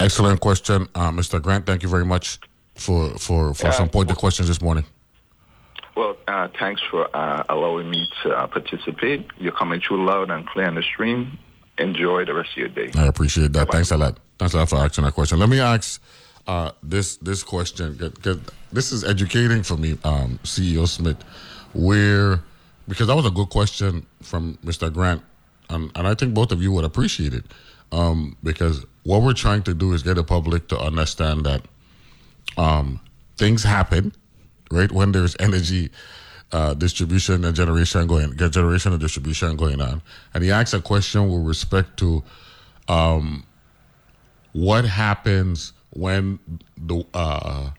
Excellent 0.00 0.40
question, 0.40 0.86
uh, 0.94 1.10
Mr. 1.10 1.42
Grant. 1.42 1.66
Thank 1.66 1.82
you 1.82 1.88
very 1.88 2.04
much 2.04 2.38
for 2.76 3.10
for 3.18 3.52
for 3.54 3.66
Yeah. 3.66 3.72
some 3.72 3.88
pointed 3.88 4.16
questions 4.16 4.46
this 4.48 4.62
morning. 4.62 4.84
Well, 5.96 6.16
uh, 6.28 6.46
thanks 6.60 6.80
for 6.88 7.08
uh, 7.12 7.42
allowing 7.48 7.90
me 7.90 8.08
to 8.22 8.30
uh, 8.30 8.46
participate. 8.46 9.26
You're 9.36 9.50
coming 9.50 9.80
through 9.80 10.04
loud 10.06 10.30
and 10.30 10.46
clear 10.46 10.68
on 10.68 10.76
the 10.76 10.82
stream. 10.82 11.36
Enjoy 11.78 12.24
the 12.24 12.34
rest 12.34 12.50
of 12.52 12.56
your 12.56 12.68
day. 12.68 12.90
I 12.96 13.06
appreciate 13.06 13.52
that. 13.52 13.70
Thanks 13.70 13.90
a 13.90 13.96
lot. 13.96 14.18
Thanks 14.38 14.54
a 14.54 14.58
lot 14.58 14.68
for 14.68 14.76
asking 14.76 15.04
that 15.04 15.14
question. 15.14 15.38
Let 15.38 15.48
me 15.48 15.60
ask 15.60 16.02
uh, 16.46 16.72
this 16.82 17.16
this 17.16 17.42
question 17.42 17.94
because 17.94 18.40
this 18.72 18.92
is 18.92 19.04
educating 19.04 19.62
for 19.62 19.76
me, 19.76 19.96
um, 20.04 20.38
CEO 20.42 20.88
Smith. 20.88 21.22
Where 21.74 22.40
because 22.88 23.06
that 23.06 23.16
was 23.16 23.26
a 23.26 23.30
good 23.30 23.50
question 23.50 24.06
from 24.22 24.58
Mr. 24.64 24.92
Grant, 24.92 25.22
and, 25.68 25.90
and 25.94 26.06
I 26.06 26.14
think 26.14 26.34
both 26.34 26.50
of 26.52 26.62
you 26.62 26.72
would 26.72 26.84
appreciate 26.84 27.34
it 27.34 27.44
um, 27.92 28.36
because 28.42 28.84
what 29.04 29.22
we're 29.22 29.34
trying 29.34 29.62
to 29.64 29.74
do 29.74 29.92
is 29.92 30.02
get 30.02 30.14
the 30.14 30.24
public 30.24 30.68
to 30.68 30.78
understand 30.78 31.44
that 31.46 31.62
um, 32.56 33.00
things 33.36 33.62
happen, 33.62 34.12
right? 34.70 34.90
When 34.90 35.12
there's 35.12 35.36
energy 35.38 35.90
uh, 36.52 36.74
distribution 36.74 37.44
and 37.44 37.54
generation 37.54 38.06
going, 38.06 38.36
generation 38.36 38.92
and 38.92 39.00
distribution 39.00 39.56
going 39.56 39.80
on. 39.80 40.02
And 40.34 40.44
he 40.44 40.50
asks 40.50 40.74
a 40.74 40.80
question 40.80 41.30
with 41.30 41.46
respect 41.46 41.98
to 41.98 42.22
um, 42.88 43.44
what 44.52 44.84
happens 44.84 45.72
when 45.90 46.38
the, 46.76 47.04
uh, 47.14 47.70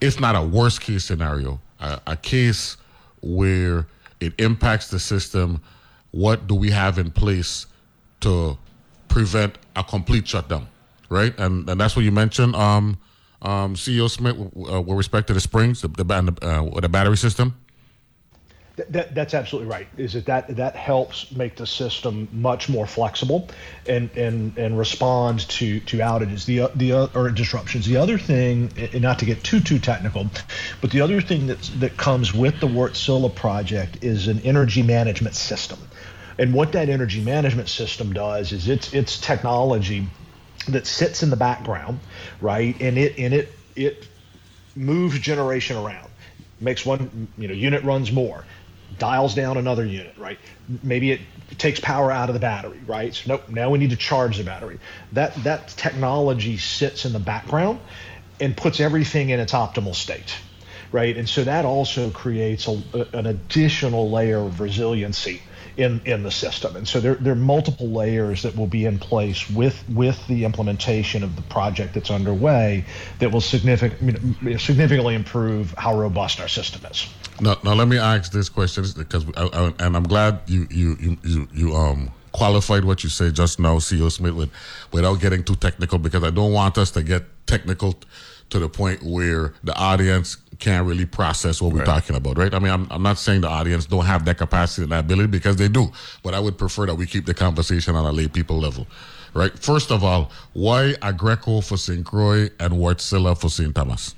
if 0.00 0.20
not 0.20 0.36
a 0.36 0.42
worst 0.42 0.80
case 0.80 1.04
scenario, 1.04 1.60
a, 1.80 2.00
a 2.06 2.16
case 2.16 2.76
where 3.22 3.86
it 4.20 4.34
impacts 4.38 4.88
the 4.88 4.98
system, 4.98 5.60
what 6.12 6.46
do 6.46 6.54
we 6.54 6.70
have 6.70 6.98
in 6.98 7.10
place 7.10 7.66
to 8.20 8.56
prevent 9.08 9.56
a 9.76 9.82
complete 9.82 10.26
shutdown, 10.26 10.68
right? 11.08 11.36
And 11.38 11.68
and 11.68 11.80
that's 11.80 11.96
what 11.96 12.04
you 12.04 12.12
mentioned, 12.12 12.54
um, 12.56 12.98
um, 13.42 13.74
CEO 13.74 14.10
Smith, 14.10 14.36
uh, 14.38 14.80
with 14.80 14.96
respect 14.96 15.26
to 15.28 15.34
the 15.34 15.40
springs, 15.40 15.82
the 15.82 15.88
the, 15.88 16.38
uh, 16.42 16.80
the 16.80 16.88
battery 16.88 17.16
system. 17.16 17.54
That, 18.76 19.14
that's 19.14 19.34
absolutely 19.34 19.70
right. 19.70 19.88
Is 19.96 20.14
that, 20.14 20.24
that 20.24 20.56
that 20.56 20.76
helps 20.76 21.30
make 21.32 21.56
the 21.56 21.66
system 21.66 22.28
much 22.32 22.68
more 22.68 22.86
flexible 22.86 23.48
and 23.86 24.10
and 24.16 24.56
and 24.56 24.78
respond 24.78 25.48
to 25.50 25.80
to 25.80 25.98
outages 25.98 26.44
the 26.46 26.70
the 26.74 27.10
or 27.14 27.30
disruptions. 27.30 27.86
The 27.86 27.96
other 27.96 28.16
thing, 28.16 28.72
and 28.76 29.02
not 29.02 29.18
to 29.18 29.26
get 29.26 29.44
too 29.44 29.60
too 29.60 29.78
technical, 29.78 30.30
but 30.80 30.90
the 30.90 31.00
other 31.00 31.20
thing 31.20 31.48
that 31.48 31.60
that 31.80 31.96
comes 31.96 32.32
with 32.32 32.60
the 32.60 32.68
Wärtsilä 32.68 33.34
project 33.34 34.02
is 34.02 34.28
an 34.28 34.40
energy 34.40 34.82
management 34.82 35.34
system. 35.34 35.78
And 36.38 36.54
what 36.54 36.72
that 36.72 36.88
energy 36.88 37.20
management 37.22 37.68
system 37.68 38.12
does 38.12 38.52
is 38.52 38.68
it's 38.68 38.94
it's 38.94 39.18
technology 39.18 40.06
that 40.68 40.86
sits 40.86 41.22
in 41.22 41.30
the 41.30 41.36
background, 41.36 42.00
right? 42.40 42.80
And 42.80 42.96
it 42.96 43.18
and 43.18 43.34
it 43.34 43.52
it 43.76 44.06
moves 44.76 45.18
generation 45.18 45.76
around 45.76 46.08
makes 46.60 46.84
one 46.84 47.28
you 47.38 47.48
know 47.48 47.54
unit 47.54 47.82
runs 47.84 48.12
more 48.12 48.44
dials 49.00 49.34
down 49.34 49.56
another 49.56 49.84
unit, 49.84 50.14
right? 50.16 50.38
Maybe 50.84 51.10
it 51.10 51.20
takes 51.58 51.80
power 51.80 52.12
out 52.12 52.28
of 52.28 52.34
the 52.34 52.40
battery, 52.40 52.80
right? 52.86 53.12
So 53.12 53.30
nope, 53.30 53.48
now 53.48 53.70
we 53.70 53.78
need 53.78 53.90
to 53.90 53.96
charge 53.96 54.36
the 54.36 54.44
battery. 54.44 54.78
That 55.12 55.34
that 55.42 55.68
technology 55.68 56.58
sits 56.58 57.04
in 57.04 57.12
the 57.12 57.18
background 57.18 57.80
and 58.38 58.56
puts 58.56 58.78
everything 58.78 59.30
in 59.30 59.40
its 59.40 59.52
optimal 59.52 59.96
state, 59.96 60.36
right? 60.92 61.16
And 61.16 61.28
so 61.28 61.42
that 61.42 61.64
also 61.64 62.10
creates 62.10 62.68
a, 62.68 62.80
an 63.12 63.26
additional 63.26 64.10
layer 64.10 64.38
of 64.38 64.60
resiliency 64.60 65.42
in 65.80 66.00
in 66.04 66.22
the 66.22 66.30
system. 66.30 66.76
And 66.76 66.86
so 66.86 67.00
there, 67.00 67.14
there 67.14 67.32
are 67.32 67.36
multiple 67.36 67.90
layers 67.90 68.42
that 68.42 68.56
will 68.56 68.66
be 68.66 68.84
in 68.84 68.98
place 68.98 69.48
with 69.50 69.82
with 69.88 70.26
the 70.26 70.44
implementation 70.44 71.22
of 71.22 71.36
the 71.36 71.42
project 71.42 71.94
that's 71.94 72.10
underway 72.10 72.84
that 73.18 73.30
will 73.30 73.40
significant, 73.40 74.60
significantly 74.60 75.14
improve 75.14 75.74
how 75.78 75.98
robust 75.98 76.40
our 76.40 76.48
system 76.48 76.82
is. 76.90 77.06
Now, 77.40 77.56
now 77.64 77.74
let 77.74 77.88
me 77.88 77.98
ask 77.98 78.32
this 78.32 78.48
question 78.48 78.84
because, 78.96 79.24
I, 79.36 79.46
I, 79.46 79.74
and 79.78 79.96
I'm 79.96 80.04
glad 80.04 80.40
you 80.46 80.66
you 80.70 80.96
you 81.00 81.16
you 81.22 81.48
you 81.52 81.74
um 81.74 82.10
qualified 82.32 82.84
what 82.84 83.02
you 83.02 83.10
say 83.10 83.30
just 83.30 83.58
now, 83.58 83.76
CEO 83.76 84.10
Smith, 84.10 84.34
with, 84.34 84.50
without 84.92 85.20
getting 85.20 85.42
too 85.42 85.56
technical 85.56 85.98
because 85.98 86.22
I 86.22 86.30
don't 86.30 86.52
want 86.52 86.78
us 86.78 86.90
to 86.92 87.02
get 87.02 87.24
technical 87.46 87.96
to 88.50 88.58
the 88.58 88.68
point 88.68 89.02
where 89.02 89.54
the 89.64 89.74
audience 89.76 90.36
can't 90.60 90.86
really 90.86 91.06
process 91.06 91.60
what 91.60 91.72
we're 91.72 91.80
right. 91.80 91.86
talking 91.86 92.14
about, 92.14 92.38
right? 92.38 92.52
I 92.54 92.58
mean, 92.58 92.70
I'm, 92.70 92.86
I'm 92.90 93.02
not 93.02 93.18
saying 93.18 93.40
the 93.40 93.48
audience 93.48 93.86
don't 93.86 94.04
have 94.04 94.24
that 94.26 94.38
capacity 94.38 94.82
and 94.82 94.92
that 94.92 95.00
ability 95.00 95.28
because 95.28 95.56
they 95.56 95.68
do, 95.68 95.90
but 96.22 96.34
I 96.34 96.40
would 96.40 96.58
prefer 96.58 96.86
that 96.86 96.94
we 96.94 97.06
keep 97.06 97.26
the 97.26 97.34
conversation 97.34 97.96
on 97.96 98.04
a 98.06 98.12
lay 98.12 98.28
people 98.28 98.58
level, 98.58 98.86
right? 99.34 99.58
First 99.58 99.90
of 99.90 100.04
all, 100.04 100.30
why 100.52 100.94
Aggreko 101.02 101.66
for 101.66 101.76
St. 101.76 102.04
Croix 102.04 102.50
and 102.60 102.74
Wärtsilä 102.74 103.36
for 103.36 103.48
St. 103.48 103.74
Thomas? 103.74 104.14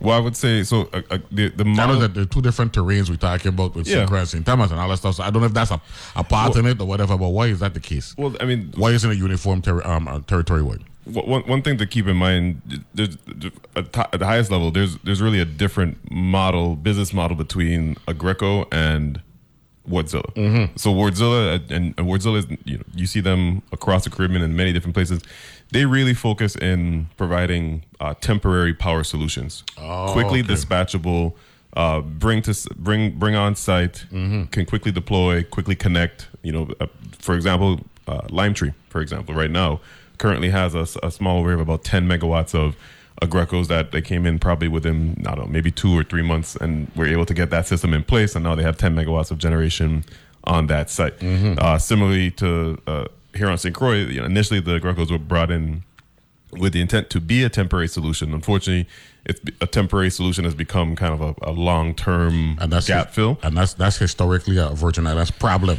Well, 0.00 0.16
I 0.16 0.20
would 0.20 0.36
say 0.36 0.64
so. 0.64 0.88
Uh, 0.92 1.02
uh, 1.10 1.18
the 1.30 1.50
the 1.50 1.64
model, 1.64 1.82
I 1.82 1.94
know 1.94 2.00
that 2.00 2.14
there 2.14 2.24
are 2.24 2.26
two 2.26 2.42
different 2.42 2.72
terrains 2.72 3.08
we're 3.08 3.16
talking 3.16 3.50
about 3.50 3.76
with 3.76 3.86
yeah. 3.86 4.04
St. 4.04 4.28
St. 4.28 4.46
Thomas 4.46 4.72
and 4.72 4.80
all 4.80 4.88
that 4.88 4.96
stuff. 4.96 5.14
So 5.14 5.22
I 5.22 5.30
don't 5.30 5.42
know 5.42 5.46
if 5.46 5.54
that's 5.54 5.70
a, 5.70 5.80
a 6.16 6.24
part 6.24 6.54
well, 6.54 6.58
in 6.58 6.66
it 6.66 6.80
or 6.80 6.88
whatever. 6.88 7.16
But 7.16 7.28
why 7.28 7.46
is 7.46 7.60
that 7.60 7.72
the 7.72 7.80
case? 7.80 8.16
Well, 8.18 8.34
I 8.40 8.44
mean, 8.44 8.72
why 8.76 8.90
isn't 8.90 9.08
it 9.08 9.16
uniform 9.16 9.62
ter- 9.62 9.86
um, 9.86 10.08
uh, 10.08 10.18
territory 10.20 10.62
wide? 10.62 10.82
One, 11.04 11.42
one 11.48 11.62
thing 11.62 11.78
to 11.78 11.86
keep 11.86 12.06
in 12.06 12.16
mind, 12.16 12.84
there's, 12.94 13.16
at, 13.74 13.92
the 13.92 14.24
highest 14.24 14.52
level, 14.52 14.70
there's 14.70 14.96
there's 14.98 15.20
really 15.20 15.40
a 15.40 15.44
different 15.44 15.98
model, 16.10 16.76
business 16.76 17.12
model 17.12 17.36
between 17.36 17.96
Aggreko 18.06 18.66
and 18.70 19.20
Wärtsilä. 19.88 20.32
Mm-hmm. 20.36 20.76
So 20.76 20.92
Wärtsilä 20.92 21.60
and, 21.70 21.94
and 21.98 22.08
Wärtsilä 22.08 22.38
is 22.38 22.46
you 22.64 22.78
know 22.78 22.84
you 22.94 23.06
see 23.06 23.20
them 23.20 23.62
across 23.72 24.04
the 24.04 24.10
Caribbean 24.10 24.42
in 24.42 24.56
many 24.56 24.72
different 24.72 24.94
places. 24.94 25.20
They 25.72 25.86
really 25.86 26.14
focus 26.14 26.54
in 26.56 27.08
providing 27.16 27.82
uh, 27.98 28.14
temporary 28.20 28.74
power 28.74 29.02
solutions, 29.04 29.64
oh, 29.78 30.12
quickly 30.12 30.40
okay. 30.40 30.54
dispatchable, 30.54 31.32
uh, 31.76 32.00
bring 32.00 32.42
to 32.42 32.54
bring 32.76 33.18
bring 33.18 33.34
on 33.34 33.56
site, 33.56 34.06
mm-hmm. 34.12 34.44
can 34.44 34.66
quickly 34.66 34.92
deploy, 34.92 35.42
quickly 35.42 35.74
connect. 35.74 36.28
You 36.42 36.52
know, 36.52 36.68
uh, 36.80 36.86
for 37.18 37.34
example, 37.34 37.80
uh, 38.06 38.20
Limetree, 38.28 38.74
for 38.88 39.00
example, 39.00 39.34
right 39.34 39.50
now 39.50 39.80
currently 40.22 40.50
has 40.50 40.72
a, 40.76 40.86
a 41.02 41.10
small 41.10 41.44
array 41.44 41.54
of 41.54 41.60
about 41.60 41.82
10 41.82 42.06
megawatts 42.06 42.54
of 42.54 42.76
Aggrekos 43.20 43.66
that 43.66 43.90
they 43.90 44.00
came 44.00 44.24
in 44.24 44.38
probably 44.38 44.68
within, 44.68 45.16
I 45.26 45.34
don't 45.34 45.46
know, 45.46 45.52
maybe 45.52 45.72
two 45.72 45.98
or 45.98 46.04
three 46.04 46.22
months 46.22 46.54
and 46.54 46.88
were 46.94 47.06
able 47.06 47.26
to 47.26 47.34
get 47.34 47.50
that 47.50 47.66
system 47.66 47.92
in 47.92 48.04
place. 48.04 48.36
And 48.36 48.44
now 48.44 48.54
they 48.54 48.62
have 48.62 48.78
10 48.78 48.94
megawatts 48.94 49.32
of 49.32 49.38
generation 49.38 50.04
on 50.44 50.68
that 50.68 50.90
site. 50.90 51.18
Mm-hmm. 51.18 51.54
Uh, 51.58 51.76
similarly 51.76 52.30
to 52.32 52.80
uh, 52.86 53.06
here 53.34 53.48
on 53.48 53.58
St. 53.58 53.74
Croix, 53.74 53.96
you 53.96 54.20
know, 54.20 54.26
initially 54.26 54.60
the 54.60 54.78
Aggrekos 54.78 55.10
were 55.10 55.18
brought 55.18 55.50
in 55.50 55.82
with 56.52 56.72
the 56.72 56.80
intent 56.80 57.10
to 57.10 57.20
be 57.20 57.42
a 57.42 57.48
temporary 57.48 57.88
solution. 57.88 58.32
Unfortunately, 58.32 58.88
it's 59.26 59.40
a 59.60 59.66
temporary 59.66 60.10
solution 60.10 60.44
has 60.44 60.54
become 60.54 60.94
kind 60.94 61.12
of 61.12 61.20
a, 61.20 61.50
a 61.50 61.50
long 61.50 61.96
term 61.96 62.58
gap 62.86 63.10
fill. 63.10 63.38
And 63.42 63.56
that's 63.56 63.74
that's 63.74 63.98
historically 63.98 64.58
a 64.58 64.68
Virgin 64.68 65.04
Islands 65.06 65.32
problem 65.32 65.78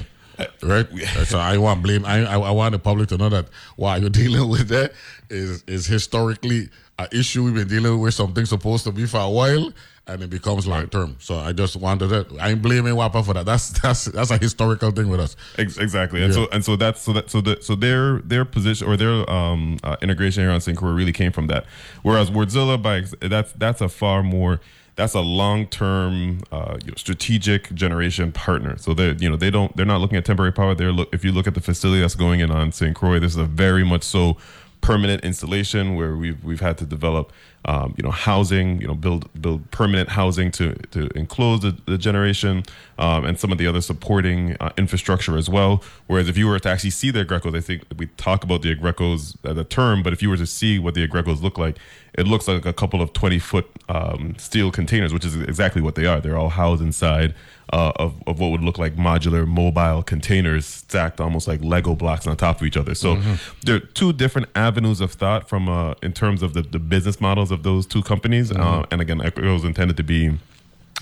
right? 0.62 0.88
so 1.26 1.40
I 1.40 1.58
want 1.58 1.84
blame. 1.84 2.06
I, 2.06 2.26
I, 2.26 2.40
I 2.40 2.52
want 2.52 2.74
the 2.74 2.80
public 2.80 3.10
to 3.10 3.18
know 3.18 3.30
that 3.30 3.48
why 3.76 3.98
you're 3.98 4.10
dealing 4.24 4.50
with 4.50 4.68
that 4.70 4.94
is 5.30 5.64
is 5.68 5.86
historically 5.86 6.70
an 7.00 7.08
issue 7.12 7.44
we've 7.44 7.54
been 7.54 7.68
dealing 7.68 8.00
with. 8.00 8.14
Something 8.14 8.46
supposed 8.46 8.84
to 8.86 8.92
be 8.92 9.06
for 9.06 9.20
a 9.20 9.30
while, 9.30 9.72
and 10.08 10.22
it 10.22 10.30
becomes 10.30 10.68
long 10.68 10.88
term. 10.88 11.16
So 11.20 11.38
I 11.38 11.54
just 11.54 11.76
wanted 11.76 12.08
that. 12.08 12.32
I 12.40 12.52
ain't 12.52 12.62
blaming 12.62 12.94
WAPA 12.94 13.26
for 13.26 13.34
that. 13.34 13.46
That's 13.46 13.70
that's 13.82 14.06
that's 14.06 14.32
a 14.32 14.38
historical 14.38 14.92
thing 14.92 15.10
with 15.10 15.20
us. 15.20 15.36
Exactly, 15.58 16.24
and 16.24 16.34
yeah. 16.34 16.46
so 16.46 16.50
and 16.52 16.64
so 16.64 16.76
that's 16.76 17.02
so 17.02 17.14
that 17.14 17.30
so 17.30 17.42
that 17.42 17.64
so 17.64 17.76
their 17.76 18.20
their 18.20 18.46
position 18.46 18.88
or 18.88 18.98
their 18.98 19.30
um 19.30 19.78
uh, 19.84 19.96
integration 20.02 20.44
here 20.44 20.52
on 20.52 20.62
St. 20.62 20.80
Really 20.82 21.14
came 21.14 21.32
from 21.32 21.48
that. 21.48 21.66
Whereas 22.02 22.30
Wärtsilä, 22.30 22.82
by 22.82 23.04
that's 23.28 23.54
that's 23.54 23.82
a 23.82 23.90
far 23.90 24.24
more 24.24 24.60
that's 24.96 25.16
a 25.16 25.22
long-term 25.22 26.42
uh, 26.52 26.78
you 26.84 26.92
know, 26.92 26.96
strategic 26.98 27.74
generation 27.74 28.32
partner. 28.32 28.78
So 28.78 28.94
they 28.94 29.12
you 29.14 29.30
know 29.30 29.36
they 29.36 29.50
don't 29.50 29.76
they're 29.76 29.86
not 29.86 30.02
looking 30.02 30.18
at 30.18 30.26
temporary 30.26 30.52
power. 30.52 30.76
They're 30.76 30.92
look 30.92 31.14
if 31.14 31.24
you 31.24 31.32
look 31.32 31.48
at 31.48 31.56
the 31.56 31.62
facility 31.62 32.02
that's 32.02 32.16
going 32.16 32.40
in 32.40 32.52
on 32.52 32.72
St. 32.72 32.96
Croix, 32.96 33.20
this 33.20 33.34
is 33.34 33.38
a 33.38 33.46
very 33.46 33.84
much 33.84 34.04
so 34.04 34.38
permanent 34.82 35.24
installation 35.24 35.96
where 35.96 36.16
we've 36.16 36.44
we've 36.44 36.60
had 36.60 36.78
to 36.78 36.86
develop 36.86 37.32
um, 37.66 37.96
you 37.98 38.04
know 38.04 38.12
housing 38.12 38.82
you 38.82 38.88
know 38.88 38.94
build 38.94 39.30
build 39.42 39.72
permanent 39.72 40.10
housing 40.10 40.52
to 40.52 40.76
to 40.92 41.08
enclose 41.16 41.62
the, 41.62 41.76
the 41.86 41.98
generation 41.98 42.64
um, 42.98 43.26
and 43.26 43.40
some 43.40 43.52
of 43.52 43.58
the 43.58 43.68
other 43.68 43.82
supporting 43.82 44.56
uh, 44.60 44.72
infrastructure 44.78 45.38
as 45.38 45.50
well 45.50 45.84
whereas 46.08 46.30
if 46.30 46.38
you 46.38 46.48
were 46.48 46.60
to 46.60 46.70
actually 46.70 46.90
see 46.90 47.12
the 47.12 47.26
Aggrekos 47.26 47.56
I 47.56 47.62
think 47.62 47.84
we 47.98 48.08
talk 48.18 48.44
about 48.44 48.62
the 48.62 48.76
Aggrekos 48.76 49.38
as 49.44 49.58
a 49.58 49.64
term 49.64 50.04
but 50.04 50.14
if 50.14 50.22
you 50.22 50.30
were 50.30 50.38
to 50.38 50.48
see 50.48 50.80
what 50.80 50.94
the 50.94 51.08
Aggrekos 51.08 51.42
look 51.42 51.58
like 51.58 51.78
it 52.14 52.28
looks 52.28 52.48
like 52.48 52.66
a 52.66 52.74
couple 52.74 53.02
of 53.02 53.14
20 53.14 53.40
foot 53.40 53.68
um, 53.90 54.36
steel 54.38 54.72
containers 54.72 55.14
which 55.14 55.26
is 55.26 55.36
exactly 55.36 55.82
what 55.82 55.96
they 55.96 56.06
are 56.06 56.20
they're 56.20 56.38
all 56.38 56.50
housed 56.50 56.82
inside 56.82 57.34
uh, 57.74 57.92
of, 57.96 58.22
of 58.28 58.40
what 58.40 58.52
would 58.52 58.62
look 58.62 58.78
like 58.78 58.96
modular 58.96 59.48
mobile 59.48 60.04
containers 60.04 60.66
stacked 60.66 61.20
almost 61.20 61.48
like 61.48 61.64
Lego 61.64 61.96
blocks 61.96 62.28
on 62.28 62.38
top 62.38 62.58
of 62.58 62.68
each 62.68 62.78
other. 62.78 62.94
So 62.94 63.16
mm-hmm. 63.16 63.34
there 63.64 63.78
are 63.78 63.80
two 63.80 64.14
different 64.14 64.50
avenues 64.56 65.02
of 65.02 65.14
thought 65.14 65.50
from 65.50 65.68
uh, 65.68 65.96
in 66.04 66.14
terms 66.14 66.44
of 66.44 66.54
the, 66.54 66.62
the 66.62 66.78
business 66.78 67.20
models 67.20 67.52
of 67.52 67.64
those 67.64 67.88
two 67.88 68.04
companies. 68.04 68.52
Mm-hmm. 68.52 68.62
Uh, 68.62 68.86
and 68.92 69.02
again, 69.02 69.22
it 69.22 69.38
was 69.38 69.64
intended 69.64 69.98
to 69.98 70.04
be 70.04 70.38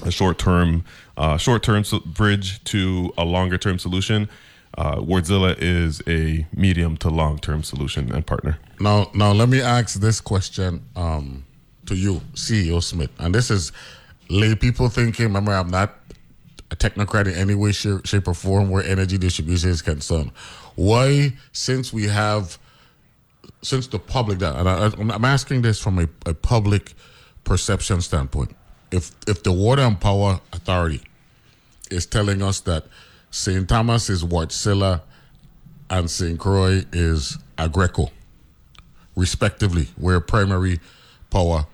a 0.04 0.12
short 0.12 0.38
term 0.38 0.84
uh, 1.18 1.38
short 1.38 1.64
term 1.64 1.84
bridge 2.06 2.64
to 2.66 3.14
a 3.18 3.24
longer 3.26 3.58
term 3.58 3.80
solution. 3.80 4.30
Uh, 4.78 4.96
Wärtsilä 4.96 5.56
is 5.60 6.02
a 6.08 6.48
medium 6.54 6.96
to 6.98 7.10
long 7.10 7.38
term 7.40 7.62
solution 7.62 8.12
and 8.12 8.26
partner. 8.26 8.58
Now, 8.80 9.12
now 9.14 9.34
let 9.34 9.50
me 9.50 9.62
ask 9.62 10.00
this 10.00 10.22
question 10.22 10.82
um, 10.96 11.44
to 11.88 11.96
you, 11.96 12.22
CEO 12.34 12.82
Smith, 12.82 13.12
and 13.20 13.36
this 13.36 13.52
is 13.52 13.72
lay 14.30 14.56
people 14.56 14.88
thinking. 14.88 15.26
Remember, 15.26 15.52
I'm 15.52 15.70
not 15.70 15.96
a 16.72 16.76
technocrat 16.76 17.28
in 17.28 17.34
any 17.34 17.54
way, 17.54 17.74
shape, 17.74 18.28
or 18.28 18.34
form 18.34 18.70
where 18.70 18.84
energy 18.84 19.18
distribution 19.18 19.70
is 19.70 19.82
concerned. 19.82 20.32
Why, 20.76 21.34
since 21.52 21.92
we 21.92 22.08
have, 22.08 22.58
since 23.62 23.88
the 23.88 24.00
public, 24.00 24.42
and 24.42 24.70
I, 24.70 24.86
am 24.86 25.26
asking 25.26 25.64
this 25.64 25.80
from 25.80 26.00
a, 26.00 26.08
a 26.26 26.34
public 26.34 26.94
perception 27.44 28.00
standpoint. 28.02 28.56
If 28.92 29.12
if 29.28 29.44
the 29.44 29.52
Water 29.52 29.84
and 29.84 30.00
Power 30.00 30.42
Authority 30.54 31.02
is 31.90 32.06
telling 32.06 32.42
us 32.42 32.60
that 32.62 32.86
St. 33.32 33.68
Thomas 33.68 34.10
is 34.10 34.24
Wärtsilä 34.24 35.02
and 35.90 36.10
St. 36.10 36.40
Croix 36.40 36.84
is 36.92 37.38
Aggreko, 37.58 38.12
respectively, 39.16 39.90
where 39.98 40.20
primary 40.20 40.80
power 41.30 41.66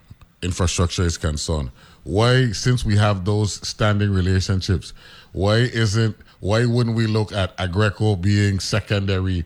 infrastructure 0.42 1.04
is 1.04 1.18
concerned 1.18 1.72
why 2.08 2.54
since 2.54 2.86
we 2.86 2.96
have 2.96 3.26
those 3.26 3.68
standing 3.68 4.12
relationships 4.12 4.94
why 5.34 5.58
isn't 5.58 6.16
why 6.40 6.66
wouldn't 6.66 6.96
we 6.96 7.06
look 7.06 7.34
at 7.34 7.56
Aggreko 7.58 8.20
being 8.20 8.62
secondary 8.62 9.44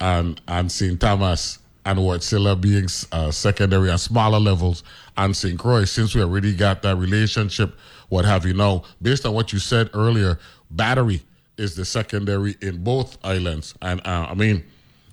and 0.00 0.40
and 0.48 0.72
St. 0.72 1.00
Thomas 1.00 1.60
and 1.84 1.98
Wärtsilä 1.98 2.60
being 2.60 2.86
uh, 3.12 3.30
secondary 3.30 3.90
and 3.90 4.00
smaller 4.00 4.40
levels, 4.40 4.84
and 5.16 5.36
St. 5.36 5.58
Croix, 5.58 5.84
since 5.84 6.14
we 6.14 6.22
already 6.22 6.54
got 6.54 6.82
that 6.82 6.96
relationship, 6.96 7.74
what 8.08 8.24
have 8.24 8.46
you 8.46 8.54
now, 8.54 8.82
based 9.00 9.26
on 9.26 9.34
what 9.34 9.52
you 9.52 9.58
said 9.58 9.90
earlier, 9.94 10.38
battery 10.70 11.22
is 11.58 11.74
the 11.74 11.84
secondary 11.84 12.56
in 12.60 12.82
both 12.82 13.18
islands. 13.24 13.74
And 13.82 14.00
uh, 14.06 14.28
I 14.30 14.34
mean, 14.34 14.64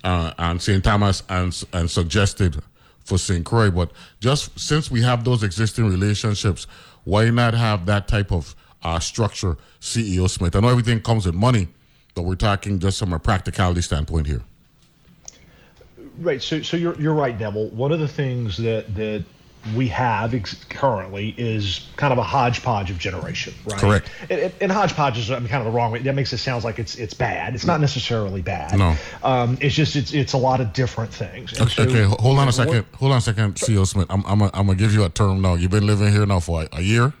uh, 0.04 0.32
and 0.38 0.60
St. 0.60 0.82
Thomas 0.82 1.22
and, 1.28 1.64
and 1.72 1.90
suggested 1.90 2.62
for 3.04 3.18
St. 3.18 3.44
Croix. 3.44 3.70
But 3.70 3.90
just 4.20 4.58
since 4.58 4.90
we 4.90 5.02
have 5.02 5.24
those 5.24 5.42
existing 5.42 5.88
relationships, 5.88 6.66
why 7.04 7.28
not 7.30 7.54
have 7.54 7.86
that 7.86 8.08
type 8.08 8.32
of 8.32 8.54
uh, 8.82 8.98
structure, 8.98 9.56
CEO 9.80 10.28
Smith? 10.28 10.56
I 10.56 10.60
know 10.60 10.68
everything 10.68 11.00
comes 11.00 11.26
with 11.26 11.34
money, 11.34 11.68
but 12.14 12.22
we're 12.22 12.36
talking 12.36 12.78
just 12.78 12.98
from 12.98 13.12
a 13.12 13.18
practicality 13.18 13.82
standpoint 13.82 14.26
here. 14.26 14.42
Right. 16.18 16.42
So, 16.42 16.62
so 16.62 16.76
you're 16.76 17.00
you're 17.00 17.14
right, 17.14 17.38
Neville. 17.38 17.68
One 17.68 17.92
of 17.92 18.00
the 18.00 18.08
things 18.08 18.56
that 18.58 18.94
that 18.96 19.24
we 19.76 19.88
have 19.88 20.32
ex- 20.34 20.64
currently 20.70 21.34
is 21.36 21.86
kind 21.96 22.12
of 22.14 22.18
a 22.18 22.22
hodgepodge 22.22 22.90
of 22.90 22.98
generation, 22.98 23.52
right? 23.66 23.78
Correct. 23.78 24.08
And, 24.30 24.52
and 24.60 24.72
hodgepodge 24.72 25.18
is 25.18 25.30
I 25.30 25.38
mean, 25.38 25.48
kind 25.48 25.60
of 25.66 25.70
the 25.70 25.76
wrong 25.76 25.92
way. 25.92 25.98
That 26.00 26.14
makes 26.14 26.32
it 26.32 26.38
sound 26.38 26.64
like 26.64 26.78
it's 26.78 26.94
it's 26.96 27.12
bad. 27.14 27.54
It's 27.54 27.66
not 27.66 27.80
necessarily 27.80 28.40
bad. 28.42 28.78
No. 28.78 28.96
Um, 29.22 29.58
it's 29.60 29.74
just 29.74 29.96
it's 29.96 30.12
it's 30.14 30.32
a 30.32 30.38
lot 30.38 30.60
of 30.60 30.72
different 30.72 31.12
things. 31.12 31.58
Okay, 31.60 31.68
so 31.70 31.82
okay, 31.82 32.02
hold 32.04 32.38
on 32.38 32.44
a 32.44 32.46
what- 32.46 32.54
second. 32.54 32.86
Hold 32.96 33.12
on 33.12 33.18
a 33.18 33.20
second, 33.20 33.54
CEO 33.56 33.86
Smith. 33.86 34.06
I'm 34.10 34.24
I'm 34.26 34.38
gonna 34.38 34.50
I'm 34.54 34.66
gonna 34.66 34.78
give 34.78 34.94
you 34.94 35.04
a 35.04 35.10
term 35.10 35.42
now. 35.42 35.54
You've 35.54 35.70
been 35.70 35.86
living 35.86 36.10
here 36.10 36.24
now 36.26 36.40
for 36.40 36.62
a, 36.62 36.68
a 36.72 36.80
year, 36.80 37.12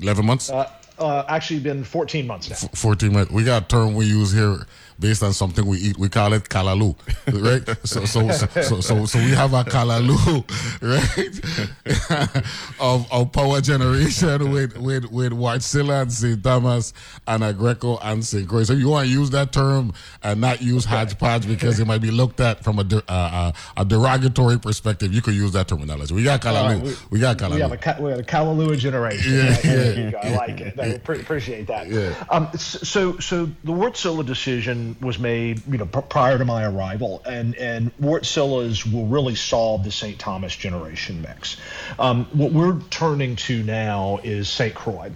eleven 0.00 0.26
months, 0.26 0.50
Uh, 0.50 0.70
uh, 0.98 1.24
actually, 1.28 1.58
been 1.58 1.82
14 1.82 2.24
months 2.26 2.48
now. 2.50 2.68
fourteen 2.74 3.12
months. 3.12 3.32
We 3.32 3.42
got 3.42 3.64
a 3.64 3.66
term 3.66 3.94
we 3.94 4.06
use 4.06 4.30
here 4.32 4.64
based 4.98 5.22
on 5.22 5.32
something 5.32 5.66
we 5.66 5.78
eat. 5.78 5.98
We 5.98 6.08
call 6.08 6.32
it 6.32 6.44
kalalu, 6.44 6.94
right? 7.32 7.64
so, 7.86 8.04
so 8.04 8.30
so 8.30 8.80
so 8.80 9.06
so 9.06 9.18
we 9.18 9.30
have 9.30 9.52
a 9.54 9.64
kalalu, 9.64 10.44
right? 10.82 12.44
of 12.80 13.10
of 13.12 13.32
power 13.32 13.60
generation 13.60 14.50
with 14.50 14.76
with 14.78 15.04
with 15.10 15.32
Wärtsilä 15.32 16.02
and 16.02 16.12
St. 16.12 16.42
Thomas 16.42 16.92
and 17.26 17.42
Aggreko 17.42 17.98
and 18.02 18.24
St. 18.24 18.48
Croix. 18.48 18.64
So 18.64 18.72
you 18.74 18.88
want 18.88 19.06
to 19.08 19.12
use 19.12 19.30
that 19.30 19.52
term 19.52 19.92
and 20.22 20.40
not 20.40 20.62
use 20.62 20.84
hodgepodge 20.84 21.46
because 21.46 21.78
it 21.80 21.86
might 21.86 22.00
be 22.02 22.10
looked 22.10 22.40
at 22.40 22.62
from 22.64 22.78
a 22.78 22.84
de- 22.84 23.02
uh, 23.08 23.12
uh, 23.12 23.52
a 23.76 23.84
derogatory 23.84 24.58
perspective. 24.58 25.12
You 25.12 25.22
could 25.22 25.34
use 25.34 25.52
that 25.52 25.68
terminology. 25.68 26.14
We 26.14 26.22
got 26.24 26.40
kalalu. 26.40 26.68
Right, 26.68 26.82
we- 26.82 26.96
we, 27.10 27.18
got 27.20 27.40
We 27.40 27.46
kalalu. 27.46 27.60
have 27.60 27.98
a 27.98 28.02
we 28.02 28.10
have 28.10 28.20
a 28.20 28.22
Kalalua 28.22 28.76
generation. 28.78 29.32
Yeah, 29.34 29.48
Right, 29.50 29.62
there 29.62 30.10
yeah. 30.10 30.18
I 30.22 30.36
like 30.36 30.60
it. 30.60 30.78
I 30.80 30.98
pre- 30.98 31.20
appreciate 31.20 31.66
that. 31.68 31.88
Yeah. 31.88 32.14
Um, 32.30 32.48
so 32.56 33.18
so 33.18 33.46
the 33.64 33.72
Wärtsilä 33.72 34.24
decision 34.26 34.83
was 35.00 35.18
made, 35.18 35.62
you 35.66 35.78
know, 35.78 35.86
pr- 35.86 36.00
prior 36.00 36.38
to 36.38 36.44
my 36.44 36.64
arrival, 36.64 37.22
and 37.26 37.54
and 37.56 37.96
Wärtsilä's 37.98 38.86
will 38.86 39.06
really 39.06 39.34
solve 39.34 39.84
the 39.84 39.90
St. 39.90 40.18
Thomas 40.18 40.54
generation 40.54 41.22
mix. 41.22 41.56
Um, 41.98 42.26
what 42.32 42.52
we're 42.52 42.80
turning 42.90 43.36
to 43.36 43.62
now 43.62 44.20
is 44.22 44.48
St. 44.48 44.74
Croix 44.74 45.12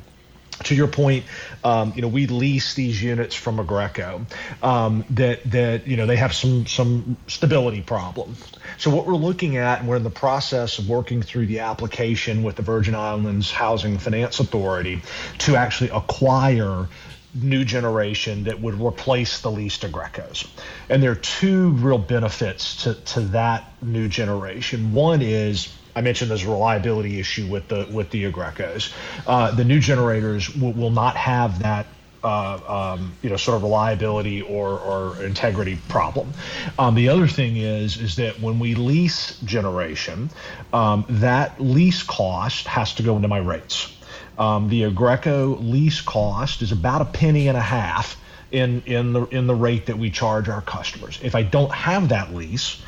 to 0.65 0.75
your 0.75 0.89
point, 0.89 1.25
um, 1.63 1.93
you 1.95 2.03
know, 2.03 2.09
we 2.09 2.27
lease 2.27 2.75
these 2.75 3.03
units 3.03 3.35
from 3.35 3.59
Aggreko 3.59 4.27
um, 4.63 5.05
that 5.11 5.43
that 5.51 5.87
you 5.87 5.97
know 5.97 6.07
they 6.07 6.17
have 6.17 6.35
some 6.35 6.67
some 6.67 7.17
stability 7.27 7.81
problem. 7.81 8.37
So 8.77 8.91
what 8.95 9.07
we're 9.07 9.15
looking 9.15 9.57
at, 9.57 9.81
and 9.81 9.89
we're 9.89 9.97
in 9.97 10.05
the 10.05 10.11
process 10.11 10.79
of 10.79 10.89
working 10.89 11.23
through 11.23 11.47
the 11.47 11.61
application 11.61 12.43
with 12.43 12.57
the 12.57 12.63
Virgin 12.63 12.95
Islands 12.95 13.51
Housing 13.51 13.99
Finance 13.99 14.41
Authority 14.41 15.03
to 15.39 15.57
actually 15.57 15.91
acquire 15.91 16.89
new 17.35 17.65
generation 17.65 18.45
that 18.45 18.61
would 18.61 18.81
replace 18.81 19.41
the 19.41 19.51
leased 19.51 19.83
Aggrekos. 19.83 20.49
And 20.89 21.03
there 21.03 21.13
are 21.13 21.17
two 21.17 21.71
real 21.73 21.99
benefits 21.99 22.85
to, 22.85 22.95
to 22.95 23.21
that 23.21 23.71
new 23.83 24.09
generation. 24.09 24.93
One 24.93 25.23
is 25.23 25.73
I 25.95 26.01
mentioned 26.01 26.31
there's 26.31 26.45
a 26.45 26.51
reliability 26.51 27.19
issue 27.19 27.49
with 27.49 27.69
the 27.69 27.89
with 27.93 28.11
the 28.11 28.31
Aggrekos. 28.31 28.93
Uh, 29.27 29.51
the 29.51 29.65
new 29.65 29.81
generators 29.81 30.55
will, 30.55 30.73
will 30.73 30.91
not 30.91 31.17
have 31.17 31.59
that 31.61 31.87
uh, 32.23 32.95
um, 32.97 33.13
you 33.23 33.31
know 33.31 33.37
sort 33.37 33.57
of 33.57 33.63
reliability 33.63 34.43
or, 34.43 34.79
or 34.79 35.23
integrity 35.25 35.77
problem. 35.89 36.33
Um, 36.79 36.95
the 36.95 37.09
other 37.09 37.27
thing 37.27 37.57
is 37.57 37.97
is 37.97 38.17
that 38.17 38.41
when 38.41 38.59
we 38.59 38.75
lease 38.75 39.41
generation, 39.41 40.31
um, 40.73 41.05
that 41.09 41.61
lease 41.61 42.03
cost 42.03 42.67
has 42.69 42.95
to 42.95 43.03
go 43.03 43.17
into 43.17 43.29
my 43.29 43.39
rates. 43.39 43.93
Um, 44.39 44.69
the 44.69 44.83
Aggreko 44.83 45.59
lease 45.61 46.01
cost 46.01 46.63
is 46.63 46.73
about 46.73 47.03
a 47.03 47.07
penny 47.07 47.49
and 47.49 47.57
a 47.57 47.63
half 47.63 48.17
in 48.51 48.83
in 48.87 49.13
the 49.13 49.25
in 49.27 49.47
the 49.47 49.55
rate 49.55 49.87
that 49.87 49.99
we 49.99 50.11
charge 50.11 50.49
our 50.49 50.63
customers. 50.63 51.19
If 51.23 51.35
I 51.35 51.43
don't 51.43 51.73
have 51.73 52.11
that 52.11 52.35
lease, 52.35 52.81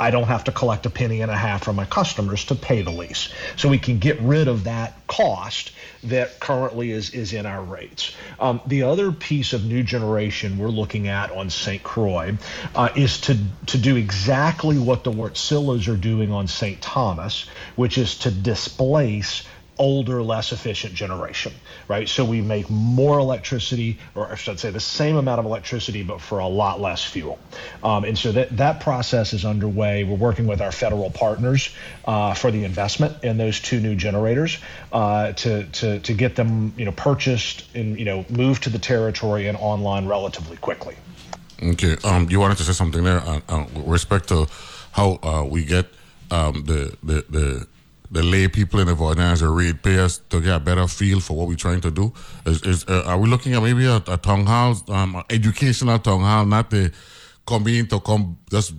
I 0.00 0.10
don't 0.10 0.28
have 0.28 0.44
to 0.44 0.52
collect 0.52 0.86
a 0.86 0.90
penny 0.90 1.20
and 1.20 1.30
a 1.30 1.36
half 1.36 1.64
from 1.64 1.76
my 1.76 1.84
customers 1.84 2.46
to 2.46 2.54
pay 2.54 2.80
the 2.80 2.90
lease. 2.90 3.28
So 3.56 3.68
we 3.68 3.78
can 3.78 3.98
get 3.98 4.18
rid 4.20 4.48
of 4.48 4.64
that 4.64 5.06
cost 5.06 5.72
that 6.04 6.40
currently 6.40 6.90
is 6.90 7.10
is 7.10 7.34
in 7.34 7.44
our 7.44 7.62
rates. 7.62 8.14
Um, 8.38 8.60
the 8.66 8.84
other 8.84 9.12
piece 9.12 9.52
of 9.52 9.64
new 9.64 9.82
generation 9.82 10.56
we're 10.56 10.68
looking 10.68 11.08
at 11.08 11.30
on 11.30 11.50
St. 11.50 11.82
Croix 11.82 12.38
uh, 12.74 12.88
is 12.96 13.20
to 13.22 13.36
to 13.66 13.78
do 13.78 13.96
exactly 13.96 14.78
what 14.78 15.04
the 15.04 15.12
Wärtsiläs 15.12 15.92
are 15.92 15.98
doing 15.98 16.32
on 16.32 16.46
St. 16.46 16.80
Thomas, 16.80 17.46
which 17.76 17.98
is 17.98 18.16
to 18.18 18.30
displace 18.30 19.42
older, 19.80 20.22
less 20.22 20.52
efficient 20.52 20.94
generation, 20.94 21.52
right? 21.88 22.08
So 22.08 22.22
we 22.24 22.42
make 22.42 22.68
more 22.68 23.18
electricity, 23.18 23.98
or 24.14 24.30
I 24.30 24.34
should 24.36 24.60
say 24.60 24.70
the 24.70 24.78
same 24.78 25.16
amount 25.16 25.40
of 25.40 25.46
electricity, 25.46 26.02
but 26.02 26.20
for 26.20 26.38
a 26.38 26.46
lot 26.46 26.80
less 26.80 27.02
fuel. 27.02 27.38
Um, 27.82 28.04
and 28.04 28.16
so 28.16 28.30
that, 28.32 28.54
that 28.58 28.80
process 28.80 29.32
is 29.32 29.44
underway. 29.44 30.04
We're 30.04 30.16
working 30.16 30.46
with 30.46 30.60
our 30.60 30.70
federal 30.70 31.10
partners 31.10 31.74
uh, 32.04 32.34
for 32.34 32.50
the 32.50 32.64
investment 32.64 33.24
in 33.24 33.38
those 33.38 33.58
two 33.58 33.80
new 33.80 33.96
generators 33.96 34.58
uh, 34.92 35.32
to, 35.32 35.64
to, 35.64 35.98
to 36.00 36.12
get 36.12 36.36
them, 36.36 36.74
you 36.76 36.84
know, 36.84 36.92
purchased 36.92 37.64
and, 37.74 37.98
you 37.98 38.04
know, 38.04 38.26
moved 38.28 38.62
to 38.64 38.70
the 38.70 38.78
territory 38.78 39.48
and 39.48 39.56
online 39.58 40.06
relatively 40.06 40.58
quickly. 40.58 40.94
Okay. 41.62 41.96
Um, 42.04 42.28
you 42.28 42.38
wanted 42.38 42.58
to 42.58 42.64
say 42.64 42.72
something 42.72 43.02
there 43.02 43.20
uh, 43.20 43.40
uh, 43.48 43.64
with 43.74 43.86
respect 43.86 44.28
to 44.28 44.46
how 44.92 45.18
uh, 45.22 45.44
we 45.48 45.64
get 45.64 45.86
um, 46.30 46.64
the 46.64 46.96
the 47.02 47.24
the 47.28 47.66
the 48.10 48.22
lay 48.22 48.48
people 48.48 48.80
in 48.80 48.88
the 48.88 48.94
Voisinage 48.94 49.42
or 49.42 49.52
read 49.52 49.82
payers 49.82 50.18
to 50.30 50.40
get 50.40 50.56
a 50.56 50.60
better 50.60 50.86
feel 50.88 51.20
for 51.20 51.36
what 51.36 51.46
we're 51.46 51.54
trying 51.54 51.80
to 51.80 51.90
do. 51.90 52.12
Is, 52.44 52.62
is 52.62 52.84
uh, 52.88 53.04
are 53.06 53.18
we 53.18 53.28
looking 53.28 53.54
at 53.54 53.62
maybe 53.62 53.86
a, 53.86 53.96
a 54.08 54.16
town 54.16 54.46
hall, 54.46 54.76
um, 54.88 55.22
educational 55.30 55.98
town 55.98 56.20
hall, 56.20 56.44
not 56.44 56.70
the 56.70 56.92
convene 57.46 57.86
to 57.88 58.00
come 58.00 58.38
just 58.50 58.72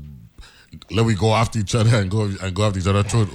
let 0.89 1.05
we 1.05 1.15
go 1.15 1.33
after 1.33 1.59
each 1.59 1.75
other 1.75 1.97
and 1.97 2.09
go 2.09 2.23
and 2.23 2.55
go 2.55 2.63
after 2.63 2.79
each 2.79 2.87
other 2.87 3.03
through 3.03 3.27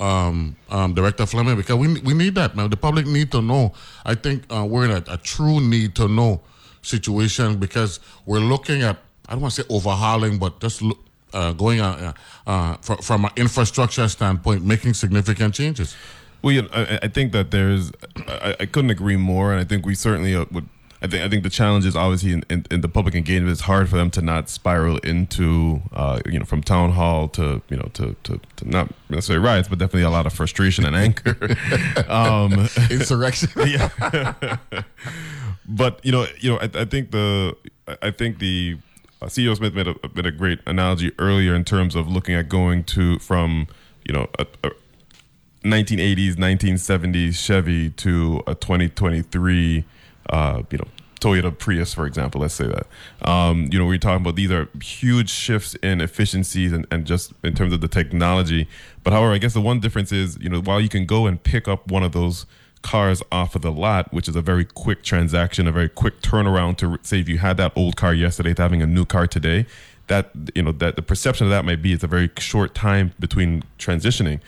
um, 0.00 0.56
um, 0.68 0.94
Director 0.94 1.26
Fleming 1.26 1.56
because 1.56 1.76
we 1.76 2.00
we 2.00 2.14
need 2.14 2.34
that 2.34 2.56
man. 2.56 2.70
The 2.70 2.76
public 2.76 3.06
need 3.06 3.32
to 3.32 3.40
know. 3.40 3.72
I 4.04 4.14
think 4.14 4.44
uh, 4.50 4.66
we're 4.68 4.84
in 4.84 4.90
a, 4.90 5.02
a 5.08 5.16
true 5.16 5.60
need 5.60 5.94
to 5.96 6.08
know 6.08 6.42
situation 6.82 7.56
because 7.58 8.00
we're 8.26 8.40
looking 8.40 8.82
at 8.82 8.98
I 9.28 9.32
don't 9.32 9.42
want 9.42 9.54
to 9.54 9.62
say 9.62 9.68
overhauling, 9.70 10.38
but 10.38 10.60
just 10.60 10.82
look, 10.82 10.98
uh, 11.32 11.52
going 11.52 11.80
uh, 11.80 12.12
uh, 12.46 12.74
from, 12.76 12.98
from 12.98 13.24
an 13.24 13.30
infrastructure 13.36 14.08
standpoint, 14.08 14.64
making 14.64 14.94
significant 14.94 15.54
changes. 15.54 15.96
Well, 16.42 16.52
you 16.52 16.62
know, 16.62 16.68
I, 16.72 17.00
I 17.02 17.08
think 17.08 17.32
that 17.32 17.50
there's, 17.50 17.92
I, 18.16 18.56
I 18.60 18.66
couldn't 18.66 18.90
agree 18.90 19.16
more, 19.16 19.52
and 19.52 19.60
I 19.60 19.64
think 19.64 19.84
we 19.84 19.94
certainly 19.94 20.34
uh, 20.34 20.46
would. 20.52 20.68
I 21.00 21.06
think 21.06 21.22
I 21.22 21.28
think 21.28 21.44
the 21.44 21.50
challenge 21.50 21.86
is 21.86 21.94
obviously 21.94 22.32
in, 22.32 22.44
in, 22.50 22.66
in 22.72 22.80
the 22.80 22.88
public 22.88 23.14
engagement. 23.14 23.52
It's 23.52 23.60
hard 23.60 23.88
for 23.88 23.96
them 23.96 24.10
to 24.10 24.20
not 24.20 24.48
spiral 24.48 24.98
into, 24.98 25.80
uh, 25.92 26.18
you 26.26 26.40
know, 26.40 26.44
from 26.44 26.60
town 26.60 26.90
hall 26.90 27.28
to 27.28 27.62
you 27.68 27.76
know 27.76 27.88
to, 27.94 28.16
to, 28.24 28.40
to 28.56 28.68
not 28.68 28.92
necessarily 29.08 29.44
riots, 29.44 29.68
but 29.68 29.78
definitely 29.78 30.02
a 30.02 30.10
lot 30.10 30.26
of 30.26 30.32
frustration 30.32 30.84
and 30.84 30.96
anger, 30.96 31.36
um, 32.08 32.52
insurrection. 32.90 33.48
yeah. 33.64 34.56
but 35.68 36.04
you 36.04 36.10
know, 36.10 36.26
you 36.40 36.50
know, 36.50 36.58
I, 36.58 36.68
I 36.80 36.84
think 36.84 37.12
the 37.12 37.56
I 38.02 38.10
think 38.10 38.40
the 38.40 38.78
uh, 39.20 39.26
CEO 39.26 39.56
Smith 39.56 39.74
made 39.74 39.88
a, 39.88 39.94
made 40.14 40.26
a 40.26 40.30
great 40.30 40.60
analogy 40.66 41.12
earlier 41.18 41.54
in 41.54 41.64
terms 41.64 41.94
of 41.94 42.08
looking 42.08 42.34
at 42.34 42.48
going 42.48 42.84
to 42.84 43.18
from 43.18 43.66
you 44.04 44.12
know 44.12 44.28
a, 44.38 44.46
a 44.64 44.70
1980s 45.64 46.34
1970s 46.34 47.34
Chevy 47.34 47.90
to 47.90 48.42
a 48.46 48.54
2023 48.54 49.84
uh, 50.30 50.62
you 50.70 50.78
know 50.78 50.84
Toyota 51.20 51.56
Prius 51.56 51.92
for 51.92 52.06
example 52.06 52.40
let's 52.40 52.54
say 52.54 52.66
that. 52.66 52.86
Um, 53.28 53.68
you 53.72 53.78
know 53.78 53.86
we're 53.86 53.98
talking 53.98 54.22
about 54.22 54.36
these 54.36 54.52
are 54.52 54.68
huge 54.80 55.30
shifts 55.30 55.74
in 55.82 56.00
efficiencies 56.00 56.72
and, 56.72 56.86
and 56.90 57.04
just 57.04 57.32
in 57.42 57.54
terms 57.54 57.72
of 57.72 57.80
the 57.80 57.88
technology. 57.88 58.68
But 59.02 59.12
however 59.12 59.32
I 59.32 59.38
guess 59.38 59.54
the 59.54 59.60
one 59.60 59.80
difference 59.80 60.12
is 60.12 60.38
you 60.40 60.48
know 60.48 60.60
while 60.60 60.80
you 60.80 60.88
can 60.88 61.06
go 61.06 61.26
and 61.26 61.42
pick 61.42 61.66
up 61.66 61.90
one 61.90 62.04
of 62.04 62.12
those 62.12 62.46
cars 62.82 63.22
off 63.30 63.54
of 63.54 63.62
the 63.62 63.72
lot, 63.72 64.12
which 64.12 64.28
is 64.28 64.36
a 64.36 64.42
very 64.42 64.64
quick 64.64 65.02
transaction, 65.02 65.66
a 65.66 65.72
very 65.72 65.88
quick 65.88 66.20
turnaround 66.20 66.76
to 66.78 66.98
say 67.02 67.20
if 67.20 67.28
you 67.28 67.38
had 67.38 67.56
that 67.56 67.72
old 67.76 67.96
car 67.96 68.14
yesterday 68.14 68.54
to 68.54 68.62
having 68.62 68.82
a 68.82 68.86
new 68.86 69.04
car 69.04 69.26
today, 69.26 69.66
that 70.06 70.30
you 70.54 70.62
know 70.62 70.72
that 70.72 70.96
the 70.96 71.02
perception 71.02 71.46
of 71.46 71.50
that 71.50 71.64
might 71.64 71.82
be 71.82 71.92
it's 71.92 72.04
a 72.04 72.08
very 72.08 72.30
short 72.38 72.74
time 72.74 73.12
between 73.18 73.62
transitioning. 73.78 74.40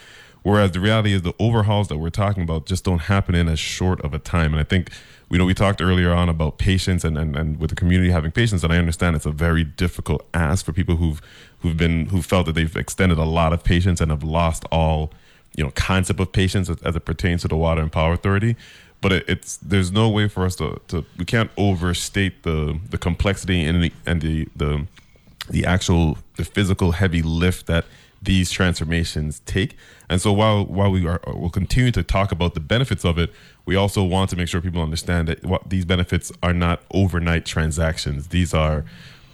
Whereas 0.43 0.73
the 0.73 0.81
reality 0.81 1.13
is 1.13 1.23
the 1.23 1.35
overhauls 1.39 1.89
that 1.89 1.99
we're 1.99 2.09
talking 2.11 2.43
about 2.43 2.65
just 2.65 2.85
don't 2.85 3.01
happen 3.01 3.35
in 3.35 3.47
as 3.47 3.59
short 3.59 4.01
of 4.01 4.15
a 4.15 4.19
time. 4.19 4.55
And 4.55 4.61
I 4.61 4.65
think 4.65 4.91
we 5.29 5.37
know 5.37 5.45
we 5.45 5.53
talked 5.53 5.83
earlier 5.83 6.13
on 6.13 6.31
about 6.31 6.57
patience 6.57 7.05
and, 7.05 7.19
and, 7.19 7.37
and 7.37 7.61
with 7.61 7.71
the 7.71 7.77
community 7.77 8.11
having 8.11 8.33
patience, 8.33 8.65
and 8.65 8.73
I 8.73 8.79
understand 8.79 9.17
it's 9.17 9.27
a 9.27 9.31
very 9.31 9.65
difficult 9.65 10.27
ask 10.33 10.65
for 10.65 10.73
people 10.73 10.97
who've 10.97 11.21
who've 11.61 11.77
been 11.77 12.07
who 12.07 12.23
felt 12.23 12.47
that 12.47 12.55
they've 12.55 12.75
extended 12.75 13.19
a 13.19 13.25
lot 13.25 13.53
of 13.53 13.63
patience 13.63 14.01
and 14.01 14.11
have 14.11 14.25
lost 14.25 14.65
all 14.73 15.13
you 15.57 15.65
know 15.65 15.71
concept 15.75 16.21
of 16.21 16.33
patience 16.33 16.69
as, 16.69 16.81
as 16.83 16.97
it 16.97 17.05
pertains 17.05 17.43
to 17.43 17.49
the 17.49 17.57
Water 17.57 17.83
and 17.83 17.93
Power 17.93 18.13
Authority. 18.13 18.57
But 19.01 19.13
it, 19.13 19.25
it's 19.29 19.57
there's 19.59 19.91
no 19.91 20.09
way 20.11 20.29
for 20.29 20.45
us 20.45 20.57
to, 20.57 20.81
to 20.89 21.05
we 21.19 21.25
can't 21.25 21.51
overstate 21.57 22.43
the 22.43 22.79
the 22.91 22.99
complexity 22.99 23.65
and 23.65 23.83
the 23.83 23.93
and 24.07 24.21
the 24.21 24.49
the 24.55 24.87
the 25.49 25.65
actual 25.67 26.19
the 26.37 26.45
physical 26.45 26.93
heavy 26.93 27.23
lift 27.23 27.67
that 27.67 27.85
these 28.23 28.51
transformations 28.51 29.41
take. 29.47 29.77
And 30.09 30.21
so 30.21 30.33
while 30.33 30.65
while 30.65 30.91
we 30.91 31.07
are 31.07 31.21
will 31.27 31.51
continue 31.51 31.91
to 31.93 32.03
talk 32.03 32.33
about 32.33 32.55
the 32.55 32.61
benefits 32.61 33.05
of 33.05 33.19
it, 33.19 33.33
we 33.65 33.77
also 33.77 34.05
want 34.05 34.31
to 34.31 34.37
make 34.37 34.49
sure 34.49 34.61
people 34.61 34.83
understand 34.83 35.29
that 35.29 35.45
what 35.45 35.71
these 35.71 35.85
benefits 35.85 36.31
are 36.43 36.53
not 36.53 36.83
overnight 36.93 37.47
transactions. 37.47 38.29
These 38.29 38.53
are 38.53 38.85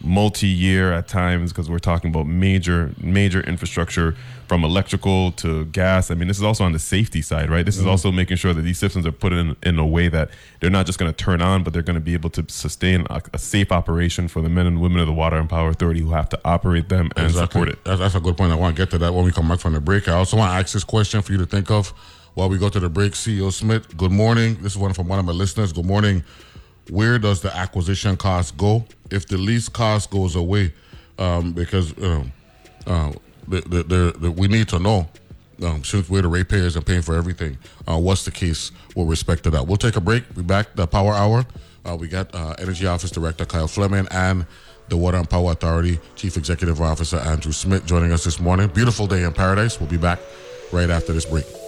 multi-year 0.00 0.92
at 0.92 1.08
times 1.08 1.52
because 1.52 1.70
we're 1.70 1.78
talking 1.78 2.10
about 2.10 2.26
major 2.26 2.92
major 3.00 3.40
infrastructure 3.40 4.14
from 4.46 4.62
electrical 4.62 5.32
to 5.32 5.64
gas. 5.66 6.10
I 6.10 6.14
mean 6.14 6.28
this 6.28 6.36
is 6.36 6.42
also 6.42 6.64
on 6.64 6.72
the 6.72 6.78
safety 6.78 7.22
side 7.22 7.50
right? 7.50 7.64
This 7.64 7.76
mm-hmm. 7.76 7.86
is 7.86 7.90
also 7.90 8.12
making 8.12 8.36
sure 8.36 8.52
that 8.52 8.62
these 8.62 8.78
systems 8.78 9.06
are 9.06 9.12
put 9.12 9.32
in 9.32 9.56
in 9.62 9.78
a 9.78 9.86
way 9.86 10.08
that 10.08 10.30
they're 10.60 10.70
not 10.70 10.86
just 10.86 10.98
going 10.98 11.10
to 11.10 11.16
turn 11.16 11.40
on 11.40 11.64
but 11.64 11.72
they're 11.72 11.82
going 11.82 11.94
to 11.94 12.00
be 12.00 12.14
able 12.14 12.30
to 12.30 12.44
sustain 12.48 13.06
a, 13.08 13.22
a, 13.32 13.38
safe 13.38 13.72
operation 13.72 14.28
for 14.28 14.42
the 14.42 14.48
men 14.48 14.66
and 14.66 14.80
women 14.80 15.00
of 15.00 15.06
the 15.06 15.12
water 15.12 15.36
and 15.36 15.48
power 15.48 15.70
authority 15.70 16.00
who 16.00 16.10
have 16.10 16.28
to 16.28 16.38
operate 16.44 16.88
them 16.88 17.10
and 17.16 17.26
exactly. 17.26 17.46
support 17.46 17.68
it. 17.68 17.84
That's, 17.84 18.00
that's 18.00 18.14
a 18.14 18.20
good 18.20 18.36
point. 18.36 18.52
I 18.52 18.56
want 18.56 18.76
to 18.76 18.82
get 18.82 18.90
to 18.90 18.98
that 18.98 19.14
when 19.14 19.24
we 19.24 19.32
come 19.32 19.48
back 19.48 19.60
from 19.60 19.72
the 19.72 19.80
break. 19.80 20.08
I 20.08 20.12
also 20.12 20.36
want 20.36 20.50
to 20.50 20.56
ask 20.56 20.72
this 20.74 20.84
question 20.84 21.22
for 21.22 21.32
you 21.32 21.38
to 21.38 21.46
think 21.46 21.70
of 21.70 21.88
while 22.34 22.48
we 22.48 22.58
go 22.58 22.68
to 22.68 22.80
the 22.80 22.90
break. 22.90 23.12
Ceo 23.12 23.52
smith 23.52 23.96
good 23.96 24.12
morning. 24.12 24.56
This 24.60 24.72
is 24.72 24.78
one 24.78 24.92
from 24.92 25.08
one 25.08 25.18
of 25.18 25.24
my 25.24 25.32
listeners. 25.32 25.72
Good 25.72 25.86
morning 25.86 26.22
where 26.90 27.18
does 27.18 27.40
the 27.40 27.54
acquisition 27.54 28.16
cost 28.16 28.56
go 28.56 28.84
if 29.10 29.26
the 29.26 29.36
lease 29.36 29.68
cost 29.68 30.10
goes 30.10 30.36
away? 30.36 30.72
Um, 31.18 31.52
because 31.52 31.96
know, 31.96 32.24
uh, 32.86 33.12
the, 33.48 33.60
the, 33.60 34.14
the, 34.18 34.30
we 34.30 34.48
need 34.48 34.68
to 34.68 34.78
know 34.78 35.08
um, 35.62 35.82
since 35.84 36.08
we're 36.08 36.22
the 36.22 36.28
ratepayers 36.28 36.76
and 36.76 36.84
paying 36.84 37.02
for 37.02 37.16
everything, 37.16 37.58
uh, 37.88 37.98
what's 37.98 38.24
the 38.24 38.30
case 38.30 38.72
with 38.94 39.08
respect 39.08 39.44
to 39.44 39.50
that? 39.50 39.66
We'll 39.66 39.76
take 39.76 39.96
a 39.96 40.00
break. 40.00 40.34
Be 40.34 40.42
back 40.42 40.74
the 40.74 40.86
Power 40.86 41.12
Hour. 41.12 41.46
Uh, 41.84 41.96
we 41.96 42.08
got 42.08 42.34
uh, 42.34 42.54
Energy 42.58 42.86
Office 42.86 43.10
Director 43.10 43.44
Kyle 43.44 43.68
Fleming 43.68 44.06
and 44.10 44.46
the 44.88 44.96
Water 44.96 45.18
and 45.18 45.28
Power 45.28 45.52
Authority 45.52 45.98
Chief 46.14 46.36
Executive 46.36 46.80
Officer 46.80 47.16
Andrew 47.16 47.52
Smith 47.52 47.86
joining 47.86 48.12
us 48.12 48.24
this 48.24 48.40
morning. 48.40 48.68
Beautiful 48.68 49.06
day 49.06 49.22
in 49.24 49.32
paradise. 49.32 49.80
We'll 49.80 49.90
be 49.90 49.96
back 49.96 50.18
right 50.72 50.90
after 50.90 51.12
this 51.12 51.24
break. 51.24 51.65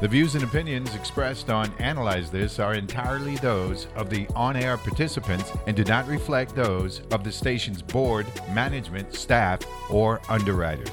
The 0.00 0.08
views 0.08 0.34
and 0.34 0.42
opinions 0.42 0.94
expressed 0.94 1.50
on 1.50 1.70
Analyze 1.78 2.30
This 2.30 2.58
are 2.58 2.72
entirely 2.72 3.36
those 3.36 3.86
of 3.96 4.08
the 4.08 4.26
on 4.34 4.56
air 4.56 4.78
participants 4.78 5.52
and 5.66 5.76
do 5.76 5.84
not 5.84 6.08
reflect 6.08 6.54
those 6.54 7.02
of 7.10 7.22
the 7.22 7.30
station's 7.30 7.82
board, 7.82 8.26
management, 8.54 9.14
staff, 9.14 9.60
or 9.90 10.22
underwriters. 10.30 10.88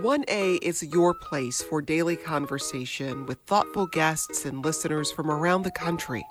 One 0.00 0.24
A 0.28 0.60
is 0.62 0.84
your 0.84 1.14
place 1.14 1.60
for 1.60 1.82
daily 1.82 2.14
conversation 2.14 3.26
with 3.26 3.38
thoughtful 3.48 3.88
guests 3.88 4.44
and 4.44 4.64
listeners 4.64 5.10
from 5.10 5.28
around 5.28 5.64
the 5.64 5.72
country. 5.72 6.24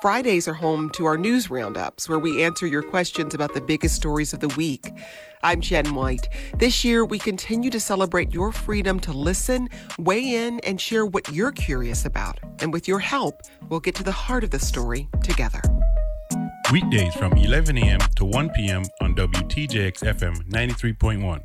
Fridays 0.00 0.46
are 0.46 0.54
home 0.54 0.90
to 0.90 1.06
our 1.06 1.18
news 1.18 1.50
roundups, 1.50 2.08
where 2.08 2.20
we 2.20 2.44
answer 2.44 2.68
your 2.68 2.82
questions 2.82 3.34
about 3.34 3.52
the 3.52 3.60
biggest 3.60 3.96
stories 3.96 4.32
of 4.32 4.38
the 4.38 4.48
week. 4.48 4.92
I'm 5.42 5.60
Jen 5.60 5.92
White. 5.92 6.28
This 6.56 6.84
year, 6.84 7.04
we 7.04 7.18
continue 7.18 7.68
to 7.70 7.80
celebrate 7.80 8.32
your 8.32 8.52
freedom 8.52 9.00
to 9.00 9.12
listen, 9.12 9.68
weigh 9.98 10.46
in, 10.46 10.60
and 10.60 10.80
share 10.80 11.04
what 11.04 11.28
you're 11.32 11.50
curious 11.50 12.04
about. 12.04 12.38
And 12.60 12.72
with 12.72 12.86
your 12.86 13.00
help, 13.00 13.42
we'll 13.68 13.80
get 13.80 13.96
to 13.96 14.04
the 14.04 14.12
heart 14.12 14.44
of 14.44 14.50
the 14.50 14.60
story 14.60 15.08
together. 15.24 15.60
Weekdays 16.70 17.14
from 17.14 17.32
11 17.32 17.78
a.m. 17.78 18.00
to 18.14 18.24
1 18.24 18.50
p.m. 18.50 18.84
on 19.00 19.16
WTJX 19.16 20.04
FM 20.04 20.48
93.1. 20.48 21.42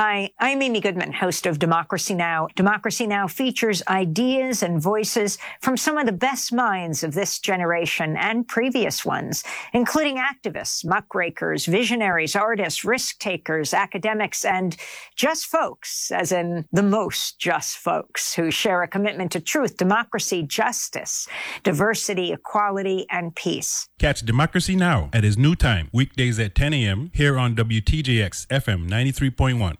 Hi, 0.00 0.30
I'm 0.38 0.62
Amy 0.62 0.80
Goodman, 0.80 1.12
host 1.12 1.44
of 1.44 1.58
Democracy 1.58 2.14
Now! 2.14 2.46
Democracy 2.54 3.04
Now! 3.04 3.26
features 3.26 3.82
ideas 3.88 4.62
and 4.62 4.80
voices 4.80 5.38
from 5.60 5.76
some 5.76 5.98
of 5.98 6.06
the 6.06 6.12
best 6.12 6.52
minds 6.52 7.02
of 7.02 7.14
this 7.14 7.40
generation 7.40 8.16
and 8.16 8.46
previous 8.46 9.04
ones, 9.04 9.42
including 9.72 10.18
activists, 10.18 10.84
muckrakers, 10.84 11.66
visionaries, 11.66 12.36
artists, 12.36 12.84
risk 12.84 13.18
takers, 13.18 13.74
academics, 13.74 14.44
and 14.44 14.76
just 15.16 15.46
folks, 15.46 16.12
as 16.12 16.30
in 16.30 16.64
the 16.70 16.84
most 16.84 17.40
just 17.40 17.78
folks, 17.78 18.32
who 18.32 18.52
share 18.52 18.84
a 18.84 18.86
commitment 18.86 19.32
to 19.32 19.40
truth, 19.40 19.76
democracy, 19.76 20.44
justice, 20.44 21.26
diversity, 21.64 22.32
equality, 22.32 23.04
and 23.10 23.34
peace. 23.34 23.88
Catch 23.98 24.20
Democracy 24.20 24.76
Now! 24.76 25.10
at 25.12 25.24
its 25.24 25.36
new 25.36 25.56
time, 25.56 25.88
weekdays 25.92 26.38
at 26.38 26.54
10 26.54 26.72
a.m. 26.72 27.10
here 27.12 27.36
on 27.36 27.56
WTJX 27.56 28.46
FM 28.46 28.88
93.1. 28.88 29.76